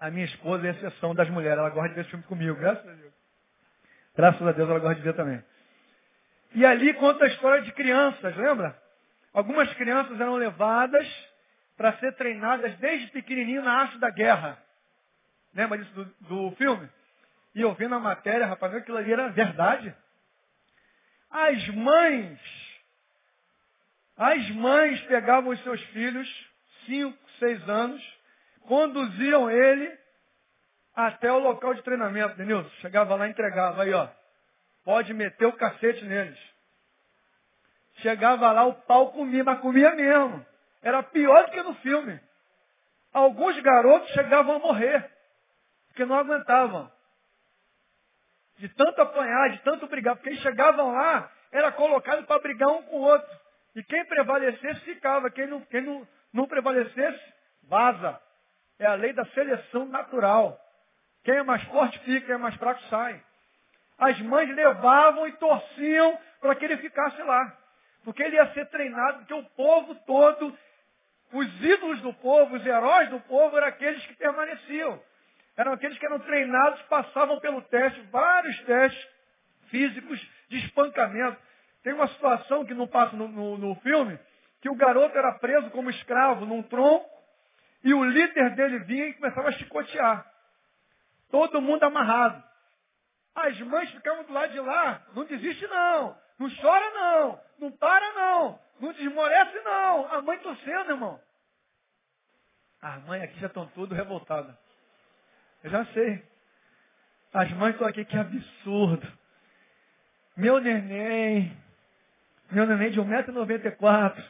A 0.04 0.10
minha 0.10 0.26
esposa 0.26 0.66
é 0.66 0.70
exceção 0.70 1.14
das 1.14 1.30
mulheres. 1.30 1.58
Ela 1.58 1.70
gosta 1.70 1.88
de 1.88 1.94
ver 1.94 2.04
filme 2.04 2.22
comigo, 2.24 2.54
graças 2.56 2.86
a 2.86 2.92
Deus. 2.92 3.14
Graças 4.14 4.46
a 4.46 4.52
Deus 4.52 4.68
ela 4.68 4.78
gosta 4.78 4.96
de 4.96 5.00
ver 5.00 5.14
também. 5.14 5.42
E 6.54 6.66
ali 6.66 6.92
conta 6.92 7.24
a 7.24 7.28
história 7.28 7.62
de 7.62 7.72
crianças, 7.72 8.36
lembra? 8.36 8.78
Algumas 9.32 9.72
crianças 9.72 10.20
eram 10.20 10.34
levadas 10.34 11.08
para 11.74 11.96
ser 11.96 12.12
treinadas 12.16 12.76
desde 12.76 13.06
pequenininho 13.12 13.62
na 13.62 13.72
arte 13.72 13.96
da 13.96 14.10
guerra. 14.10 14.58
Lembra 15.54 15.78
disso 15.78 15.94
do, 15.94 16.04
do 16.50 16.56
filme? 16.56 16.86
E 17.54 17.62
eu 17.62 17.72
vi 17.72 17.88
na 17.88 17.98
matéria, 17.98 18.44
rapaz, 18.44 18.74
aquilo 18.74 18.98
ali 18.98 19.10
era 19.10 19.30
verdade. 19.30 19.94
As 21.30 21.66
mães, 21.68 22.38
as 24.18 24.50
mães 24.50 25.00
pegavam 25.04 25.50
os 25.50 25.62
seus 25.62 25.82
filhos, 25.84 26.28
cinco, 26.84 27.18
seis 27.38 27.66
anos, 27.66 28.13
conduziam 28.66 29.50
ele 29.50 29.98
até 30.94 31.30
o 31.32 31.38
local 31.38 31.74
de 31.74 31.82
treinamento, 31.82 32.36
Denilson. 32.36 32.70
Chegava 32.80 33.14
lá 33.16 33.26
e 33.26 33.30
entregava, 33.30 33.82
aí 33.82 33.92
ó, 33.92 34.08
pode 34.84 35.12
meter 35.12 35.46
o 35.46 35.52
cacete 35.52 36.04
neles. 36.04 36.38
Chegava 37.96 38.50
lá, 38.52 38.64
o 38.64 38.74
pau 38.74 39.12
comia, 39.12 39.44
mas 39.44 39.60
comia 39.60 39.94
mesmo. 39.94 40.44
Era 40.82 41.02
pior 41.02 41.46
do 41.46 41.52
que 41.52 41.62
no 41.62 41.74
filme. 41.76 42.20
Alguns 43.12 43.58
garotos 43.60 44.10
chegavam 44.10 44.56
a 44.56 44.58
morrer, 44.58 45.10
porque 45.86 46.04
não 46.04 46.16
aguentavam. 46.16 46.90
De 48.58 48.68
tanto 48.70 49.00
apanhar, 49.00 49.50
de 49.50 49.58
tanto 49.62 49.86
brigar, 49.86 50.16
porque 50.16 50.30
eles 50.30 50.42
chegavam 50.42 50.92
lá, 50.92 51.30
era 51.52 51.70
colocado 51.72 52.26
para 52.26 52.40
brigar 52.40 52.68
um 52.68 52.82
com 52.82 52.96
o 52.96 53.02
outro. 53.02 53.40
E 53.76 53.82
quem 53.82 54.04
prevalecesse 54.06 54.80
ficava, 54.80 55.30
quem 55.30 55.46
não, 55.46 55.60
quem 55.62 55.80
não, 55.80 56.06
não 56.32 56.46
prevalecesse, 56.46 57.32
vaza. 57.64 58.20
É 58.78 58.86
a 58.86 58.94
lei 58.94 59.12
da 59.12 59.24
seleção 59.26 59.86
natural. 59.86 60.58
Quem 61.22 61.36
é 61.36 61.42
mais 61.42 61.62
forte 61.64 61.98
fica, 62.00 62.26
quem 62.26 62.34
é 62.34 62.38
mais 62.38 62.54
fraco 62.56 62.80
sai. 62.84 63.20
As 63.98 64.20
mães 64.20 64.48
levavam 64.54 65.26
e 65.28 65.32
torciam 65.32 66.18
para 66.40 66.54
que 66.54 66.64
ele 66.64 66.76
ficasse 66.78 67.22
lá. 67.22 67.56
Porque 68.04 68.22
ele 68.22 68.36
ia 68.36 68.52
ser 68.52 68.66
treinado, 68.66 69.18
porque 69.18 69.34
o 69.34 69.44
povo 69.50 69.94
todo, 70.06 70.58
os 71.32 71.64
ídolos 71.64 72.00
do 72.02 72.12
povo, 72.14 72.56
os 72.56 72.66
heróis 72.66 73.08
do 73.08 73.20
povo, 73.20 73.56
eram 73.56 73.68
aqueles 73.68 74.04
que 74.06 74.14
permaneciam. 74.14 75.00
Eram 75.56 75.72
aqueles 75.72 75.96
que 75.96 76.04
eram 76.04 76.18
treinados, 76.18 76.82
passavam 76.82 77.38
pelo 77.40 77.62
teste, 77.62 78.00
vários 78.10 78.60
testes 78.64 79.08
físicos 79.68 80.20
de 80.48 80.58
espancamento. 80.58 81.38
Tem 81.82 81.92
uma 81.92 82.08
situação 82.08 82.64
que 82.64 82.74
não 82.74 82.86
passa 82.86 83.16
no, 83.16 83.28
no, 83.28 83.56
no 83.56 83.74
filme, 83.76 84.18
que 84.60 84.68
o 84.68 84.74
garoto 84.74 85.16
era 85.16 85.32
preso 85.38 85.70
como 85.70 85.90
escravo 85.90 86.44
num 86.44 86.62
tronco, 86.62 87.08
e 87.84 87.92
o 87.92 88.02
líder 88.02 88.54
dele 88.54 88.78
vinha 88.80 89.08
e 89.08 89.14
começava 89.14 89.48
a 89.48 89.52
chicotear. 89.52 90.26
Todo 91.30 91.60
mundo 91.60 91.84
amarrado. 91.84 92.42
As 93.34 93.60
mães 93.60 93.90
ficavam 93.90 94.24
do 94.24 94.32
lado 94.32 94.52
de 94.52 94.60
lá. 94.60 95.02
Não 95.14 95.24
desiste 95.24 95.66
não. 95.66 96.16
Não 96.38 96.50
chora 96.60 96.90
não. 96.92 97.40
Não 97.58 97.72
para 97.72 98.12
não. 98.14 98.58
Não 98.80 98.92
desmorece 98.94 99.60
não. 99.60 100.12
A 100.12 100.22
mãe 100.22 100.38
torcendo, 100.38 100.92
irmão. 100.92 101.20
As 102.80 103.02
mães 103.04 103.22
aqui 103.22 103.38
já 103.38 103.48
estão 103.48 103.66
tudo 103.68 103.94
revoltadas. 103.94 104.54
Eu 105.62 105.70
já 105.70 105.84
sei. 105.86 106.24
As 107.34 107.50
mães 107.52 107.74
estão 107.74 107.86
aqui, 107.86 108.04
que 108.04 108.16
absurdo. 108.16 109.06
Meu 110.36 110.58
neném. 110.58 111.54
Meu 112.50 112.66
neném 112.66 112.90
de 112.90 113.00
1,94m. 113.00 114.24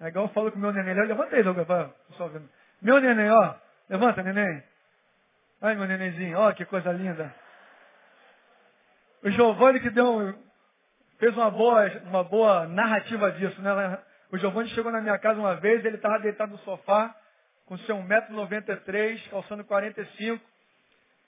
É 0.00 0.08
igual 0.08 0.26
eu 0.26 0.32
falo 0.32 0.52
com 0.52 0.58
meu 0.58 0.72
neném. 0.72 0.94
Levanta 0.94 1.34
aí, 1.34 1.42
Douglas, 1.42 1.92
pessoal 2.08 2.28
vendo. 2.28 2.59
Meu 2.82 3.00
neném, 3.00 3.30
ó. 3.30 3.54
Levanta, 3.88 4.22
neném. 4.22 4.62
Ai, 5.60 5.74
meu 5.74 5.86
nenenzinho, 5.86 6.38
ó, 6.38 6.52
que 6.52 6.64
coisa 6.64 6.90
linda. 6.92 7.34
O 9.22 9.30
Giovanni 9.30 9.80
que 9.80 9.90
deu 9.90 10.34
fez 11.18 11.36
uma 11.36 11.50
boa, 11.50 11.86
uma 12.04 12.24
boa 12.24 12.66
narrativa 12.66 13.30
disso, 13.32 13.60
né? 13.60 13.98
O 14.32 14.38
Giovanni 14.38 14.70
chegou 14.70 14.90
na 14.90 15.00
minha 15.00 15.18
casa 15.18 15.38
uma 15.38 15.56
vez, 15.56 15.84
ele 15.84 15.96
estava 15.96 16.18
deitado 16.20 16.52
no 16.52 16.58
sofá, 16.58 17.14
com 17.66 17.76
seu 17.78 17.96
1,93m, 17.96 19.28
calçando 19.28 19.64
45 19.64 20.50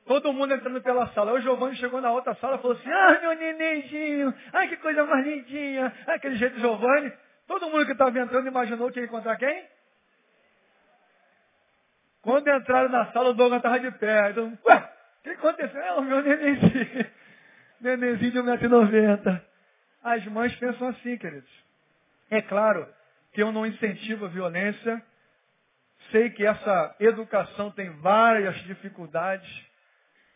Todo 0.07 0.33
mundo 0.33 0.53
entrando 0.53 0.81
pela 0.83 1.07
sala. 1.09 1.31
Aí 1.31 1.39
o 1.39 1.43
Giovanni 1.43 1.77
chegou 1.77 2.01
na 2.01 2.11
outra 2.11 2.35
sala 2.37 2.57
e 2.57 2.59
falou 2.61 2.77
assim, 2.77 2.91
ah, 2.91 3.19
meu 3.21 3.37
nenenzinho, 3.37 4.35
ai 4.53 4.69
que 4.69 4.77
coisa 4.79 5.05
mais 5.05 5.25
lindinha. 5.25 5.93
Aquele 6.09 6.37
jeito 6.37 6.55
do 6.55 6.61
Giovanni. 6.61 7.13
Todo 7.47 7.69
mundo 7.69 7.87
que 7.87 7.93
estava 7.93 8.19
entrando 8.19 8.49
imaginou 8.49 8.91
que 8.91 8.99
ia 8.99 9.07
encontrar 9.07 9.37
quem? 9.37 9.65
Quando 12.23 12.49
entraram 12.49 12.89
na 12.89 13.07
sala, 13.07 13.31
o 13.31 13.35
Douglas 13.35 13.59
estava 13.59 13.81
de 13.81 13.91
pé. 13.99 14.31
Então, 14.31 14.57
ué, 14.65 14.91
o 15.19 15.23
que 15.25 15.31
aconteceu? 15.31 15.81
É 15.81 15.93
o 15.95 16.03
meu 16.03 16.23
nenenzinho. 16.23 17.07
Nenenzinho 17.81 18.31
de 18.31 18.39
1,90m. 18.39 19.43
As 20.05 20.25
mães 20.27 20.55
pensam 20.57 20.89
assim, 20.89 21.19
queridos. 21.19 21.51
É 22.31 22.41
claro 22.41 22.89
que 23.33 23.43
eu 23.43 23.51
não 23.51 23.67
incentivo 23.67 24.27
a 24.27 24.29
violência. 24.29 25.03
Sei 26.13 26.31
que 26.31 26.47
essa 26.47 26.95
educação 27.01 27.73
tem 27.73 27.91
várias 27.99 28.55
dificuldades. 28.63 29.49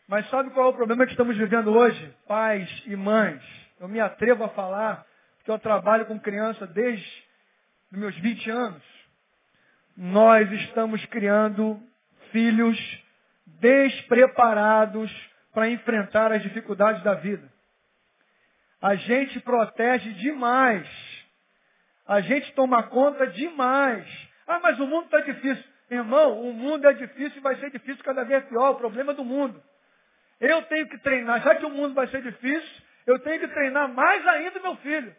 Mas 0.09 0.29
sabe 0.29 0.49
qual 0.49 0.67
é 0.67 0.69
o 0.69 0.75
problema 0.75 1.05
que 1.05 1.11
estamos 1.11 1.37
vivendo 1.37 1.73
hoje? 1.73 2.13
Pais 2.27 2.69
e 2.85 2.97
mães. 2.97 3.41
Eu 3.79 3.87
me 3.87 4.01
atrevo 4.01 4.43
a 4.43 4.49
falar, 4.49 5.05
porque 5.37 5.51
eu 5.51 5.59
trabalho 5.59 6.05
com 6.05 6.19
criança 6.19 6.67
desde 6.67 7.23
meus 7.91 8.15
20 8.17 8.49
anos 8.49 8.96
nós 9.97 10.51
estamos 10.51 11.03
criando 11.07 11.81
filhos 12.31 12.77
despreparados 13.59 15.11
para 15.53 15.69
enfrentar 15.69 16.31
as 16.31 16.43
dificuldades 16.43 17.01
da 17.03 17.15
vida. 17.15 17.51
A 18.79 18.93
gente 18.93 19.39
protege 19.39 20.13
demais. 20.13 20.87
A 22.05 22.21
gente 22.21 22.53
toma 22.53 22.83
conta 22.83 23.25
demais. 23.25 24.05
Ah, 24.47 24.59
mas 24.59 24.79
o 24.79 24.85
mundo 24.85 25.05
está 25.05 25.19
difícil. 25.21 25.63
Irmão, 25.89 26.41
o 26.41 26.53
mundo 26.53 26.87
é 26.87 26.93
difícil 26.93 27.37
e 27.37 27.41
vai 27.41 27.55
ser 27.55 27.71
difícil 27.71 28.03
cada 28.03 28.23
vez 28.23 28.45
pior. 28.45 28.71
O 28.71 28.75
problema 28.75 29.13
é 29.13 29.15
do 29.15 29.25
mundo. 29.25 29.61
Eu 30.39 30.61
tenho 30.63 30.87
que 30.87 30.97
treinar. 30.99 31.41
Já 31.41 31.55
que 31.55 31.65
o 31.65 31.69
mundo 31.71 31.95
vai 31.95 32.07
ser 32.07 32.21
difícil, 32.21 32.83
eu 33.07 33.17
tenho 33.19 33.39
que 33.39 33.47
treinar 33.47 33.89
mais 33.89 34.27
ainda 34.27 34.59
meu 34.59 34.75
filho. 34.77 35.15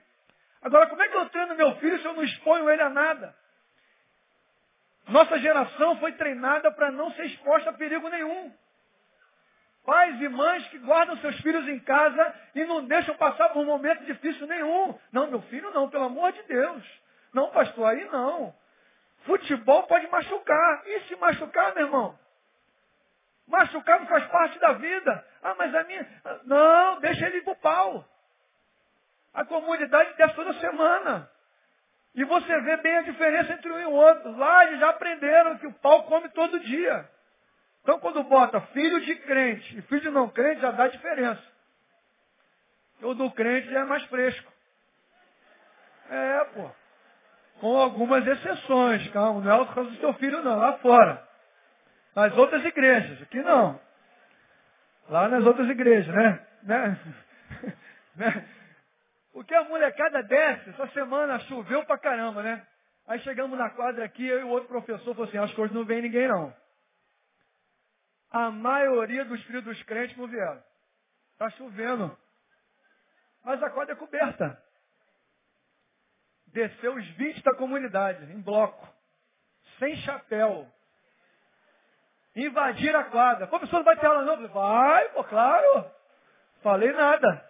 Agora, 0.63 0.87
como 0.87 1.03
é 1.03 1.09
que 1.09 1.17
eu 1.17 1.29
treino 1.31 1.57
meu 1.57 1.75
filho 1.77 1.99
se 1.99 2.05
eu 2.05 2.15
não 2.15 2.23
exponho 2.23 2.71
ele 2.71 2.83
a 2.83 2.91
nada? 2.91 3.35
Nossa 5.09 5.39
geração 5.39 5.97
foi 5.99 6.13
treinada 6.13 6.71
para 6.71 6.91
não 6.91 7.11
ser 7.13 7.27
exposta 7.27 7.71
a 7.71 7.73
perigo 7.73 8.09
nenhum. 8.09 8.53
Pais 9.85 10.21
e 10.21 10.29
mães 10.29 10.69
que 10.69 10.79
guardam 10.79 11.17
seus 11.17 11.37
filhos 11.41 11.67
em 11.67 11.79
casa 11.81 12.35
e 12.55 12.65
não 12.67 12.85
deixam 12.85 13.17
passar 13.17 13.49
por 13.49 13.61
um 13.61 13.65
momento 13.65 14.05
difícil 14.05 14.47
nenhum. 14.47 14.99
Não, 15.11 15.31
meu 15.31 15.41
filho 15.43 15.71
não, 15.71 15.89
pelo 15.89 16.05
amor 16.05 16.31
de 16.33 16.43
Deus. 16.43 16.85
Não, 17.33 17.51
pastor, 17.51 17.87
aí 17.87 18.05
não. 18.11 18.55
Futebol 19.25 19.85
pode 19.85 20.07
machucar. 20.09 20.83
E 20.87 21.01
se 21.03 21.17
machucar, 21.17 21.75
meu 21.75 21.87
irmão? 21.87 22.19
Machucar 23.47 24.01
não 24.01 24.07
faz 24.07 24.27
parte 24.27 24.59
da 24.59 24.73
vida. 24.75 25.27
Ah, 25.43 25.55
mas 25.57 25.75
a 25.75 25.85
minha. 25.85 26.07
Não, 26.45 27.01
deixa 27.01 27.27
ele 27.27 27.39
ir 27.39 27.45
pro 27.45 27.57
pau. 27.57 28.05
A 29.33 29.45
comunidade 29.47 30.15
desce 30.17 30.35
toda 30.35 30.53
semana. 30.61 31.31
E 32.15 32.25
você 32.25 32.61
vê 32.61 32.77
bem 32.79 32.97
a 32.97 33.03
diferença 33.03 33.53
entre 33.53 33.71
um 33.71 33.81
e 33.81 33.85
o 33.85 33.93
outro. 33.93 34.37
Lá 34.37 34.67
eles 34.67 34.81
já 34.81 34.91
aprenderam 34.91 35.59
que 35.59 35.67
o 35.67 35.73
pau 35.75 36.05
come 36.05 36.29
todo 36.31 36.61
dia. 36.61 37.09
Então 37.83 37.99
quando 38.01 38.23
bota 38.25 38.61
filho 38.61 39.01
de 39.01 39.15
crente 39.17 39.79
e 39.79 39.83
filho 39.83 40.01
de 40.01 40.11
não 40.11 40.29
crente, 40.29 40.61
já 40.61 40.71
dá 40.71 40.89
diferença. 40.89 41.43
O 43.03 43.15
do 43.15 43.31
crente 43.31 43.71
já 43.71 43.81
é 43.81 43.85
mais 43.85 44.03
fresco. 44.05 44.53
É, 46.11 46.45
pô. 46.47 46.71
Com 47.61 47.77
algumas 47.77 48.27
exceções, 48.27 49.09
calma. 49.11 49.41
Não 49.41 49.51
é 49.51 49.61
o 49.61 49.67
caso 49.67 49.91
do 49.91 49.97
seu 49.99 50.13
filho, 50.15 50.43
não. 50.43 50.59
Lá 50.59 50.79
fora. 50.79 51.27
Nas 52.15 52.37
outras 52.37 52.65
igrejas. 52.65 53.21
Aqui 53.23 53.41
não. 53.41 53.81
Lá 55.09 55.29
nas 55.29 55.45
outras 55.45 55.69
igrejas, 55.69 56.15
né? 56.15 56.47
né? 56.63 56.99
né? 58.17 58.49
Porque 59.39 59.55
a 59.55 59.63
molecada 59.63 60.21
desce, 60.25 60.71
essa 60.71 60.89
semana 60.89 61.39
choveu 61.43 61.87
pra 61.87 61.97
caramba, 61.97 62.43
né? 62.43 62.67
Aí 63.07 63.21
chegamos 63.21 63.57
na 63.57 63.71
quadra 63.71 64.05
aqui, 64.05 64.27
eu 64.27 64.41
e 64.41 64.43
o 64.43 64.49
outro 64.49 64.69
professor 64.69 65.15
falou 65.15 65.29
assim, 65.29 65.55
que 65.55 65.61
hoje 65.61 65.73
não 65.73 65.85
vem 65.85 66.03
ninguém 66.03 66.27
não. 66.27 66.53
A 68.33 68.51
maioria 68.51 69.25
dos 69.25 69.41
filhos 69.45 69.63
dos 69.63 69.81
crentes 69.85 70.17
não 70.17 70.27
vieram. 70.27 70.61
Está 71.35 71.51
chovendo. 71.51 72.19
Mas 73.45 73.63
a 73.63 73.71
quadra 73.71 73.95
é 73.95 73.97
coberta. 73.97 74.61
Desceu 76.49 76.97
os 76.97 77.07
20 77.11 77.41
da 77.45 77.55
comunidade, 77.55 78.33
em 78.33 78.41
bloco. 78.41 78.93
Sem 79.79 79.95
chapéu. 79.99 80.69
Invadir 82.35 82.97
a 82.97 83.05
quadra. 83.05 83.47
Pô, 83.47 83.61
professor, 83.61 83.77
não 83.77 83.85
vai 83.85 83.97
ter 84.01 84.07
aula 84.07 84.25
não? 84.25 84.49
Vai, 84.49 85.09
pô, 85.11 85.23
claro. 85.23 85.89
Falei 86.61 86.93
nada. 86.93 87.48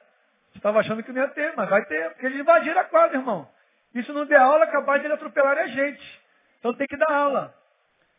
Estava 0.55 0.81
achando 0.81 1.03
que 1.03 1.13
não 1.13 1.23
ia 1.23 1.29
ter, 1.29 1.55
mas 1.57 1.69
vai 1.69 1.85
ter, 1.85 2.11
porque 2.11 2.27
eles 2.27 2.41
invadiram 2.41 2.81
a 2.81 2.85
quadra, 2.85 3.19
irmão. 3.19 3.49
Isso 3.95 4.13
não 4.13 4.27
der 4.27 4.41
aula, 4.41 4.67
capaz 4.67 5.01
de 5.01 5.07
ele 5.07 5.15
atropelar 5.15 5.57
a 5.59 5.67
gente. 5.67 6.21
Então 6.59 6.75
tem 6.75 6.87
que 6.87 6.97
dar 6.97 7.11
aula. 7.11 7.55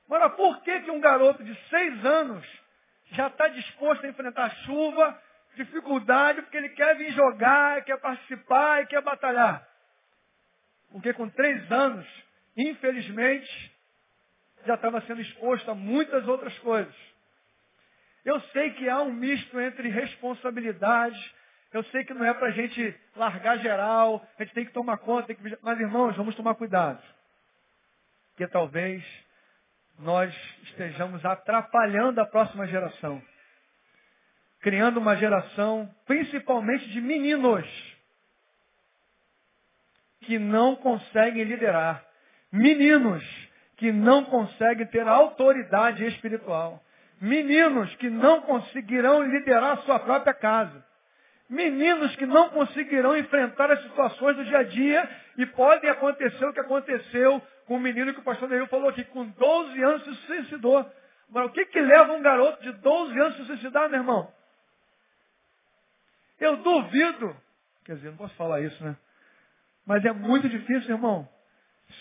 Agora, 0.06 0.30
por 0.32 0.62
que, 0.62 0.82
que 0.82 0.92
um 0.92 1.00
garoto 1.00 1.44
de 1.44 1.56
seis 1.70 2.06
anos 2.06 2.46
já 3.12 3.28
está 3.28 3.48
disposto 3.48 4.06
a 4.06 4.10
enfrentar 4.10 4.50
chuva, 4.66 5.22
dificuldade, 5.56 6.42
porque 6.42 6.58
ele 6.58 6.70
quer 6.70 6.96
vir 6.96 7.12
jogar, 7.12 7.84
quer 7.84 8.00
participar 8.00 8.82
e 8.82 8.88
quer 8.88 9.02
batalhar? 9.02 9.68
Porque 10.92 11.14
com 11.14 11.30
três 11.30 11.72
anos, 11.72 12.08
infelizmente, 12.58 13.78
já 14.66 14.76
estava 14.76 15.02
sendo 15.02 15.22
exposto 15.22 15.70
a 15.70 15.76
muitas 15.76 16.28
outras 16.28 16.58
coisas. 16.60 16.96
Eu 18.26 18.40
sei 18.52 18.72
que 18.72 18.90
há 18.90 19.02
um 19.02 19.12
misto 19.12 19.60
entre 19.60 19.90
responsabilidade 19.90 21.36
eu 21.72 21.84
sei 21.86 22.04
que 22.04 22.14
não 22.14 22.26
é 22.26 22.34
para 22.34 22.48
a 22.48 22.52
gente 22.52 22.96
largar 23.16 23.60
geral, 23.60 24.26
a 24.38 24.44
gente 24.44 24.54
tem 24.54 24.66
que 24.66 24.74
tomar 24.74 24.98
conta, 24.98 25.34
que... 25.34 25.58
mas 25.62 25.80
irmãos, 25.80 26.16
vamos 26.16 26.36
tomar 26.36 26.56
cuidado. 26.56 27.02
Porque 28.32 28.48
talvez 28.48 29.04
nós 30.00 30.34
estejamos 30.64 31.24
atrapalhando 31.24 32.20
a 32.22 32.26
próxima 32.26 32.66
geração. 32.68 33.22
Criando 34.62 34.98
uma 34.98 35.16
geração, 35.16 35.94
principalmente 36.06 36.90
de 36.90 37.00
meninos, 37.02 37.68
que 40.22 40.40
não 40.40 40.76
conseguem 40.76 41.44
liderar. 41.44 42.04
Meninos 42.52 43.24
que 43.78 43.92
não 43.92 44.26
conseguem 44.26 44.86
ter 44.88 45.08
autoridade 45.08 46.06
espiritual. 46.06 46.84
Meninos 47.22 47.94
que 47.96 48.10
não 48.10 48.42
conseguirão 48.42 49.24
liderar 49.24 49.78
a 49.78 49.82
sua 49.84 50.00
própria 50.00 50.34
casa. 50.34 50.89
Meninos 51.50 52.16
que 52.16 52.28
não 52.28 52.50
conseguirão 52.50 53.18
enfrentar 53.18 53.72
as 53.72 53.82
situações 53.82 54.38
do 54.38 54.46
dia 54.46 54.60
a 54.60 54.64
dia 54.64 55.10
e 55.38 55.46
podem 55.48 55.90
acontecer 55.90 56.46
o 56.46 56.54
que 56.54 56.60
aconteceu 56.60 57.42
com 57.66 57.78
o 57.78 57.80
menino 57.80 58.14
que 58.14 58.20
o 58.20 58.24
pastor 58.24 58.48
Neil 58.48 58.68
falou 58.68 58.90
aqui, 58.90 59.04
com 59.06 59.26
12 59.26 59.84
anos 59.84 60.04
se 60.04 60.16
suicidou. 60.28 60.86
Mas 61.30 61.46
o 61.46 61.50
que, 61.50 61.66
que 61.66 61.82
leva 61.82 62.14
um 62.14 62.22
garoto 62.22 62.62
de 62.62 62.72
12 62.72 63.20
anos 63.20 63.34
a 63.34 63.38
se 63.38 63.46
suicidar, 63.46 63.90
meu 63.90 64.00
irmão? 64.00 64.32
Eu 66.40 66.58
duvido, 66.58 67.36
quer 67.84 67.96
dizer, 67.96 68.10
não 68.10 68.18
posso 68.18 68.36
falar 68.36 68.62
isso, 68.62 68.84
né? 68.84 68.96
Mas 69.86 70.06
é 70.06 70.12
muito 70.12 70.48
difícil, 70.48 70.92
irmão. 70.92 71.28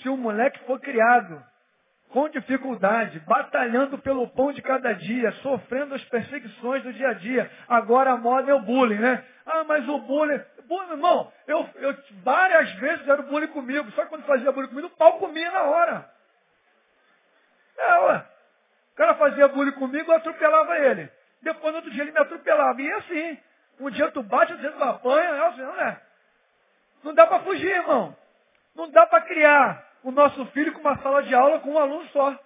Se 0.02 0.08
o 0.10 0.16
moleque 0.16 0.58
for 0.66 0.78
criado 0.78 1.42
com 2.10 2.28
dificuldade, 2.28 3.20
batalhando 3.20 3.98
pelo 3.98 4.28
pão 4.28 4.52
de 4.52 4.62
cada 4.62 4.92
dia, 4.94 5.30
sofrendo 5.42 5.94
as 5.94 6.04
perseguições 6.04 6.82
do 6.82 6.92
dia 6.92 7.08
a 7.10 7.14
dia. 7.14 7.50
Agora 7.68 8.12
a 8.12 8.16
moda 8.16 8.50
é 8.50 8.54
o 8.54 8.60
bullying, 8.60 8.98
né? 8.98 9.24
Ah, 9.44 9.64
mas 9.64 9.86
o 9.88 9.98
bullying. 9.98 10.40
bullying 10.66 10.92
irmão, 10.92 11.32
eu, 11.46 11.68
eu 11.76 11.96
várias 12.22 12.72
vezes 12.74 13.06
era 13.06 13.22
bullying 13.22 13.48
comigo, 13.48 13.90
só 13.92 14.02
que 14.02 14.08
quando 14.08 14.24
fazia 14.24 14.50
bullying 14.50 14.68
comigo, 14.68 14.86
o 14.88 14.96
pau 14.96 15.18
comia 15.18 15.50
na 15.50 15.62
hora. 15.64 16.10
É, 17.76 17.98
ué. 18.00 18.24
O 18.92 18.96
cara 18.96 19.14
fazia 19.14 19.48
bullying 19.48 19.72
comigo, 19.72 20.10
eu 20.10 20.16
atropelava 20.16 20.78
ele. 20.78 21.10
Depois, 21.42 21.72
no 21.72 21.76
outro 21.76 21.90
dia, 21.90 22.02
ele 22.02 22.12
me 22.12 22.18
atropelava. 22.18 22.80
E 22.80 22.92
assim, 22.92 23.38
um 23.80 23.90
dia 23.90 24.10
tu 24.10 24.22
bate, 24.22 24.52
outro 24.52 24.68
dia 24.68 24.76
tu 24.76 24.82
apanha, 24.82 25.28
é 25.28 25.46
assim, 25.46 25.60
não 25.60 25.80
é? 25.80 26.00
Não 27.04 27.14
dá 27.14 27.26
para 27.26 27.40
fugir, 27.40 27.70
irmão. 27.70 28.16
Não 28.74 28.90
dá 28.90 29.06
para 29.06 29.20
criar 29.20 29.87
o 30.02 30.10
nosso 30.10 30.44
filho 30.46 30.72
com 30.72 30.80
uma 30.80 30.98
sala 30.98 31.22
de 31.22 31.34
aula 31.34 31.60
com 31.60 31.72
um 31.72 31.78
aluno 31.78 32.08
só. 32.08 32.38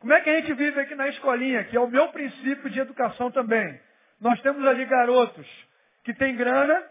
Como 0.00 0.12
é 0.12 0.20
que 0.20 0.30
a 0.30 0.40
gente 0.40 0.52
vive 0.54 0.80
aqui 0.80 0.94
na 0.94 1.08
escolinha, 1.08 1.64
que 1.64 1.76
é 1.76 1.80
o 1.80 1.86
meu 1.86 2.08
princípio 2.08 2.68
de 2.68 2.80
educação 2.80 3.30
também? 3.30 3.80
Nós 4.20 4.40
temos 4.40 4.66
ali 4.66 4.84
garotos 4.84 5.46
que 6.04 6.12
têm 6.14 6.36
grana, 6.36 6.84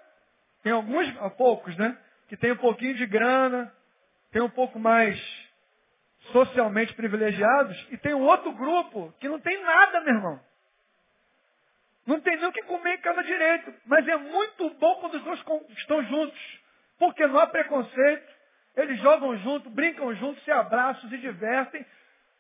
tem 0.64 0.72
alguns, 0.72 1.08
poucos, 1.38 1.76
né? 1.78 1.98
Que 2.30 2.38
tem 2.38 2.54
um 2.54 2.58
pouquinho 2.58 2.96
de 2.96 3.06
grana, 3.06 3.74
tem 4.32 4.42
um 4.42 4.50
pouco 4.50 4.80
mais 4.80 5.20
socialmente 6.32 6.94
privilegiados, 6.94 7.88
e 7.92 7.98
tem 7.98 8.14
um 8.14 8.22
outro 8.22 8.54
grupo 8.54 9.14
que 9.20 9.28
não 9.28 9.40
tem 9.40 9.62
nada, 9.62 10.02
meu 10.02 10.16
irmão. 10.16 10.40
Não 12.06 12.20
tem 12.20 12.36
nem 12.38 12.46
o 12.46 12.52
que 12.52 12.64
comer 12.64 12.96
em 12.96 13.02
casa 13.02 13.24
direito. 13.24 13.74
Mas 13.86 14.08
é 14.08 14.18
muito 14.18 14.70
bom 14.72 14.96
quando 14.96 15.16
os 15.16 15.24
dois 15.24 15.44
estão 15.78 16.04
juntos. 16.04 16.61
Porque 17.02 17.26
não 17.26 17.40
há 17.40 17.48
preconceito. 17.48 18.32
Eles 18.78 19.00
jogam 19.00 19.36
junto, 19.38 19.72
brincam 19.72 20.14
juntos, 20.14 20.44
se 20.44 20.52
abraçam, 20.52 21.10
se 21.10 21.18
divertem. 21.18 21.84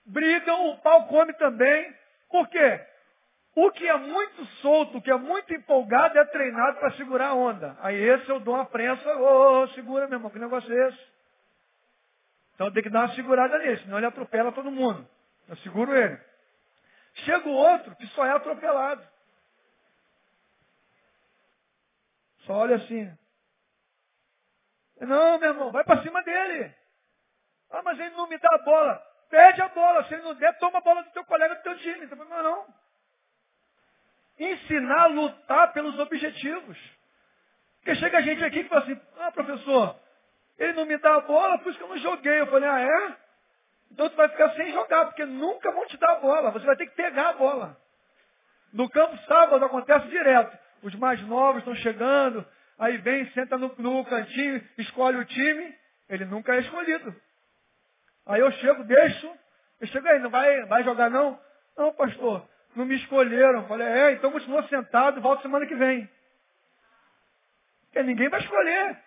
Brigam, 0.06 0.70
o 0.70 0.78
pau 0.78 1.08
come 1.08 1.34
também. 1.34 1.92
Por 2.30 2.48
quê? 2.48 2.80
O 3.56 3.72
que 3.72 3.88
é 3.88 3.98
muito 3.98 4.46
solto, 4.62 5.00
o 5.00 5.02
que 5.02 5.10
é 5.10 5.18
muito 5.18 5.52
empolgado, 5.52 6.16
é 6.16 6.24
treinado 6.26 6.78
para 6.78 6.92
segurar 6.92 7.30
a 7.30 7.34
onda. 7.34 7.76
Aí 7.82 7.96
esse 7.96 8.30
eu 8.30 8.40
dou 8.40 8.54
uma 8.54 8.68
prensa, 8.68 9.04
ô, 9.18 9.64
oh, 9.64 9.68
segura, 9.70 10.08
meu 10.08 10.20
irmão, 10.20 10.30
que 10.30 10.38
negócio 10.38 10.72
é 10.72 10.90
esse? 10.90 11.08
Então 12.54 12.72
tem 12.72 12.84
que 12.84 12.90
dar 12.92 13.06
uma 13.08 13.16
segurada 13.16 13.58
nele, 13.58 13.78
senão 13.78 13.98
ele 13.98 14.06
atropela 14.06 14.52
todo 14.52 14.70
mundo. 14.70 15.10
Eu 15.50 15.56
seguro 15.58 15.98
ele. 15.98 16.20
Chega 17.26 17.50
o 17.50 17.52
outro 17.52 17.96
que 17.96 18.06
só 18.10 18.28
é 18.28 18.32
atropelado. 18.32 19.02
Só 22.46 22.54
olha 22.54 22.76
assim. 22.76 23.12
Não, 25.02 25.40
meu 25.40 25.50
irmão, 25.50 25.72
vai 25.72 25.84
para 25.84 26.02
cima 26.04 26.22
dele. 26.24 26.74
Ah, 27.72 27.82
mas 27.84 28.00
ele 28.00 28.12
não 28.12 28.28
me 28.28 28.38
dá 28.38 28.50
a 28.54 28.60
bola. 28.60 29.02
Pede 29.30 29.62
a 29.62 29.68
bola. 29.70 30.04
Se 30.06 30.14
ele 30.14 30.24
não 30.24 30.36
der, 30.36 30.58
toma 30.60 30.78
a 30.78 30.82
bola 30.82 31.04
do 31.04 31.12
teu 31.12 31.24
colega 31.26 31.56
do 31.56 31.64
teu 31.64 31.78
time. 31.80 32.06
Então, 32.06 32.18
não, 32.18 32.44
não. 32.44 32.66
Ensinar 34.38 35.04
a 35.04 35.08
lutar 35.08 35.74
pelos 35.74 35.98
objetivos. 35.98 36.78
Porque 37.78 37.96
chega 37.96 38.20
a 38.20 38.22
gente 38.22 38.44
aqui 38.44 38.64
que 38.64 38.70
fala 38.70 38.82
assim, 38.82 39.02
ah, 39.20 39.32
professor, 39.32 39.96
ele 40.60 40.74
não 40.74 40.86
me 40.86 40.98
dá 40.98 41.16
a 41.16 41.22
bola, 41.22 41.58
por 41.58 41.70
isso 41.70 41.80
que 41.80 41.84
eu 41.84 41.90
não 41.90 41.98
joguei. 41.98 42.42
Eu 42.42 42.48
falei, 42.48 42.70
ah, 42.70 42.82
é? 42.82 43.18
Então 43.92 44.10
tu 44.10 44.16
vai 44.16 44.30
ficar 44.30 44.54
sem 44.54 44.72
jogar, 44.72 45.06
porque 45.06 45.26
nunca 45.26 45.72
vão 45.72 45.86
te 45.88 45.98
dar 45.98 46.14
a 46.14 46.20
bola. 46.20 46.52
Você 46.52 46.66
vai 46.66 46.76
ter 46.76 46.86
que 46.88 46.96
pegar 46.96 47.30
a 47.30 47.34
bola. 47.34 47.78
No 48.72 48.90
campo 48.90 49.18
sábado 49.26 49.66
acontece 49.66 50.08
direto. 50.08 50.58
Os 50.84 50.94
mais 50.96 51.22
novos 51.28 51.60
estão 51.60 51.76
chegando, 51.76 52.46
aí 52.82 52.98
vem, 52.98 53.30
senta 53.32 53.58
no, 53.58 53.74
no 53.78 54.04
cantinho, 54.06 54.62
escolhe 54.78 55.18
o 55.18 55.26
time. 55.26 55.76
Ele 56.10 56.26
nunca 56.26 56.56
é 56.56 56.60
escolhido. 56.60 57.16
Aí 58.26 58.42
eu 58.42 58.52
chego, 58.54 58.84
deixo. 58.84 59.32
Eu 59.80 59.88
chego 59.88 60.08
aí, 60.08 60.20
não 60.20 60.30
vai, 60.30 60.66
vai 60.66 60.84
jogar 60.84 61.10
não? 61.10 61.40
Não, 61.78 61.94
pastor, 61.94 62.48
não 62.76 62.86
me 62.86 62.96
escolheram. 62.96 63.68
Falei, 63.68 63.88
é, 63.88 64.12
então 64.14 64.32
continua 64.32 64.68
sentado, 64.68 65.22
volta 65.22 65.44
semana 65.44 65.66
que 65.66 65.76
vem. 65.76 66.10
Porque 67.86 68.04
ninguém 68.04 68.30
vai 68.30 68.40
escolher. 68.40 68.98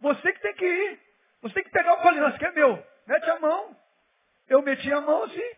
Você 0.00 0.32
que 0.32 0.40
tem 0.40 0.54
que 0.54 0.66
ir. 0.66 1.00
Você 1.42 1.54
tem 1.54 1.64
que 1.64 1.70
pegar 1.70 1.94
o 1.94 2.02
colinho, 2.02 2.38
que 2.38 2.44
é 2.44 2.52
meu. 2.52 2.86
Mete 3.06 3.30
a 3.30 3.40
mão. 3.40 3.76
Eu 4.48 4.62
meti 4.62 4.92
a 4.92 5.00
mão 5.00 5.24
assim. 5.24 5.50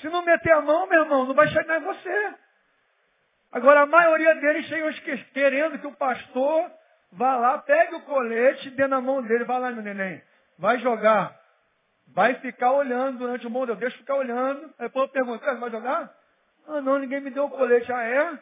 Se 0.00 0.08
não 0.08 0.22
meter 0.22 0.52
a 0.52 0.60
mão, 0.60 0.86
meu 0.86 1.02
irmão, 1.02 1.26
não 1.26 1.34
vai 1.34 1.48
chegar 1.48 1.80
em 1.80 1.84
você. 1.84 2.34
Agora, 3.52 3.82
a 3.82 3.86
maioria 3.86 4.34
deles 4.36 4.64
chegam 4.66 4.90
querendo 5.34 5.78
que 5.78 5.86
o 5.86 5.92
pastor 5.92 6.70
vá 7.12 7.36
lá, 7.36 7.58
pegue 7.58 7.96
o 7.96 8.00
colete, 8.00 8.70
dê 8.70 8.86
na 8.86 8.98
mão 8.98 9.22
dele, 9.22 9.44
vai 9.44 9.60
lá, 9.60 9.70
meu 9.70 9.82
neném, 9.82 10.22
vai 10.58 10.78
jogar. 10.78 11.38
Vai 12.14 12.34
ficar 12.36 12.72
olhando 12.72 13.18
durante 13.18 13.46
o 13.46 13.50
mundo, 13.50 13.72
eu 13.72 13.76
deixo 13.76 13.98
ficar 13.98 14.16
olhando. 14.16 14.64
Aí 14.78 14.86
depois 14.86 15.06
eu 15.06 15.12
pergunto, 15.12 15.60
vai 15.60 15.70
jogar? 15.70 16.12
Ah, 16.66 16.80
não, 16.80 16.98
ninguém 16.98 17.20
me 17.20 17.30
deu 17.30 17.44
o 17.44 17.50
colete. 17.50 17.92
Ah, 17.92 18.02
é? 18.02 18.38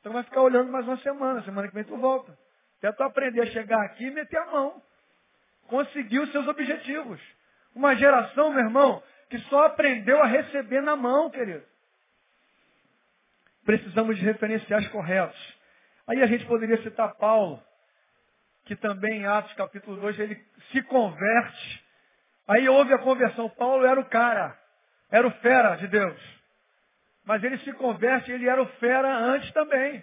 Então 0.00 0.12
vai 0.12 0.22
ficar 0.24 0.42
olhando 0.42 0.70
mais 0.70 0.86
uma 0.86 0.96
semana, 0.98 1.42
semana 1.42 1.68
que 1.68 1.74
vem 1.74 1.84
tu 1.84 1.96
volta. 1.96 2.36
Até 2.78 2.92
tu 2.92 3.02
aprender 3.02 3.42
a 3.42 3.46
chegar 3.46 3.80
aqui 3.82 4.06
e 4.06 4.10
meter 4.10 4.38
a 4.38 4.46
mão. 4.46 4.82
Conseguir 5.68 6.20
os 6.20 6.30
seus 6.32 6.46
objetivos. 6.46 7.20
Uma 7.74 7.94
geração, 7.96 8.50
meu 8.50 8.64
irmão, 8.64 9.02
que 9.30 9.38
só 9.40 9.66
aprendeu 9.66 10.20
a 10.22 10.26
receber 10.26 10.80
na 10.80 10.96
mão, 10.96 11.30
querido 11.30 11.64
precisamos 13.68 14.16
de 14.16 14.24
referenciais 14.24 14.88
corretos. 14.88 15.38
Aí 16.06 16.22
a 16.22 16.26
gente 16.26 16.46
poderia 16.46 16.82
citar 16.82 17.14
Paulo, 17.16 17.62
que 18.64 18.74
também 18.74 19.20
em 19.20 19.26
Atos 19.26 19.52
capítulo 19.52 20.00
2 20.00 20.18
ele 20.20 20.42
se 20.72 20.80
converte. 20.84 21.84
Aí 22.48 22.66
houve 22.66 22.94
a 22.94 22.98
conversão. 22.98 23.50
Paulo 23.50 23.84
era 23.84 24.00
o 24.00 24.06
cara, 24.06 24.58
era 25.10 25.26
o 25.26 25.30
fera 25.42 25.76
de 25.76 25.86
Deus. 25.86 26.18
Mas 27.26 27.44
ele 27.44 27.58
se 27.58 27.70
converte, 27.74 28.32
ele 28.32 28.48
era 28.48 28.62
o 28.62 28.66
fera 28.78 29.14
antes 29.14 29.52
também. 29.52 30.02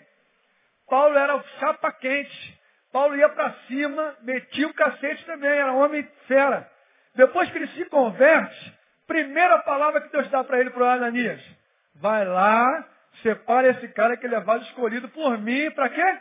Paulo 0.88 1.18
era 1.18 1.36
o 1.36 1.44
chapa 1.60 1.92
quente. 1.94 2.62
Paulo 2.92 3.16
ia 3.16 3.30
para 3.30 3.52
cima, 3.66 4.16
metia 4.22 4.68
o 4.68 4.76
cacete 4.76 5.26
também, 5.26 5.50
era 5.50 5.74
homem 5.74 6.08
fera. 6.28 6.70
Depois 7.16 7.50
que 7.50 7.58
ele 7.58 7.68
se 7.70 7.86
converte, 7.86 8.78
primeira 9.08 9.58
palavra 9.64 10.02
que 10.02 10.12
Deus 10.12 10.30
dá 10.30 10.44
para 10.44 10.60
ele, 10.60 10.70
para 10.70 10.84
o 10.84 10.86
Ananias, 10.86 11.44
vai 11.96 12.24
lá 12.26 12.92
Separa 13.22 13.70
esse 13.70 13.88
cara 13.90 14.18
que 14.18 14.26
ele 14.26 14.36
é 14.36 14.40
vaso 14.40 14.64
escolhido 14.66 15.10
por 15.10 15.38
mim, 15.38 15.72
para 15.72 15.90
quê? 15.90 16.20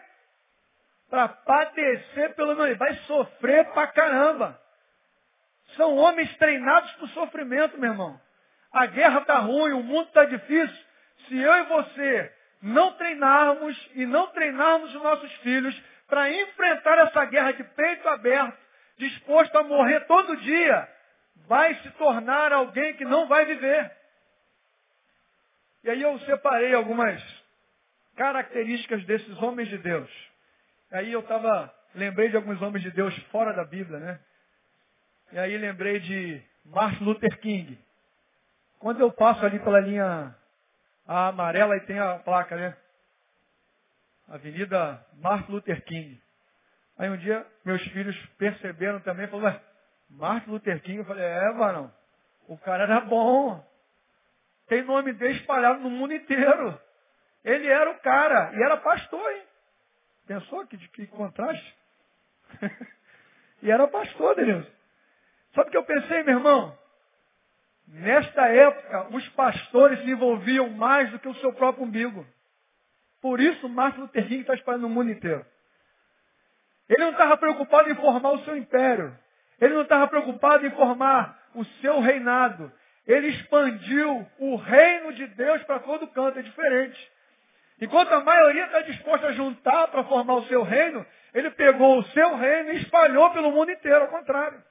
Para 1.10 1.28
padecer 1.28 2.34
pelo 2.34 2.54
meu. 2.54 2.76
Vai 2.76 2.94
sofrer 3.06 3.64
pra 3.72 3.86
caramba. 3.88 4.60
São 5.76 5.96
homens 5.96 6.34
treinados 6.36 6.90
para 6.92 7.04
o 7.04 7.08
sofrimento, 7.08 7.78
meu 7.78 7.90
irmão. 7.90 8.20
A 8.72 8.86
guerra 8.86 9.20
está 9.20 9.38
ruim, 9.38 9.72
o 9.72 9.82
mundo 9.82 10.08
está 10.08 10.24
difícil. 10.24 10.84
Se 11.28 11.38
eu 11.38 11.54
e 11.54 11.62
você 11.64 12.32
não 12.62 12.92
treinarmos 12.92 13.90
e 13.94 14.06
não 14.06 14.28
treinarmos 14.28 14.94
os 14.94 15.02
nossos 15.02 15.32
filhos 15.36 15.80
para 16.08 16.30
enfrentar 16.30 16.98
essa 16.98 17.24
guerra 17.26 17.52
de 17.52 17.64
peito 17.64 18.08
aberto, 18.08 18.56
disposto 18.98 19.56
a 19.56 19.62
morrer 19.62 20.00
todo 20.06 20.36
dia, 20.38 20.88
vai 21.46 21.74
se 21.76 21.90
tornar 21.92 22.52
alguém 22.52 22.94
que 22.94 23.04
não 23.04 23.26
vai 23.26 23.44
viver. 23.44 23.90
E 25.84 25.90
aí 25.90 26.00
eu 26.00 26.18
separei 26.20 26.74
algumas 26.74 27.22
características 28.16 29.04
desses 29.04 29.36
homens 29.42 29.68
de 29.68 29.76
Deus. 29.76 30.10
Aí 30.90 31.12
eu 31.12 31.20
estava, 31.20 31.72
lembrei 31.94 32.30
de 32.30 32.36
alguns 32.36 32.60
homens 32.62 32.82
de 32.82 32.90
Deus 32.90 33.14
fora 33.24 33.52
da 33.52 33.64
Bíblia, 33.64 33.98
né? 33.98 34.20
E 35.30 35.38
aí 35.38 35.58
lembrei 35.58 36.00
de 36.00 36.42
Martin 36.64 37.04
Luther 37.04 37.38
King. 37.40 37.78
Quando 38.78 39.00
eu 39.00 39.12
passo 39.12 39.44
ali 39.44 39.58
pela 39.58 39.78
linha 39.78 40.34
amarela 41.06 41.76
e 41.76 41.80
tem 41.80 41.98
a 41.98 42.18
placa, 42.18 42.56
né? 42.56 42.74
Avenida 44.26 45.04
Martin 45.18 45.52
Luther 45.52 45.84
King. 45.84 46.18
Aí 46.96 47.10
um 47.10 47.16
dia 47.18 47.46
meus 47.62 47.82
filhos 47.88 48.16
perceberam 48.38 49.00
também, 49.00 49.26
falaram, 49.26 49.60
Martin 50.08 50.48
Luther 50.48 50.80
King, 50.80 50.98
eu 50.98 51.04
falei, 51.04 51.24
é, 51.24 51.52
varão, 51.52 51.92
o 52.48 52.56
cara 52.56 52.84
era 52.84 53.00
bom. 53.00 53.73
Tem 54.74 54.82
nome 54.82 55.12
dele 55.12 55.34
espalhado 55.34 55.78
no 55.78 55.88
mundo 55.88 56.14
inteiro. 56.14 56.76
Ele 57.44 57.68
era 57.68 57.92
o 57.92 57.98
cara 58.00 58.50
e 58.56 58.60
era 58.60 58.76
pastor, 58.78 59.32
hein? 59.32 59.42
Pensou 60.26 60.66
que, 60.66 60.76
que 60.76 61.06
contraste? 61.06 61.76
e 63.62 63.70
era 63.70 63.86
pastor, 63.86 64.34
Deus. 64.34 64.66
Sabe 65.54 65.68
o 65.68 65.70
que 65.70 65.76
eu 65.76 65.84
pensei, 65.84 66.24
meu 66.24 66.38
irmão? 66.38 66.76
Nesta 67.86 68.48
época, 68.48 69.14
os 69.14 69.28
pastores 69.28 70.00
se 70.00 70.10
envolviam 70.10 70.68
mais 70.70 71.08
do 71.12 71.20
que 71.20 71.28
o 71.28 71.36
seu 71.36 71.52
próprio 71.52 71.84
umbigo. 71.84 72.26
Por 73.22 73.38
isso, 73.38 73.68
Martin 73.68 74.00
Luther 74.00 74.26
King 74.26 74.40
está 74.40 74.54
espalhando 74.54 74.82
no 74.82 74.88
mundo 74.88 75.12
inteiro. 75.12 75.46
Ele 76.88 77.04
não 77.04 77.12
estava 77.12 77.36
preocupado 77.36 77.88
em 77.88 77.94
formar 77.94 78.32
o 78.32 78.44
seu 78.44 78.56
império. 78.56 79.16
Ele 79.60 79.74
não 79.74 79.82
estava 79.82 80.08
preocupado 80.08 80.66
em 80.66 80.70
formar 80.72 81.38
o 81.54 81.64
seu 81.64 82.00
reinado. 82.00 82.72
Ele 83.06 83.28
expandiu 83.28 84.26
o 84.38 84.56
reino 84.56 85.12
de 85.12 85.26
Deus 85.28 85.62
para 85.64 85.80
todo 85.80 86.06
canto, 86.08 86.38
é 86.38 86.42
diferente. 86.42 87.12
Enquanto 87.80 88.12
a 88.12 88.20
maioria 88.20 88.64
está 88.64 88.80
disposta 88.80 89.26
a 89.28 89.32
juntar 89.32 89.88
para 89.88 90.04
formar 90.04 90.34
o 90.36 90.46
seu 90.46 90.62
reino, 90.62 91.04
ele 91.34 91.50
pegou 91.50 91.98
o 91.98 92.04
seu 92.04 92.36
reino 92.36 92.72
e 92.72 92.76
espalhou 92.82 93.30
pelo 93.30 93.50
mundo 93.50 93.70
inteiro, 93.70 94.02
ao 94.02 94.08
contrário. 94.08 94.62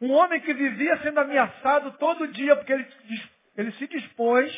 Um 0.00 0.12
homem 0.12 0.40
que 0.40 0.52
vivia 0.52 0.98
sendo 0.98 1.20
ameaçado 1.20 1.92
todo 1.92 2.26
dia, 2.28 2.56
porque 2.56 2.72
ele, 2.72 2.86
ele 3.56 3.72
se 3.72 3.86
dispôs, 3.86 4.52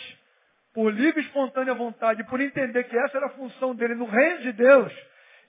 por 0.72 0.92
livre 0.92 1.20
e 1.20 1.24
espontânea 1.26 1.74
vontade, 1.74 2.24
por 2.24 2.40
entender 2.40 2.84
que 2.84 2.98
essa 2.98 3.18
era 3.18 3.26
a 3.26 3.30
função 3.30 3.74
dele 3.74 3.94
no 3.94 4.06
reino 4.06 4.38
de 4.38 4.52
Deus, 4.52 4.92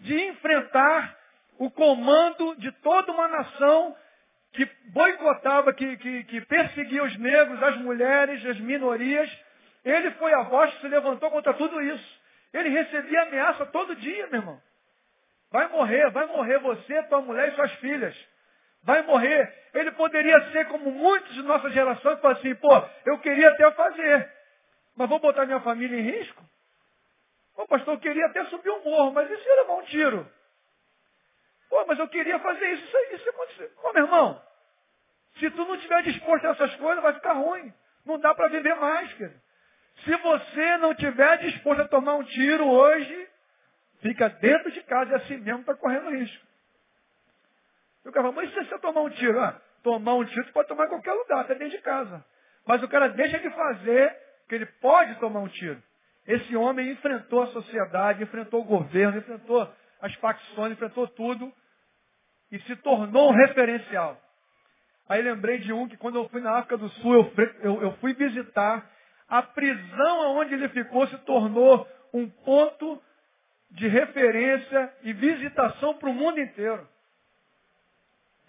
de 0.02 0.22
enfrentar 0.28 1.18
o 1.58 1.72
comando 1.72 2.56
de 2.58 2.72
toda 2.74 3.12
uma 3.12 3.28
nação 3.28 3.96
que 4.56 4.66
boicotava, 4.90 5.74
que, 5.74 5.98
que, 5.98 6.24
que 6.24 6.42
perseguia 6.42 7.04
os 7.04 7.18
negros, 7.18 7.62
as 7.62 7.78
mulheres, 7.78 8.46
as 8.46 8.60
minorias. 8.60 9.30
Ele 9.84 10.12
foi 10.12 10.34
a 10.34 10.44
voz 10.44 10.74
que 10.74 10.82
se 10.82 10.88
levantou 10.88 11.30
contra 11.30 11.54
tudo 11.54 11.82
isso. 11.82 12.22
Ele 12.54 12.70
recebia 12.70 13.24
ameaça 13.24 13.66
todo 13.68 13.96
dia, 13.96 14.28
meu 14.28 14.40
irmão. 14.40 14.62
Vai 15.52 15.68
morrer, 15.68 16.10
vai 16.12 16.26
morrer 16.28 16.60
você, 16.60 17.04
tua 17.04 17.22
mulher 17.22 17.50
e 17.50 17.56
suas 17.56 17.72
filhas. 17.76 18.16
Vai 18.84 19.02
morrer. 19.04 19.54
Ele 19.74 19.92
poderia 19.92 20.52
ser 20.52 20.66
como 20.68 20.92
muitos 20.92 21.34
de 21.34 21.42
nossa 21.44 21.70
geração 21.70 22.16
que 22.16 22.22
falam 22.22 22.38
assim, 22.38 22.56
pô, 22.56 22.84
eu 23.06 23.20
queria 23.20 23.50
até 23.50 23.70
fazer, 23.72 24.32
mas 24.96 25.10
vou 25.10 25.20
botar 25.20 25.46
minha 25.46 25.60
família 25.60 26.00
em 26.00 26.04
risco? 26.04 26.44
Pô, 27.56 27.68
pastor, 27.68 27.96
eu 27.96 28.00
queria 28.00 28.26
até 28.26 28.46
subir 28.46 28.70
um 28.70 28.84
morro, 28.84 29.12
mas 29.12 29.28
se 29.28 29.34
eu 29.34 29.56
levar 29.56 29.74
um 29.76 29.84
tiro? 29.84 30.32
Pô, 31.70 31.86
mas 31.86 32.00
eu 32.00 32.08
queria 32.08 32.40
fazer 32.40 32.66
isso, 32.74 32.86
isso, 32.86 33.16
isso 33.16 33.30
aconteceu. 33.30 33.70
Pô, 33.82 33.94
meu 33.94 34.06
irmão, 34.06 34.42
Se 35.40 35.50
tu 35.52 35.66
não 35.66 35.76
estiver 35.76 36.04
disposto 36.04 36.46
a 36.48 36.52
essas 36.52 36.76
coisas, 36.76 37.04
vai 37.04 37.14
ficar 37.14 37.34
ruim. 37.34 37.74
Não 38.06 38.20
dá 38.20 38.34
para 38.34 38.48
viver 38.48 38.76
mais, 38.76 39.12
querido. 39.14 39.42
Se 40.04 40.16
você 40.18 40.78
não 40.78 40.92
estiver 40.92 41.38
disposto 41.40 41.82
a 41.82 41.88
tomar 41.88 42.16
um 42.16 42.24
tiro 42.24 42.68
hoje, 42.68 43.30
fica 44.02 44.30
dentro 44.30 44.72
de 44.72 44.82
casa 44.84 45.12
e 45.12 45.16
assim 45.16 45.38
mesmo 45.38 45.62
está 45.62 45.74
correndo 45.76 46.10
risco. 46.10 46.46
E 48.04 48.10
o 48.10 48.12
cara 48.12 48.32
fala, 48.32 48.36
mas 48.36 48.54
se 48.54 48.66
você 48.66 48.80
tomar 48.80 49.02
um 49.02 49.10
tiro? 49.10 49.40
Ah, 49.40 49.60
tomar 49.84 50.16
um 50.16 50.26
tiro 50.26 50.46
você 50.46 50.52
pode 50.52 50.68
tomar 50.68 50.86
em 50.86 50.90
qualquer 50.90 51.14
lugar, 51.14 51.42
até 51.42 51.56
dentro 51.56 51.78
de 51.78 51.82
casa. 51.84 52.24
Mas 52.66 52.84
o 52.84 52.88
cara 52.88 53.08
deixa 53.10 53.40
de 53.40 53.50
fazer, 53.50 54.16
que 54.48 54.56
ele 54.56 54.66
pode 54.66 55.16
tomar 55.20 55.40
um 55.40 55.48
tiro. 55.48 55.82
Esse 56.28 56.56
homem 56.56 56.92
enfrentou 56.92 57.44
a 57.44 57.48
sociedade, 57.48 58.24
enfrentou 58.24 58.62
o 58.62 58.66
governo, 58.66 59.18
enfrentou 59.18 59.72
as 60.02 60.14
facções, 60.16 60.74
enfrentou 60.74 61.08
tudo 61.10 61.52
e 62.52 62.60
se 62.62 62.76
tornou 62.78 63.32
um 63.32 63.36
referencial. 63.36 64.20
Aí 65.08 65.22
lembrei 65.22 65.60
de 65.60 65.72
um 65.72 65.88
que 65.88 65.98
quando 65.98 66.16
eu 66.16 66.28
fui 66.30 66.42
na 66.42 66.58
África 66.58 66.78
do 66.78 66.90
Sul, 66.90 67.14
eu, 67.14 67.34
eu, 67.62 67.82
eu 67.84 67.92
fui 67.98 68.14
visitar, 68.14 68.90
a 69.28 69.42
prisão 69.42 70.38
onde 70.38 70.54
ele 70.54 70.70
ficou 70.70 71.08
se 71.08 71.18
tornou 71.20 71.88
um 72.14 72.30
ponto 72.30 73.02
de 73.72 73.88
referência 73.88 74.94
e 75.04 75.14
visitação 75.14 75.96
para 75.96 76.10
o 76.10 76.14
mundo 76.14 76.40
inteiro. 76.40 76.88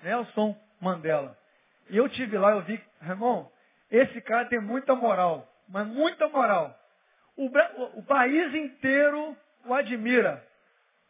Nelson 0.02 0.56
Mandela. 0.80 1.36
E 1.90 1.96
eu 1.96 2.08
tive 2.08 2.38
lá, 2.38 2.52
eu 2.52 2.62
vi, 2.62 2.80
irmão, 3.02 3.50
esse 3.90 4.20
cara 4.20 4.46
tem 4.46 4.60
muita 4.60 4.94
moral, 4.94 5.48
mas 5.68 5.86
muita 5.86 6.28
moral. 6.28 6.78
O, 7.36 7.46
o, 7.46 7.98
o 7.98 8.02
país 8.04 8.54
inteiro 8.54 9.36
o 9.64 9.74
admira. 9.74 10.44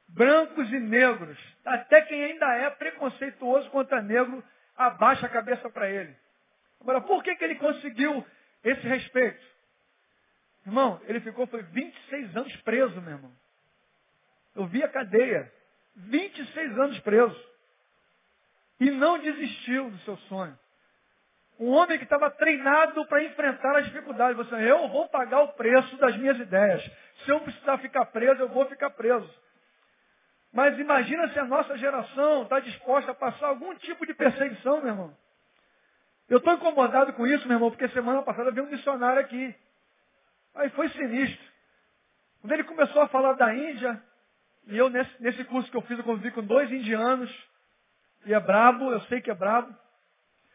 Brancos 0.09 0.71
e 0.73 0.79
negros. 0.79 1.39
Até 1.65 2.03
quem 2.03 2.25
ainda 2.25 2.47
é 2.55 2.71
preconceituoso 2.71 3.69
contra 3.71 4.03
negro, 4.03 4.43
abaixa 4.77 5.27
a 5.27 5.31
cabeça 5.31 5.69
para 5.71 5.91
ele. 5.91 6.15
Agora, 6.81 7.01
por 7.01 7.23
que, 7.23 7.35
que 7.35 7.45
ele 7.45 7.57
conseguiu 7.57 8.25
esse 8.63 8.87
respeito? 8.87 9.45
Irmão, 10.67 11.01
ele 11.05 11.21
ficou, 11.21 11.47
foi 11.47 11.63
26 11.63 12.37
anos 12.37 12.57
preso, 12.63 13.01
meu 13.01 13.13
irmão. 13.13 13.33
Eu 14.55 14.67
vi 14.67 14.83
a 14.83 14.89
cadeia. 14.89 15.53
26 15.97 16.79
anos 16.79 16.99
preso. 17.01 17.49
E 18.81 18.91
não 18.91 19.19
desistiu 19.19 19.91
do 19.91 19.99
seu 19.99 20.17
sonho. 20.29 20.59
Um 21.59 21.71
homem 21.71 21.97
que 21.97 22.05
estava 22.05 22.31
treinado 22.31 23.07
para 23.07 23.25
enfrentar 23.25 23.77
as 23.77 23.87
dificuldades. 23.87 24.37
Você, 24.37 24.55
eu 24.71 24.89
vou 24.89 25.09
pagar 25.09 25.41
o 25.43 25.53
preço 25.55 25.97
das 25.97 26.17
minhas 26.17 26.39
ideias. 26.39 26.85
Se 27.25 27.31
eu 27.31 27.41
precisar 27.41 27.79
ficar 27.79 28.05
preso, 28.07 28.43
eu 28.43 28.49
vou 28.49 28.67
ficar 28.67 28.91
preso. 28.91 29.29
Mas 30.57 30.79
imagina 30.79 31.29
se 31.35 31.39
a 31.39 31.45
nossa 31.45 31.77
geração 31.77 32.45
está 32.45 32.61
disposta 32.61 33.11
a 33.11 33.15
passar 33.15 33.49
algum 33.49 33.75
tipo 33.75 34.07
de 34.07 34.15
perseguição, 34.15 34.81
meu 34.81 34.89
irmão. 34.89 35.17
Eu 36.31 36.39
estou 36.39 36.55
incomodado 36.55 37.13
com 37.13 37.27
isso, 37.27 37.47
meu 37.47 37.57
irmão, 37.57 37.71
porque 37.71 37.87
semana 37.89 38.23
passada 38.23 38.51
veio 38.51 38.67
um 38.67 38.71
missionário 38.71 39.21
aqui. 39.21 39.55
Aí 40.55 40.71
foi 40.71 40.89
sinistro. 40.89 41.47
Quando 42.41 42.53
ele 42.53 42.65
começou 42.65 43.03
a 43.03 43.09
falar 43.09 43.35
da 43.35 43.55
Índia, 43.55 44.03
e 44.67 44.79
eu 44.79 44.89
nesse, 44.89 45.23
nesse 45.23 45.45
curso 45.45 45.71
que 45.71 45.77
eu 45.77 45.83
fiz, 45.83 45.99
eu 45.99 46.05
convivi 46.05 46.31
com 46.31 46.43
dois 46.43 46.73
indianos, 46.73 47.31
e 48.25 48.33
é 48.33 48.41
brabo, 48.41 48.91
eu 48.91 49.03
sei 49.03 49.21
que 49.21 49.31
é 49.31 49.35
brabo. 49.35 49.77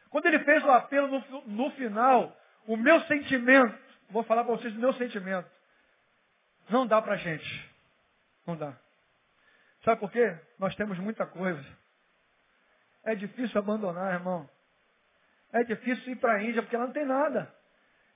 Quando 0.09 0.25
ele 0.25 0.39
fez 0.39 0.63
o 0.63 0.71
apelo 0.71 1.09
no, 1.09 1.43
no 1.45 1.69
final, 1.73 2.35
o 2.65 2.75
meu 2.75 2.99
sentimento, 3.01 3.77
vou 4.09 4.23
falar 4.23 4.45
para 4.45 4.55
vocês 4.55 4.75
o 4.75 4.79
meu 4.79 4.93
sentimento, 4.93 5.47
não 6.71 6.87
dá 6.87 6.99
para 6.99 7.17
gente. 7.17 7.69
Não 8.47 8.55
dá. 8.55 8.75
Sabe 9.83 9.99
por 9.99 10.11
quê? 10.11 10.35
Nós 10.59 10.75
temos 10.75 10.97
muita 10.99 11.25
coisa. 11.25 11.65
É 13.03 13.15
difícil 13.15 13.59
abandonar, 13.59 14.13
irmão. 14.13 14.49
É 15.51 15.63
difícil 15.63 16.13
ir 16.13 16.15
para 16.17 16.33
a 16.33 16.43
Índia 16.43 16.61
porque 16.61 16.77
lá 16.77 16.85
não 16.85 16.93
tem 16.93 17.05
nada. 17.05 17.53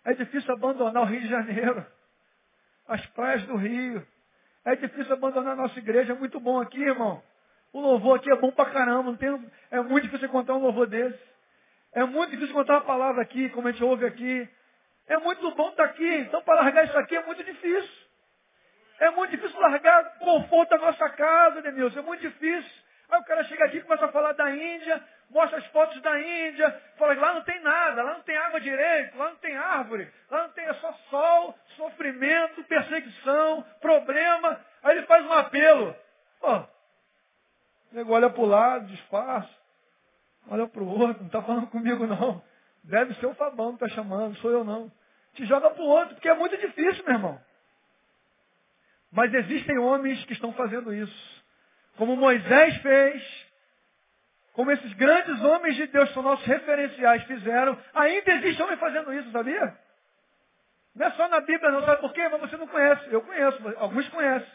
É 0.03 0.13
difícil 0.13 0.53
abandonar 0.53 1.03
o 1.03 1.05
Rio 1.05 1.21
de 1.21 1.27
Janeiro, 1.27 1.85
as 2.87 3.03
praias 3.07 3.43
do 3.43 3.55
Rio. 3.55 4.05
É 4.63 4.75
difícil 4.75 5.13
abandonar 5.13 5.53
a 5.53 5.55
nossa 5.55 5.77
igreja. 5.79 6.13
É 6.13 6.15
muito 6.15 6.39
bom 6.39 6.59
aqui, 6.61 6.81
irmão. 6.81 7.21
O 7.73 7.81
louvor 7.81 8.17
aqui 8.17 8.31
é 8.31 8.35
bom 8.35 8.51
pra 8.51 8.69
caramba. 8.69 9.11
Não 9.11 9.17
tem, 9.17 9.51
é 9.71 9.81
muito 9.81 10.03
difícil 10.03 10.27
encontrar 10.27 10.55
um 10.55 10.61
louvor 10.61 10.87
desse. 10.87 11.19
É 11.91 12.03
muito 12.03 12.31
difícil 12.31 12.51
encontrar 12.51 12.75
uma 12.75 12.85
palavra 12.85 13.21
aqui, 13.21 13.49
como 13.49 13.67
a 13.67 13.71
gente 13.71 13.83
ouve 13.83 14.05
aqui. 14.05 14.47
É 15.07 15.17
muito 15.17 15.49
bom 15.55 15.69
estar 15.69 15.85
aqui. 15.85 16.17
Então, 16.17 16.41
para 16.43 16.61
largar 16.61 16.85
isso 16.85 16.97
aqui 16.97 17.15
é 17.15 17.25
muito 17.25 17.43
difícil. 17.43 18.04
É 18.99 19.09
muito 19.11 19.31
difícil 19.31 19.59
largar 19.59 20.15
o 20.19 20.19
conforto 20.19 20.69
da 20.69 20.77
nossa 20.77 21.09
casa, 21.09 21.61
Denilson. 21.61 21.99
É 21.99 22.01
muito 22.01 22.21
difícil. 22.21 22.85
Aí 23.09 23.19
o 23.19 23.23
cara 23.23 23.43
chega 23.43 23.65
aqui 23.65 23.77
e 23.77 23.81
começa 23.81 24.05
a 24.05 24.11
falar 24.11 24.33
da 24.33 24.49
Índia, 24.49 25.03
mostra 25.29 25.59
as 25.59 25.65
fotos 25.67 26.01
da 26.01 26.19
Índia, 26.19 26.81
fala 26.97 27.13
que 27.13 27.21
lá 27.21 27.33
não 27.33 27.41
tem 27.43 27.61
nada, 27.61 28.01
lá 28.01 28.13
não 28.13 28.21
tem 28.23 28.35
água 28.35 28.59
direito, 28.59 29.17
lá 29.17 29.29
não 29.29 29.35
tem 29.35 29.55
árvore, 29.55 30.11
lá 30.29 30.43
não 30.43 30.49
tem 30.49 30.65
é 30.65 30.73
só 30.75 30.91
sol, 31.09 31.55
sofrimento, 31.75 32.63
perseguição, 32.63 33.63
problema. 33.79 34.59
Aí 34.83 34.97
ele 34.97 35.05
faz 35.05 35.25
um 35.25 35.33
apelo. 35.33 35.95
Pô, 36.39 36.55
o 36.57 36.67
nego 37.91 38.13
olha 38.13 38.29
para 38.29 38.41
o 38.41 38.47
lado, 38.47 38.87
disfarça, 38.87 39.49
olha 40.49 40.67
para 40.67 40.81
o 40.81 40.87
outro, 40.87 41.19
não 41.19 41.27
está 41.27 41.41
falando 41.41 41.67
comigo 41.67 42.07
não. 42.07 42.43
Deve 42.83 43.13
ser 43.15 43.25
o 43.25 43.35
Fabão 43.35 43.75
que 43.75 43.83
está 43.83 43.95
chamando, 43.95 44.35
sou 44.37 44.51
eu 44.51 44.63
não. 44.63 44.91
Te 45.33 45.45
joga 45.45 45.69
para 45.69 45.83
o 45.83 45.87
outro, 45.87 46.15
porque 46.15 46.29
é 46.29 46.33
muito 46.33 46.55
difícil, 46.57 47.03
meu 47.03 47.15
irmão. 47.15 47.41
Mas 49.15 49.33
existem 49.33 49.77
homens 49.79 50.23
que 50.25 50.33
estão 50.33 50.51
fazendo 50.51 50.93
isso. 50.93 51.43
Como 51.95 52.17
Moisés 52.17 52.75
fez, 52.81 53.47
como 54.51 54.71
esses 54.71 54.91
grandes 54.93 55.41
homens 55.41 55.77
de 55.77 55.87
Deus, 55.87 56.09
que 56.09 56.13
são 56.13 56.21
nossos 56.21 56.45
referenciais, 56.45 57.23
fizeram, 57.23 57.79
ainda 57.93 58.33
existe 58.33 58.61
homem 58.61 58.75
fazendo 58.75 59.13
isso, 59.13 59.31
sabia? 59.31 59.73
Não 60.93 61.07
é 61.07 61.11
só 61.11 61.29
na 61.29 61.39
Bíblia 61.39 61.71
não, 61.71 61.85
sabe 61.85 62.01
por 62.01 62.11
quê? 62.11 62.27
Mas 62.27 62.41
você 62.41 62.57
não 62.57 62.67
conhece. 62.67 63.07
Eu 63.09 63.21
conheço, 63.21 63.73
alguns 63.77 64.09
conhecem. 64.09 64.51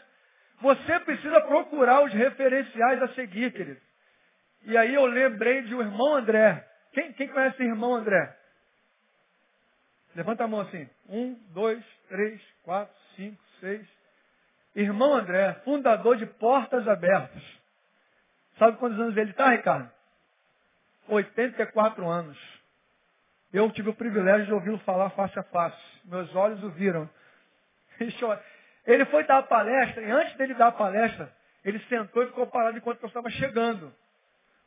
Você 0.61 0.99
precisa 0.99 1.41
procurar 1.41 2.03
os 2.03 2.13
referenciais 2.13 3.01
a 3.01 3.07
seguir, 3.15 3.51
querido. 3.53 3.81
E 4.65 4.77
aí 4.77 4.93
eu 4.93 5.07
lembrei 5.07 5.63
de 5.63 5.73
um 5.73 5.81
irmão 5.81 6.17
André. 6.17 6.63
Quem, 6.93 7.13
quem 7.13 7.29
conhece 7.29 7.59
o 7.63 7.65
irmão 7.65 7.95
André? 7.95 8.37
Levanta 10.15 10.43
a 10.43 10.47
mão 10.47 10.61
assim. 10.61 10.87
Um, 11.09 11.33
dois, 11.51 11.83
três, 12.09 12.39
quatro, 12.63 12.93
cinco, 13.15 13.41
seis, 13.59 13.87
Irmão 14.75 15.13
André, 15.13 15.53
fundador 15.65 16.17
de 16.17 16.25
Portas 16.25 16.87
Abertas. 16.87 17.43
Sabe 18.57 18.77
quantos 18.77 18.99
anos 18.99 19.17
ele 19.17 19.31
está, 19.31 19.49
Ricardo? 19.49 19.89
84 21.07 22.07
anos. 22.07 22.37
Eu 23.51 23.69
tive 23.71 23.89
o 23.89 23.93
privilégio 23.93 24.45
de 24.45 24.53
ouvi-lo 24.53 24.77
falar 24.79 25.09
face 25.11 25.37
a 25.37 25.43
face. 25.43 25.81
Meus 26.05 26.33
olhos 26.35 26.63
o 26.63 26.69
viram. 26.69 27.09
Ele 28.87 29.05
foi 29.05 29.23
dar 29.25 29.37
a 29.39 29.43
palestra, 29.43 30.01
e 30.01 30.09
antes 30.09 30.35
dele 30.37 30.55
dar 30.55 30.67
a 30.69 30.71
palestra, 30.71 31.31
ele 31.63 31.77
sentou 31.81 32.23
e 32.23 32.27
ficou 32.27 32.47
parado 32.47 32.75
enquanto 32.75 33.01
eu 33.03 33.07
estava 33.07 33.29
chegando. 33.29 33.93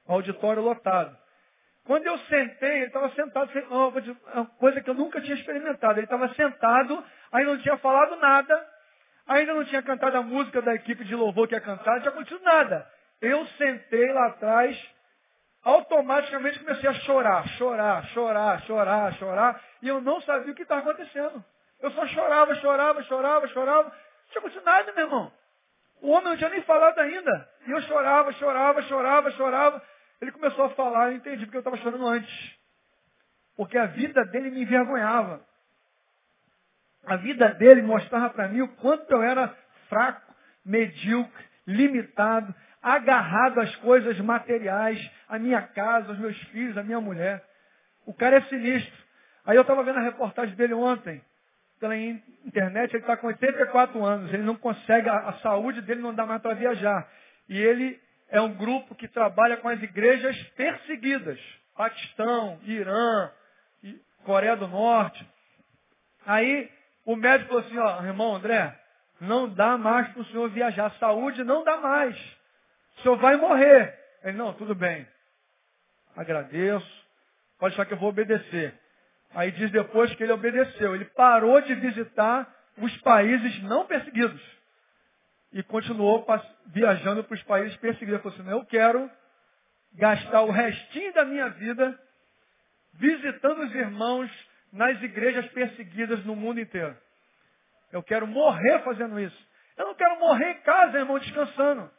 O 0.06 0.12
auditório 0.12 0.62
lotado. 0.62 1.16
Quando 1.84 2.06
eu 2.06 2.16
sentei, 2.18 2.76
ele 2.76 2.86
estava 2.86 3.10
sentado, 3.10 3.50
uma 4.30 4.46
coisa 4.46 4.80
que 4.80 4.88
eu 4.88 4.94
nunca 4.94 5.20
tinha 5.20 5.34
experimentado. 5.34 5.98
Ele 5.98 6.06
estava 6.06 6.32
sentado, 6.34 7.04
aí 7.32 7.44
não 7.44 7.58
tinha 7.58 7.76
falado 7.78 8.16
nada, 8.16 8.73
Ainda 9.26 9.54
não 9.54 9.64
tinha 9.64 9.82
cantado 9.82 10.16
a 10.16 10.22
música 10.22 10.60
da 10.60 10.74
equipe 10.74 11.04
de 11.04 11.14
louvor 11.14 11.48
que 11.48 11.54
ia 11.54 11.60
cantar, 11.60 11.94
não 11.94 12.00
tinha 12.00 12.10
acontecido 12.10 12.42
nada. 12.42 12.86
Eu 13.20 13.46
sentei 13.58 14.12
lá 14.12 14.26
atrás, 14.26 14.78
automaticamente 15.62 16.58
comecei 16.58 16.88
a 16.88 16.94
chorar, 16.94 17.48
chorar, 17.56 18.06
chorar, 18.08 18.62
chorar, 18.62 19.14
chorar, 19.14 19.60
e 19.80 19.88
eu 19.88 20.00
não 20.00 20.20
sabia 20.20 20.52
o 20.52 20.54
que 20.54 20.62
estava 20.62 20.82
acontecendo. 20.82 21.42
Eu 21.80 21.90
só 21.92 22.06
chorava, 22.06 22.54
chorava, 22.56 23.02
chorava, 23.02 23.48
chorava. 23.48 23.84
Não 23.84 24.30
tinha 24.30 24.38
acontecido 24.40 24.64
nada, 24.64 24.92
meu 24.92 25.06
irmão. 25.06 25.32
O 26.00 26.10
homem 26.10 26.30
não 26.30 26.36
tinha 26.36 26.50
nem 26.50 26.62
falado 26.62 26.98
ainda. 26.98 27.48
E 27.66 27.70
eu 27.70 27.80
chorava, 27.82 28.32
chorava, 28.32 28.82
chorava, 28.82 29.30
chorava. 29.32 29.82
Ele 30.20 30.32
começou 30.32 30.66
a 30.66 30.70
falar, 30.70 31.10
eu 31.10 31.16
entendi 31.16 31.44
porque 31.44 31.56
eu 31.56 31.60
estava 31.60 31.76
chorando 31.78 32.06
antes. 32.06 32.58
Porque 33.56 33.78
a 33.78 33.86
vida 33.86 34.24
dele 34.26 34.50
me 34.50 34.62
envergonhava. 34.62 35.40
A 37.06 37.16
vida 37.16 37.48
dele 37.54 37.82
mostrava 37.82 38.30
para 38.30 38.48
mim 38.48 38.62
o 38.62 38.68
quanto 38.76 39.10
eu 39.10 39.22
era 39.22 39.54
fraco, 39.88 40.34
medíocre, 40.64 41.44
limitado, 41.66 42.54
agarrado 42.82 43.60
às 43.60 43.74
coisas 43.76 44.18
materiais, 44.20 44.98
à 45.28 45.38
minha 45.38 45.62
casa, 45.62 46.08
aos 46.08 46.18
meus 46.18 46.38
filhos, 46.48 46.76
à 46.76 46.82
minha 46.82 47.00
mulher. 47.00 47.42
O 48.06 48.12
cara 48.12 48.36
é 48.36 48.40
sinistro. 48.42 49.04
Aí 49.44 49.56
eu 49.56 49.62
estava 49.62 49.82
vendo 49.82 49.98
a 49.98 50.02
reportagem 50.02 50.54
dele 50.54 50.74
ontem, 50.74 51.22
pela 51.80 51.96
internet, 51.96 52.94
ele 52.94 53.02
está 53.02 53.16
com 53.16 53.26
84 53.26 54.04
anos, 54.04 54.32
ele 54.32 54.42
não 54.42 54.56
consegue, 54.56 55.08
a, 55.08 55.28
a 55.28 55.32
saúde 55.34 55.82
dele 55.82 56.00
não 56.00 56.14
dá 56.14 56.24
mais 56.24 56.40
para 56.40 56.54
viajar. 56.54 57.06
E 57.48 57.58
ele 57.58 58.00
é 58.30 58.40
um 58.40 58.54
grupo 58.54 58.94
que 58.94 59.08
trabalha 59.08 59.56
com 59.58 59.68
as 59.68 59.82
igrejas 59.82 60.36
perseguidas. 60.56 61.38
Paquistão, 61.76 62.58
Irã, 62.64 63.30
Coreia 64.24 64.56
do 64.56 64.68
Norte. 64.68 65.26
Aí 66.26 66.70
o 67.04 67.16
médico 67.16 67.48
falou 67.48 67.64
assim, 67.64 67.78
ó, 67.78 68.02
irmão 68.02 68.36
André, 68.36 68.78
não 69.20 69.48
dá 69.48 69.76
mais 69.76 70.08
para 70.08 70.22
o 70.22 70.24
senhor 70.26 70.48
viajar. 70.50 70.90
Saúde 70.98 71.44
não 71.44 71.64
dá 71.64 71.76
mais. 71.76 72.16
O 72.98 73.02
senhor 73.02 73.16
vai 73.16 73.36
morrer. 73.36 73.98
Ele, 74.22 74.36
não, 74.36 74.52
tudo 74.54 74.74
bem. 74.74 75.06
Agradeço. 76.16 77.04
Pode 77.58 77.74
achar 77.74 77.86
que 77.86 77.94
eu 77.94 77.98
vou 77.98 78.08
obedecer. 78.08 78.74
Aí 79.34 79.50
diz 79.52 79.70
depois 79.70 80.14
que 80.14 80.22
ele 80.22 80.32
obedeceu. 80.32 80.94
Ele 80.94 81.04
parou 81.06 81.60
de 81.60 81.74
visitar 81.74 82.52
os 82.78 82.96
países 82.98 83.62
não 83.64 83.86
perseguidos. 83.86 84.40
E 85.52 85.62
continuou 85.62 86.26
viajando 86.66 87.22
para 87.24 87.34
os 87.34 87.42
países 87.44 87.76
perseguidos. 87.76 88.14
Ele 88.14 88.22
falou 88.22 88.38
assim, 88.38 88.50
eu 88.50 88.66
quero 88.66 89.10
gastar 89.94 90.42
o 90.42 90.50
restinho 90.50 91.12
da 91.12 91.24
minha 91.24 91.48
vida 91.50 91.98
visitando 92.94 93.62
os 93.62 93.74
irmãos 93.74 94.30
nas 94.74 95.00
igrejas 95.02 95.46
perseguidas 95.52 96.24
no 96.24 96.34
mundo 96.34 96.60
inteiro. 96.60 96.96
Eu 97.92 98.02
quero 98.02 98.26
morrer 98.26 98.80
fazendo 98.80 99.18
isso. 99.20 99.48
Eu 99.76 99.86
não 99.86 99.94
quero 99.94 100.18
morrer 100.18 100.50
em 100.50 100.60
casa, 100.62 100.98
irmão, 100.98 101.18
descansando. 101.18 101.90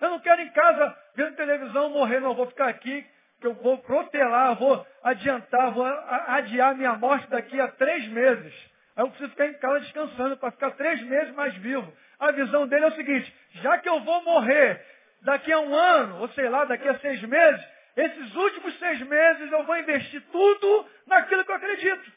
Eu 0.00 0.10
não 0.10 0.20
quero 0.20 0.42
em 0.42 0.50
casa 0.50 0.96
vendo 1.14 1.34
televisão 1.34 1.90
morrer, 1.90 2.20
não. 2.20 2.30
Eu 2.30 2.34
vou 2.34 2.46
ficar 2.46 2.68
aqui, 2.68 3.06
que 3.40 3.46
eu 3.46 3.54
vou 3.54 3.78
protelar, 3.78 4.54
vou 4.56 4.86
adiantar, 5.02 5.72
vou 5.72 5.86
adiar 5.86 6.76
minha 6.76 6.94
morte 6.94 7.28
daqui 7.30 7.58
a 7.58 7.68
três 7.68 8.06
meses. 8.08 8.54
Aí 8.96 9.04
eu 9.04 9.08
preciso 9.08 9.30
ficar 9.30 9.46
em 9.46 9.54
casa 9.54 9.80
descansando 9.80 10.36
para 10.36 10.50
ficar 10.50 10.72
três 10.72 11.02
meses 11.02 11.34
mais 11.34 11.54
vivo. 11.56 11.90
A 12.18 12.32
visão 12.32 12.66
dele 12.66 12.84
é 12.84 12.88
o 12.88 12.96
seguinte, 12.96 13.34
já 13.62 13.78
que 13.78 13.88
eu 13.88 14.00
vou 14.00 14.22
morrer 14.24 14.84
daqui 15.22 15.50
a 15.50 15.58
um 15.58 15.74
ano, 15.74 16.20
ou 16.20 16.28
sei 16.30 16.48
lá, 16.50 16.64
daqui 16.66 16.86
a 16.86 16.98
seis 16.98 17.22
meses, 17.22 17.66
esses 18.00 18.34
últimos 18.34 18.78
seis 18.78 19.00
meses 19.00 19.52
eu 19.52 19.64
vou 19.64 19.76
investir 19.76 20.22
tudo 20.32 20.88
naquilo 21.06 21.44
que 21.44 21.50
eu 21.50 21.56
acredito. 21.56 22.12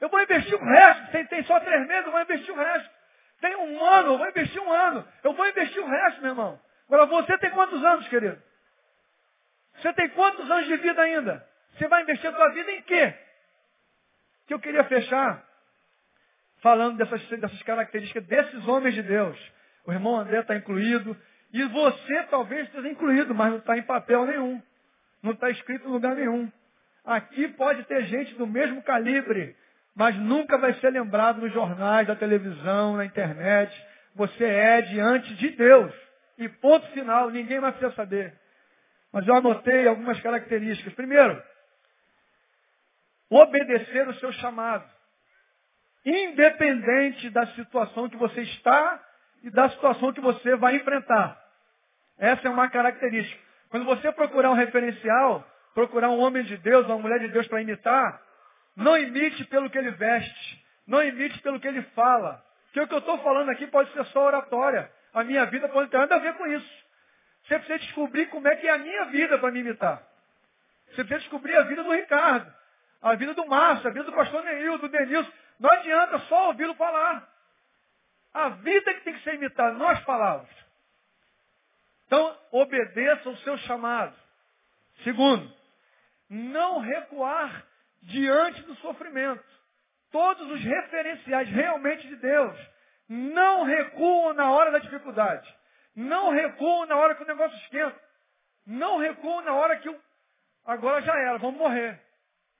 Eu 0.00 0.08
vou 0.08 0.20
investir 0.22 0.54
o 0.54 0.64
resto. 0.64 1.12
Tem, 1.12 1.26
tem 1.26 1.44
só 1.44 1.58
três 1.60 1.86
meses, 1.86 2.06
eu 2.06 2.12
vou 2.12 2.20
investir 2.20 2.54
o 2.54 2.56
resto. 2.56 2.90
Tem 3.40 3.56
um 3.56 3.84
ano, 3.84 4.12
eu 4.12 4.18
vou 4.18 4.28
investir 4.28 4.62
um 4.62 4.72
ano. 4.72 5.08
Eu 5.22 5.32
vou 5.32 5.48
investir 5.48 5.82
o 5.82 5.86
resto, 5.86 6.20
meu 6.20 6.30
irmão. 6.30 6.60
Agora, 6.86 7.06
você 7.06 7.36
tem 7.38 7.50
quantos 7.50 7.84
anos, 7.84 8.08
querido? 8.08 8.40
Você 9.76 9.92
tem 9.92 10.08
quantos 10.10 10.50
anos 10.50 10.66
de 10.66 10.76
vida 10.76 11.02
ainda? 11.02 11.46
Você 11.72 11.88
vai 11.88 12.02
investir 12.02 12.30
a 12.30 12.34
sua 12.34 12.48
vida 12.50 12.70
em 12.72 12.82
quê? 12.82 13.14
Que 14.46 14.54
eu 14.54 14.60
queria 14.60 14.84
fechar 14.84 15.44
falando 16.60 16.96
dessas, 16.96 17.22
dessas 17.38 17.62
características 17.62 18.24
desses 18.24 18.66
homens 18.66 18.94
de 18.94 19.02
Deus. 19.02 19.38
O 19.84 19.92
irmão 19.92 20.16
André 20.16 20.40
está 20.40 20.56
incluído. 20.56 21.16
E 21.52 21.62
você 21.64 22.22
talvez 22.24 22.66
esteja 22.66 22.88
incluído, 22.88 23.34
mas 23.34 23.50
não 23.50 23.58
está 23.58 23.76
em 23.76 23.82
papel 23.82 24.24
nenhum. 24.24 24.62
Não 25.26 25.32
está 25.32 25.50
escrito 25.50 25.88
em 25.88 25.90
lugar 25.90 26.14
nenhum. 26.14 26.48
Aqui 27.04 27.48
pode 27.48 27.82
ter 27.84 28.04
gente 28.04 28.32
do 28.34 28.46
mesmo 28.46 28.80
calibre, 28.82 29.56
mas 29.92 30.14
nunca 30.14 30.56
vai 30.56 30.72
ser 30.74 30.90
lembrado 30.90 31.40
nos 31.40 31.52
jornais, 31.52 32.06
da 32.06 32.14
televisão, 32.14 32.96
na 32.96 33.04
internet. 33.04 33.86
Você 34.14 34.44
é 34.44 34.82
diante 34.82 35.34
de 35.34 35.50
Deus. 35.50 35.92
E 36.38 36.48
ponto 36.48 36.86
final, 36.92 37.28
ninguém 37.30 37.58
mais 37.58 37.74
precisa 37.74 37.96
saber. 37.96 38.38
Mas 39.12 39.26
eu 39.26 39.34
anotei 39.34 39.88
algumas 39.88 40.20
características. 40.20 40.94
Primeiro, 40.94 41.42
obedecer 43.28 44.06
o 44.06 44.14
seu 44.14 44.30
chamado. 44.34 44.88
Independente 46.04 47.30
da 47.30 47.48
situação 47.48 48.08
que 48.08 48.16
você 48.16 48.42
está 48.42 49.04
e 49.42 49.50
da 49.50 49.70
situação 49.70 50.12
que 50.12 50.20
você 50.20 50.54
vai 50.54 50.76
enfrentar. 50.76 51.36
Essa 52.16 52.46
é 52.46 52.50
uma 52.50 52.70
característica. 52.70 53.45
Quando 53.70 53.84
você 53.84 54.12
procurar 54.12 54.50
um 54.50 54.54
referencial, 54.54 55.46
procurar 55.74 56.08
um 56.10 56.18
homem 56.18 56.42
de 56.44 56.56
Deus, 56.58 56.86
uma 56.86 56.98
mulher 56.98 57.20
de 57.20 57.28
Deus 57.28 57.46
para 57.48 57.60
imitar, 57.60 58.20
não 58.74 58.96
imite 58.96 59.44
pelo 59.46 59.70
que 59.70 59.78
ele 59.78 59.90
veste, 59.92 60.64
não 60.86 61.02
imite 61.02 61.38
pelo 61.40 61.58
que 61.58 61.66
ele 61.66 61.82
fala. 61.94 62.44
Porque 62.66 62.80
o 62.80 62.88
que 62.88 62.94
eu 62.94 62.98
estou 62.98 63.18
falando 63.18 63.50
aqui 63.50 63.66
pode 63.66 63.92
ser 63.92 64.04
só 64.06 64.26
oratória. 64.26 64.90
A 65.14 65.24
minha 65.24 65.46
vida 65.46 65.68
pode 65.68 65.90
ter 65.90 65.98
nada 65.98 66.16
a 66.16 66.18
ver 66.18 66.34
com 66.34 66.46
isso. 66.46 66.86
Você 67.44 67.58
precisa 67.58 67.78
descobrir 67.78 68.26
como 68.26 68.46
é 68.48 68.56
que 68.56 68.66
é 68.66 68.70
a 68.70 68.78
minha 68.78 69.04
vida 69.06 69.38
para 69.38 69.50
me 69.50 69.60
imitar. 69.60 70.02
Você 70.88 70.96
precisa 71.04 71.20
descobrir 71.20 71.56
a 71.56 71.62
vida 71.62 71.82
do 71.82 71.92
Ricardo, 71.92 72.52
a 73.02 73.14
vida 73.14 73.34
do 73.34 73.46
Márcio, 73.46 73.88
a 73.88 73.92
vida 73.92 74.04
do 74.04 74.12
pastor 74.12 74.44
Neil, 74.44 74.78
do 74.78 74.88
Denilson. 74.88 75.30
Não 75.58 75.70
adianta 75.70 76.18
só 76.20 76.48
ouvi-lo 76.48 76.74
falar. 76.74 77.26
A 78.34 78.50
vida 78.50 78.94
que 78.94 79.00
tem 79.00 79.14
que 79.14 79.22
ser 79.22 79.34
imitada, 79.34 79.72
não 79.72 79.88
as 79.88 80.00
palavras. 80.04 80.65
Então, 82.06 82.38
obedeça 82.52 83.28
o 83.28 83.36
seu 83.38 83.58
chamado. 83.58 84.16
Segundo, 85.02 85.52
não 86.28 86.80
recuar 86.80 87.66
diante 88.02 88.62
do 88.62 88.74
sofrimento. 88.76 89.44
Todos 90.10 90.50
os 90.50 90.62
referenciais 90.62 91.48
realmente 91.48 92.06
de 92.06 92.16
Deus 92.16 92.56
não 93.08 93.64
recuam 93.64 94.32
na 94.32 94.50
hora 94.50 94.70
da 94.70 94.78
dificuldade. 94.78 95.54
Não 95.94 96.30
recuam 96.30 96.86
na 96.86 96.96
hora 96.96 97.14
que 97.14 97.22
o 97.22 97.26
negócio 97.26 97.56
esquenta. 97.58 98.00
Não 98.66 98.98
recuam 98.98 99.42
na 99.42 99.54
hora 99.54 99.76
que 99.78 99.88
o... 99.88 100.00
agora 100.64 101.00
já 101.02 101.14
era, 101.14 101.38
vamos 101.38 101.58
morrer. 101.58 102.00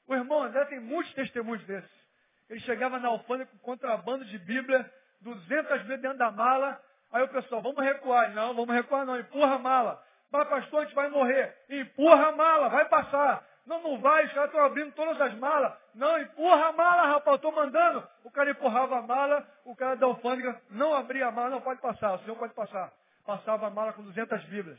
O 0.07 0.15
irmão 0.15 0.43
André 0.43 0.65
tem 0.67 0.81
muitos 0.81 1.13
testemunhos 1.15 1.65
desses. 1.65 2.07
Ele 2.49 2.61
chegava 2.61 2.99
na 2.99 3.09
alfândega 3.09 3.51
com 3.51 3.59
contrabando 3.59 4.25
de 4.25 4.39
Bíblia, 4.39 4.91
200 5.21 5.85
mil 5.87 5.99
dentro 5.99 6.19
da 6.19 6.31
mala. 6.31 6.81
Aí 7.13 7.23
o 7.23 7.29
pessoal, 7.29 7.63
vamos 7.63 7.83
recuar. 7.83 8.31
Não, 8.33 8.55
vamos 8.55 8.75
recuar 8.75 9.07
não, 9.07 9.19
empurra 9.19 9.55
a 9.55 9.59
mala. 9.59 10.03
Mas 10.31 10.49
pastor, 10.49 10.81
a 10.81 10.85
gente 10.85 10.95
vai 10.95 11.09
morrer. 11.09 11.57
Empurra 11.69 12.29
a 12.29 12.33
mala, 12.33 12.69
vai 12.69 12.85
passar. 12.87 13.45
Não, 13.67 13.83
não 13.83 13.99
vai, 13.99 14.25
os 14.27 14.33
caras 14.33 14.51
estão 14.51 14.65
abrindo 14.65 14.93
todas 14.93 15.21
as 15.21 15.35
malas. 15.35 15.73
Não, 15.95 16.19
empurra 16.21 16.69
a 16.69 16.73
mala, 16.73 17.07
rapaz, 17.15 17.37
estou 17.37 17.51
mandando. 17.51 18.07
O 18.23 18.31
cara 18.31 18.51
empurrava 18.51 18.99
a 18.99 19.03
mala, 19.03 19.47
o 19.65 19.75
cara 19.75 19.97
da 19.97 20.07
alfândega 20.07 20.61
não 20.71 20.95
abria 20.95 21.27
a 21.27 21.33
mala, 21.33 21.51
não 21.51 21.61
pode 21.61 21.81
passar, 21.81 22.15
o 22.15 22.19
senhor 22.21 22.37
pode 22.37 22.55
passar. 22.55 22.93
Passava 23.25 23.67
a 23.67 23.71
mala 23.71 23.93
com 23.93 24.03
200 24.03 24.45
bíblias. 24.45 24.79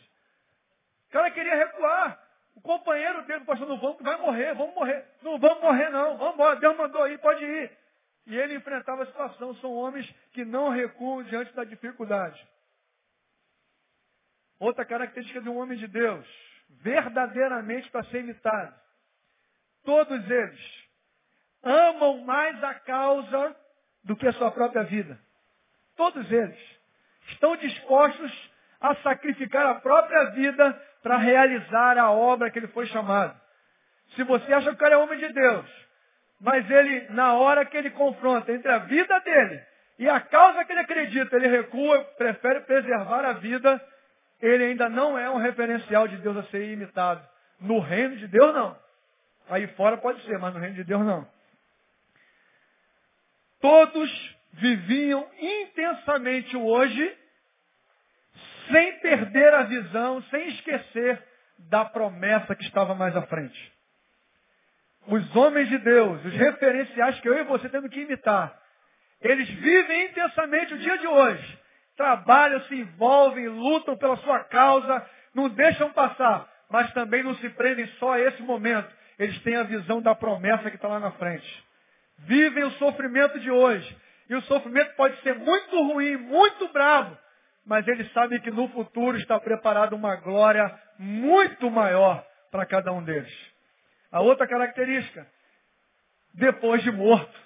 O 1.09 1.11
cara 1.11 1.29
queria 1.31 1.55
recuar. 1.55 2.17
O 2.55 2.61
companheiro 2.61 3.21
dele, 3.23 3.45
pastor, 3.45 3.67
não 3.67 3.77
vamos, 3.77 4.01
vai 4.01 4.17
morrer, 4.17 4.53
vamos 4.55 4.73
morrer. 4.73 5.05
Não 5.21 5.37
vamos 5.37 5.61
morrer 5.61 5.89
não, 5.89 6.17
vamos 6.17 6.33
embora, 6.33 6.55
Deus 6.55 6.75
mandou 6.77 7.03
aí, 7.03 7.17
pode 7.17 7.43
ir. 7.43 7.77
E 8.27 8.37
ele 8.37 8.55
enfrentava 8.55 9.03
a 9.03 9.05
situação. 9.05 9.55
São 9.55 9.73
homens 9.73 10.07
que 10.33 10.45
não 10.45 10.69
recuam 10.69 11.23
diante 11.23 11.53
da 11.53 11.63
dificuldade. 11.63 12.45
Outra 14.59 14.85
característica 14.85 15.41
de 15.41 15.49
um 15.49 15.57
homem 15.57 15.77
de 15.77 15.87
Deus, 15.87 16.27
verdadeiramente 16.81 17.89
para 17.89 18.03
ser 18.05 18.19
imitado. 18.19 18.75
Todos 19.83 20.29
eles 20.29 20.87
amam 21.63 22.19
mais 22.25 22.61
a 22.63 22.73
causa 22.73 23.55
do 24.03 24.15
que 24.15 24.27
a 24.27 24.33
sua 24.33 24.51
própria 24.51 24.83
vida. 24.83 25.17
Todos 25.95 26.29
eles 26.29 26.59
estão 27.29 27.55
dispostos 27.55 28.51
a 28.81 28.95
sacrificar 28.95 29.65
a 29.67 29.75
própria 29.75 30.31
vida 30.31 30.73
para 31.01 31.17
realizar 31.17 31.97
a 31.97 32.11
obra 32.11 32.51
que 32.51 32.59
ele 32.59 32.67
foi 32.67 32.87
chamado. 32.87 33.39
Se 34.15 34.23
você 34.23 34.53
acha 34.53 34.69
que 34.69 34.75
o 34.75 34.77
cara 34.77 34.95
é 34.95 34.97
homem 34.97 35.17
de 35.17 35.29
Deus, 35.31 35.86
mas 36.39 36.69
ele, 36.69 37.07
na 37.09 37.33
hora 37.33 37.65
que 37.65 37.75
ele 37.75 37.89
confronta 37.91 38.51
entre 38.51 38.71
a 38.71 38.79
vida 38.79 39.19
dele 39.21 39.63
e 39.97 40.07
a 40.07 40.19
causa 40.19 40.63
que 40.63 40.71
ele 40.71 40.81
acredita, 40.81 41.35
ele 41.35 41.47
recua, 41.47 42.03
prefere 42.17 42.61
preservar 42.61 43.25
a 43.25 43.33
vida, 43.33 43.83
ele 44.39 44.65
ainda 44.65 44.87
não 44.87 45.17
é 45.17 45.29
um 45.29 45.37
referencial 45.37 46.07
de 46.07 46.17
Deus 46.17 46.37
a 46.37 46.43
ser 46.43 46.71
imitado. 46.71 47.27
No 47.59 47.79
reino 47.79 48.15
de 48.17 48.27
Deus, 48.27 48.53
não. 48.53 48.77
Aí 49.49 49.65
fora 49.69 49.97
pode 49.97 50.21
ser, 50.25 50.37
mas 50.37 50.53
no 50.53 50.59
reino 50.59 50.75
de 50.75 50.83
Deus, 50.83 51.03
não. 51.03 51.27
Todos 53.59 54.37
viviam 54.53 55.27
intensamente 55.39 56.55
o 56.55 56.63
hoje, 56.63 57.17
sem 58.71 58.99
perder 58.99 59.51
a 59.55 59.63
visão, 59.63 60.21
sem 60.23 60.49
esquecer 60.49 61.23
da 61.57 61.83
promessa 61.85 62.55
que 62.55 62.63
estava 62.63 62.93
mais 62.93 63.15
à 63.15 63.23
frente 63.23 63.76
os 65.07 65.35
homens 65.35 65.69
de 65.69 65.77
Deus, 65.77 66.23
os 66.23 66.33
referenciais 66.33 67.19
que 67.19 67.29
eu 67.29 67.37
e 67.37 67.43
você 67.43 67.69
temos 67.69 67.89
que 67.89 68.01
imitar, 68.01 68.57
eles 69.21 69.49
vivem 69.49 70.05
intensamente 70.05 70.73
o 70.73 70.77
dia 70.77 70.97
de 70.97 71.07
hoje. 71.07 71.59
Trabalham, 71.95 72.61
se 72.63 72.75
envolvem, 72.75 73.47
lutam 73.47 73.97
pela 73.97 74.17
sua 74.17 74.43
causa, 74.43 75.05
não 75.33 75.49
deixam 75.49 75.89
passar, 75.91 76.47
mas 76.69 76.91
também 76.93 77.23
não 77.23 77.35
se 77.35 77.49
prendem 77.49 77.87
só 77.99 78.13
a 78.13 78.19
esse 78.19 78.41
momento. 78.43 78.93
Eles 79.17 79.41
têm 79.41 79.55
a 79.55 79.63
visão 79.63 80.01
da 80.01 80.13
promessa 80.13 80.69
que 80.69 80.75
está 80.75 80.87
lá 80.87 80.99
na 80.99 81.11
frente. 81.11 81.65
Vivem 82.19 82.63
o 82.65 82.71
sofrimento 82.71 83.39
de 83.39 83.49
hoje. 83.49 83.97
E 84.29 84.35
o 84.35 84.41
sofrimento 84.41 84.93
pode 84.95 85.19
ser 85.21 85.35
muito 85.35 85.81
ruim, 85.83 86.17
muito 86.17 86.67
bravo, 86.67 87.17
mas 87.65 87.87
eles 87.87 88.11
sabem 88.11 88.41
que 88.41 88.51
no 88.51 88.67
futuro 88.69 89.17
está 89.17 89.39
preparada 89.39 89.95
uma 89.95 90.17
glória 90.17 90.69
muito 90.99 91.71
maior 91.71 92.25
para 92.51 92.65
cada 92.65 92.91
um 92.91 93.01
deles. 93.03 93.56
A 94.11 94.21
outra 94.21 94.47
característica, 94.47 95.27
depois 96.33 96.81
de 96.83 96.91
morto, 96.91 97.39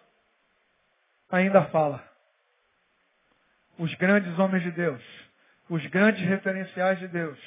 ainda 1.30 1.66
fala. 1.66 2.04
Os 3.78 3.94
grandes 3.96 4.38
homens 4.38 4.64
de 4.64 4.72
Deus, 4.72 5.02
os 5.70 5.86
grandes 5.88 6.22
referenciais 6.28 7.00
de 7.00 7.08
Deus, 7.08 7.40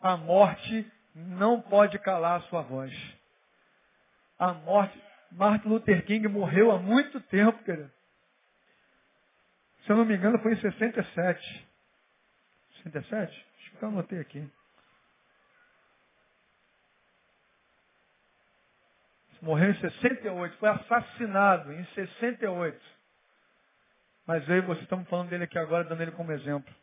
a 0.00 0.16
morte 0.16 0.90
não 1.14 1.60
pode 1.60 1.98
calar 2.00 2.40
a 2.40 2.42
sua 2.42 2.62
voz. 2.62 2.92
A 4.38 4.52
morte, 4.52 5.02
Martin 5.32 5.68
Luther 5.68 6.04
King 6.04 6.28
morreu 6.28 6.70
há 6.70 6.78
muito 6.78 7.20
tempo, 7.22 7.62
querido. 7.64 7.90
Se 9.84 9.92
eu 9.92 9.96
não 9.96 10.04
me 10.04 10.16
engano, 10.16 10.38
foi 10.40 10.52
em 10.52 10.60
67. 10.60 11.68
67? 12.82 13.46
Acho 13.58 13.70
que 13.70 13.82
eu 13.82 13.88
anotei 13.88 14.18
aqui. 14.18 14.50
Morreu 19.46 19.70
em 19.70 19.78
68, 19.78 20.56
foi 20.56 20.68
assassinado 20.68 21.72
em 21.72 21.84
68. 21.94 22.76
Mas 24.26 24.46
eu 24.48 24.56
e 24.56 24.60
você 24.62 24.82
estamos 24.82 25.08
falando 25.08 25.28
dele 25.28 25.44
aqui 25.44 25.56
agora, 25.56 25.84
dando 25.84 26.02
ele 26.02 26.10
como 26.10 26.32
exemplo. 26.32 26.74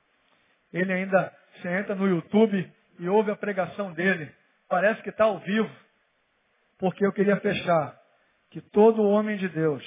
Ele 0.71 0.93
ainda, 0.93 1.35
você 1.57 1.67
entra 1.67 1.93
no 1.93 2.07
YouTube 2.07 2.73
e 2.99 3.09
ouve 3.09 3.31
a 3.31 3.35
pregação 3.35 3.91
dele. 3.91 4.33
Parece 4.69 5.01
que 5.01 5.09
está 5.09 5.25
ao 5.25 5.39
vivo. 5.39 5.69
Porque 6.77 7.05
eu 7.05 7.11
queria 7.11 7.35
fechar 7.41 7.99
que 8.49 8.61
todo 8.61 9.03
homem 9.03 9.35
de 9.35 9.49
Deus, 9.49 9.83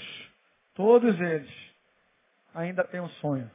todos 0.74 1.18
eles, 1.18 1.50
ainda 2.54 2.84
tem 2.84 3.00
um 3.00 3.08
sonho. 3.08 3.50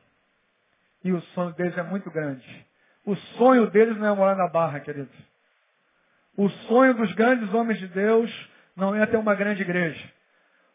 E 1.04 1.14
o 1.14 1.22
sonho 1.36 1.54
deles 1.54 1.78
é 1.78 1.84
muito 1.84 2.10
grande. 2.10 2.66
O 3.06 3.16
sonho 3.38 3.70
deles 3.70 3.96
não 3.98 4.08
é 4.08 4.16
morar 4.16 4.36
na 4.36 4.48
barra, 4.48 4.80
queridos. 4.80 5.16
O 6.36 6.50
sonho 6.50 6.96
dos 6.96 7.14
grandes 7.14 7.54
homens 7.54 7.78
de 7.78 7.88
Deus 7.88 8.50
não 8.82 8.96
é 8.96 9.06
ter 9.06 9.18
uma 9.18 9.36
grande 9.36 9.62
igreja. 9.62 10.04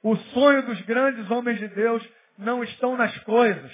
O 0.01 0.15
sonho 0.15 0.63
dos 0.63 0.81
grandes 0.83 1.29
homens 1.29 1.59
de 1.59 1.67
Deus 1.67 2.09
não 2.39 2.63
estão 2.63 2.97
nas 2.97 3.19
coisas. 3.25 3.73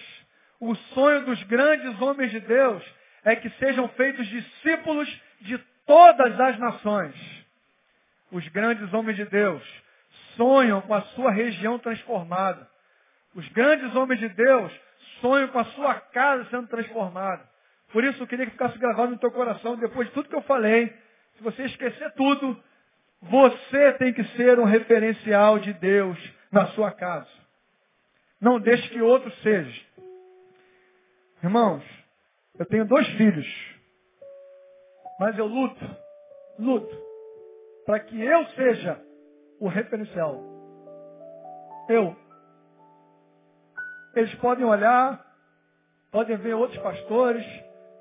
O 0.58 0.74
sonho 0.74 1.26
dos 1.26 1.42
grandes 1.42 2.00
homens 2.00 2.30
de 2.30 2.40
Deus 2.40 2.82
é 3.24 3.36
que 3.36 3.50
sejam 3.58 3.86
feitos 3.88 4.26
discípulos 4.26 5.06
de 5.42 5.58
todas 5.84 6.40
as 6.40 6.58
nações. 6.58 7.14
Os 8.30 8.48
grandes 8.48 8.90
homens 8.94 9.18
de 9.18 9.26
Deus 9.26 9.62
sonham 10.34 10.80
com 10.80 10.94
a 10.94 11.02
sua 11.02 11.30
região 11.30 11.78
transformada. 11.78 12.66
Os 13.34 13.46
grandes 13.50 13.94
homens 13.94 14.18
de 14.18 14.30
Deus 14.30 14.72
sonham 15.20 15.48
com 15.48 15.58
a 15.58 15.64
sua 15.66 15.94
casa 15.96 16.46
sendo 16.48 16.68
transformada. 16.68 17.46
Por 17.92 18.02
isso 18.02 18.22
eu 18.22 18.26
queria 18.26 18.46
que 18.46 18.52
ficasse 18.52 18.78
gravado 18.78 19.10
no 19.10 19.18
teu 19.18 19.30
coração, 19.30 19.76
depois 19.76 20.08
de 20.08 20.14
tudo 20.14 20.30
que 20.30 20.34
eu 20.34 20.42
falei, 20.42 20.88
se 21.36 21.42
você 21.42 21.64
esquecer 21.64 22.12
tudo, 22.12 22.58
você 23.22 23.92
tem 23.94 24.12
que 24.12 24.24
ser 24.36 24.58
um 24.58 24.64
referencial 24.64 25.58
de 25.60 25.72
Deus 25.74 26.18
na 26.50 26.66
sua 26.68 26.90
casa. 26.90 27.30
Não 28.40 28.58
deixe 28.58 28.88
que 28.88 29.00
outro 29.00 29.30
seja. 29.42 29.80
Irmãos, 31.42 31.84
eu 32.58 32.66
tenho 32.66 32.84
dois 32.84 33.06
filhos. 33.10 33.46
Mas 35.20 35.38
eu 35.38 35.46
luto, 35.46 35.96
luto, 36.58 36.96
para 37.86 38.00
que 38.00 38.20
eu 38.20 38.44
seja 38.48 39.00
o 39.60 39.68
referencial. 39.68 40.42
Eu. 41.88 42.16
Eles 44.16 44.34
podem 44.36 44.64
olhar, 44.64 45.24
podem 46.10 46.36
ver 46.36 46.54
outros 46.54 46.82
pastores. 46.82 47.46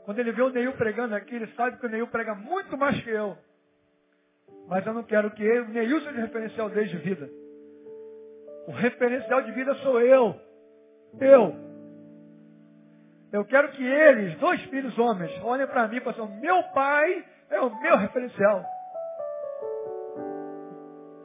Quando 0.03 0.17
ele 0.17 0.31
vê 0.31 0.41
o 0.41 0.49
Neil 0.49 0.73
pregando 0.73 1.13
aqui, 1.13 1.35
ele 1.35 1.47
sabe 1.53 1.77
que 1.77 1.85
o 1.85 1.89
Neil 1.89 2.07
prega 2.07 2.33
muito 2.33 2.75
mais 2.75 2.99
que 3.03 3.09
eu. 3.09 3.37
Mas 4.67 4.85
eu 4.85 4.93
não 4.93 5.03
quero 5.03 5.31
que 5.31 5.43
ele, 5.43 5.67
Neil 5.67 6.01
seja 6.01 6.21
referencial 6.21 6.69
desde 6.69 6.97
vida. 6.97 7.29
O 8.67 8.71
referencial 8.71 9.41
de 9.41 9.51
vida 9.51 9.73
sou 9.75 9.99
eu. 10.01 10.35
Eu. 11.19 11.55
Eu 13.31 13.45
quero 13.45 13.69
que 13.71 13.85
eles, 13.85 14.37
dois 14.39 14.61
filhos 14.63 14.97
homens, 14.99 15.31
olhem 15.43 15.67
para 15.67 15.87
mim 15.87 15.97
e 15.97 16.09
assim, 16.09 16.39
meu 16.39 16.63
pai 16.73 17.25
é 17.49 17.59
o 17.61 17.81
meu 17.81 17.97
referencial. 17.97 18.63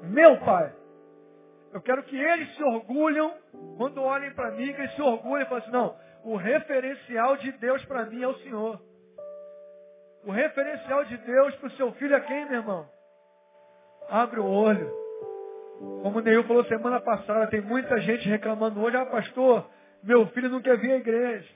Meu 0.03 0.39
pai. 0.41 0.73
Eu 1.73 1.83
quero 1.83 2.03
que 2.05 2.17
eles 2.17 2.55
se 2.57 2.63
orgulham, 2.63 3.35
quando 3.77 4.01
olhem 4.01 4.33
para 4.35 4.53
mim, 4.53 4.73
que 4.73 4.81
eles 4.81 4.95
se 4.95 5.03
orgulhem 5.03 5.45
e 5.45 5.49
falem 5.49 5.65
assim, 5.65 5.73
não, 5.73 5.97
o 6.25 6.37
referencial 6.37 7.37
de 7.37 7.53
Deus 7.53 7.85
para 7.85 8.07
mim 8.07 8.23
é 8.23 8.29
o 8.29 8.39
Senhor. 8.39 8.81
O 10.25 10.31
referencial 10.31 11.05
de 11.05 11.17
Deus 11.19 11.55
para 11.57 11.67
o 11.69 11.73
seu 11.73 11.93
filho 11.93 12.15
é 12.15 12.21
quem, 12.21 12.47
meu 12.47 12.61
irmão? 12.61 12.96
Abre 14.09 14.41
o 14.41 14.47
olho. 14.47 14.91
Como 16.03 16.19
o 16.19 16.23
Neil 16.23 16.45
falou 16.45 16.65
semana 16.65 17.01
passada, 17.01 17.49
tem 17.49 17.61
muita 17.61 18.01
gente 18.01 18.29
reclamando 18.29 18.81
hoje, 18.81 18.97
ah 18.97 19.07
pastor, 19.07 19.69
meu 20.03 20.27
filho 20.29 20.49
não 20.49 20.63
quer 20.63 20.79
vir 20.79 20.93
à 20.93 20.97
igreja. 20.97 21.49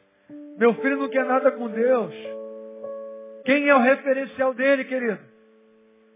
Meu 0.59 0.75
filho 0.75 0.97
não 0.97 1.09
quer 1.09 1.25
nada 1.25 1.51
com 1.53 1.69
Deus. 1.69 2.15
Quem 3.45 3.69
é 3.69 3.75
o 3.75 3.81
referencial 3.81 4.53
dele, 4.53 4.85
querido? 4.85 5.21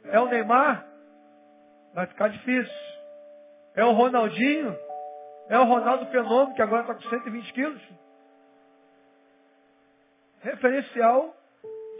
É 0.04 0.20
o 0.20 0.26
Neymar? 0.26 0.86
Vai 1.94 2.06
ficar 2.06 2.28
difícil. 2.28 2.74
É 3.74 3.84
o 3.84 3.92
Ronaldinho? 3.92 4.76
É 5.48 5.58
o 5.58 5.64
Ronaldo 5.64 6.06
Fenômeno, 6.06 6.54
que 6.54 6.62
agora 6.62 6.82
está 6.82 6.94
com 6.94 7.02
120 7.02 7.52
quilos? 7.52 7.82
Referencial 10.40 11.34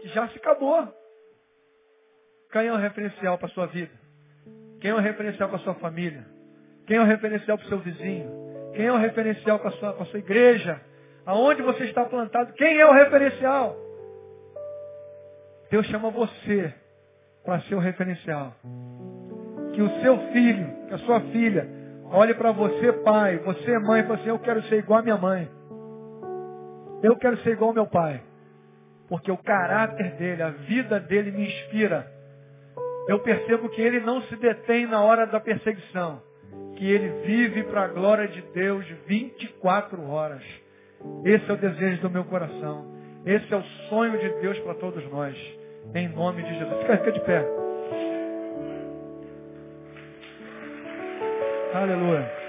que 0.01 0.09
já 0.09 0.27
se 0.29 0.37
acabou. 0.37 0.93
Quem 2.51 2.67
é 2.67 2.73
o 2.73 2.77
referencial 2.77 3.37
para 3.37 3.47
a 3.47 3.51
sua 3.51 3.67
vida? 3.67 4.04
Quem 4.79 4.91
é 4.91 4.93
o 4.93 4.99
referencial 4.99 5.49
para 5.49 5.57
a 5.57 5.61
sua 5.61 5.75
família? 5.75 6.25
Quem 6.85 6.97
é 6.97 7.01
o 7.01 7.05
referencial 7.05 7.57
para 7.57 7.65
o 7.65 7.69
seu 7.69 7.79
vizinho? 7.79 8.29
Quem 8.73 8.85
é 8.85 8.91
o 8.91 8.97
referencial 8.97 9.59
para 9.59 9.69
a 9.69 9.73
sua, 9.73 9.93
para 9.93 10.03
a 10.03 10.05
sua 10.07 10.19
igreja? 10.19 10.79
Aonde 11.25 11.61
você 11.61 11.85
está 11.85 12.05
plantado? 12.05 12.53
Quem 12.53 12.79
é 12.79 12.85
o 12.85 12.93
referencial? 12.93 13.75
Deus 15.71 15.85
chama 15.87 16.11
você 16.11 16.73
para 17.43 17.61
ser 17.61 17.75
o 17.75 17.79
referencial. 17.79 18.53
Que 19.73 19.81
o 19.81 20.01
seu 20.01 20.17
filho, 20.31 20.87
que 20.87 20.93
a 20.93 20.97
sua 20.99 21.19
filha, 21.21 21.67
olhe 22.11 22.33
para 22.33 22.51
você, 22.51 22.93
pai, 22.93 23.37
você, 23.39 23.79
mãe, 23.79 24.01
e 24.01 24.03
fale 24.03 24.19
assim, 24.19 24.29
eu 24.29 24.39
quero 24.39 24.61
ser 24.63 24.77
igual 24.77 24.99
a 24.99 25.03
minha 25.03 25.17
mãe. 25.17 25.49
Eu 27.01 27.17
quero 27.17 27.37
ser 27.39 27.51
igual 27.51 27.69
ao 27.69 27.75
meu 27.75 27.87
pai. 27.87 28.21
Porque 29.07 29.31
o 29.31 29.37
caráter 29.37 30.15
dele, 30.15 30.41
a 30.41 30.49
vida 30.49 30.99
dele 30.99 31.31
me 31.31 31.45
inspira 31.45 32.11
eu 33.07 33.19
percebo 33.19 33.69
que 33.69 33.81
ele 33.81 33.99
não 33.99 34.21
se 34.23 34.35
detém 34.35 34.87
na 34.87 35.01
hora 35.01 35.25
da 35.27 35.39
perseguição, 35.39 36.21
que 36.75 36.89
ele 36.89 37.09
vive 37.25 37.63
para 37.63 37.83
a 37.83 37.87
glória 37.87 38.27
de 38.27 38.41
Deus 38.53 38.85
24 39.07 40.09
horas. 40.09 40.43
Esse 41.23 41.49
é 41.49 41.53
o 41.53 41.57
desejo 41.57 42.01
do 42.01 42.09
meu 42.09 42.23
coração. 42.25 42.93
Esse 43.25 43.53
é 43.53 43.57
o 43.57 43.63
sonho 43.89 44.17
de 44.19 44.29
Deus 44.41 44.57
para 44.59 44.75
todos 44.75 45.03
nós. 45.09 45.35
Em 45.93 46.07
nome 46.09 46.43
de 46.43 46.53
Jesus. 46.57 46.79
Fica, 46.81 46.97
fica 46.97 47.11
de 47.11 47.19
pé. 47.21 47.45
Aleluia. 51.73 52.44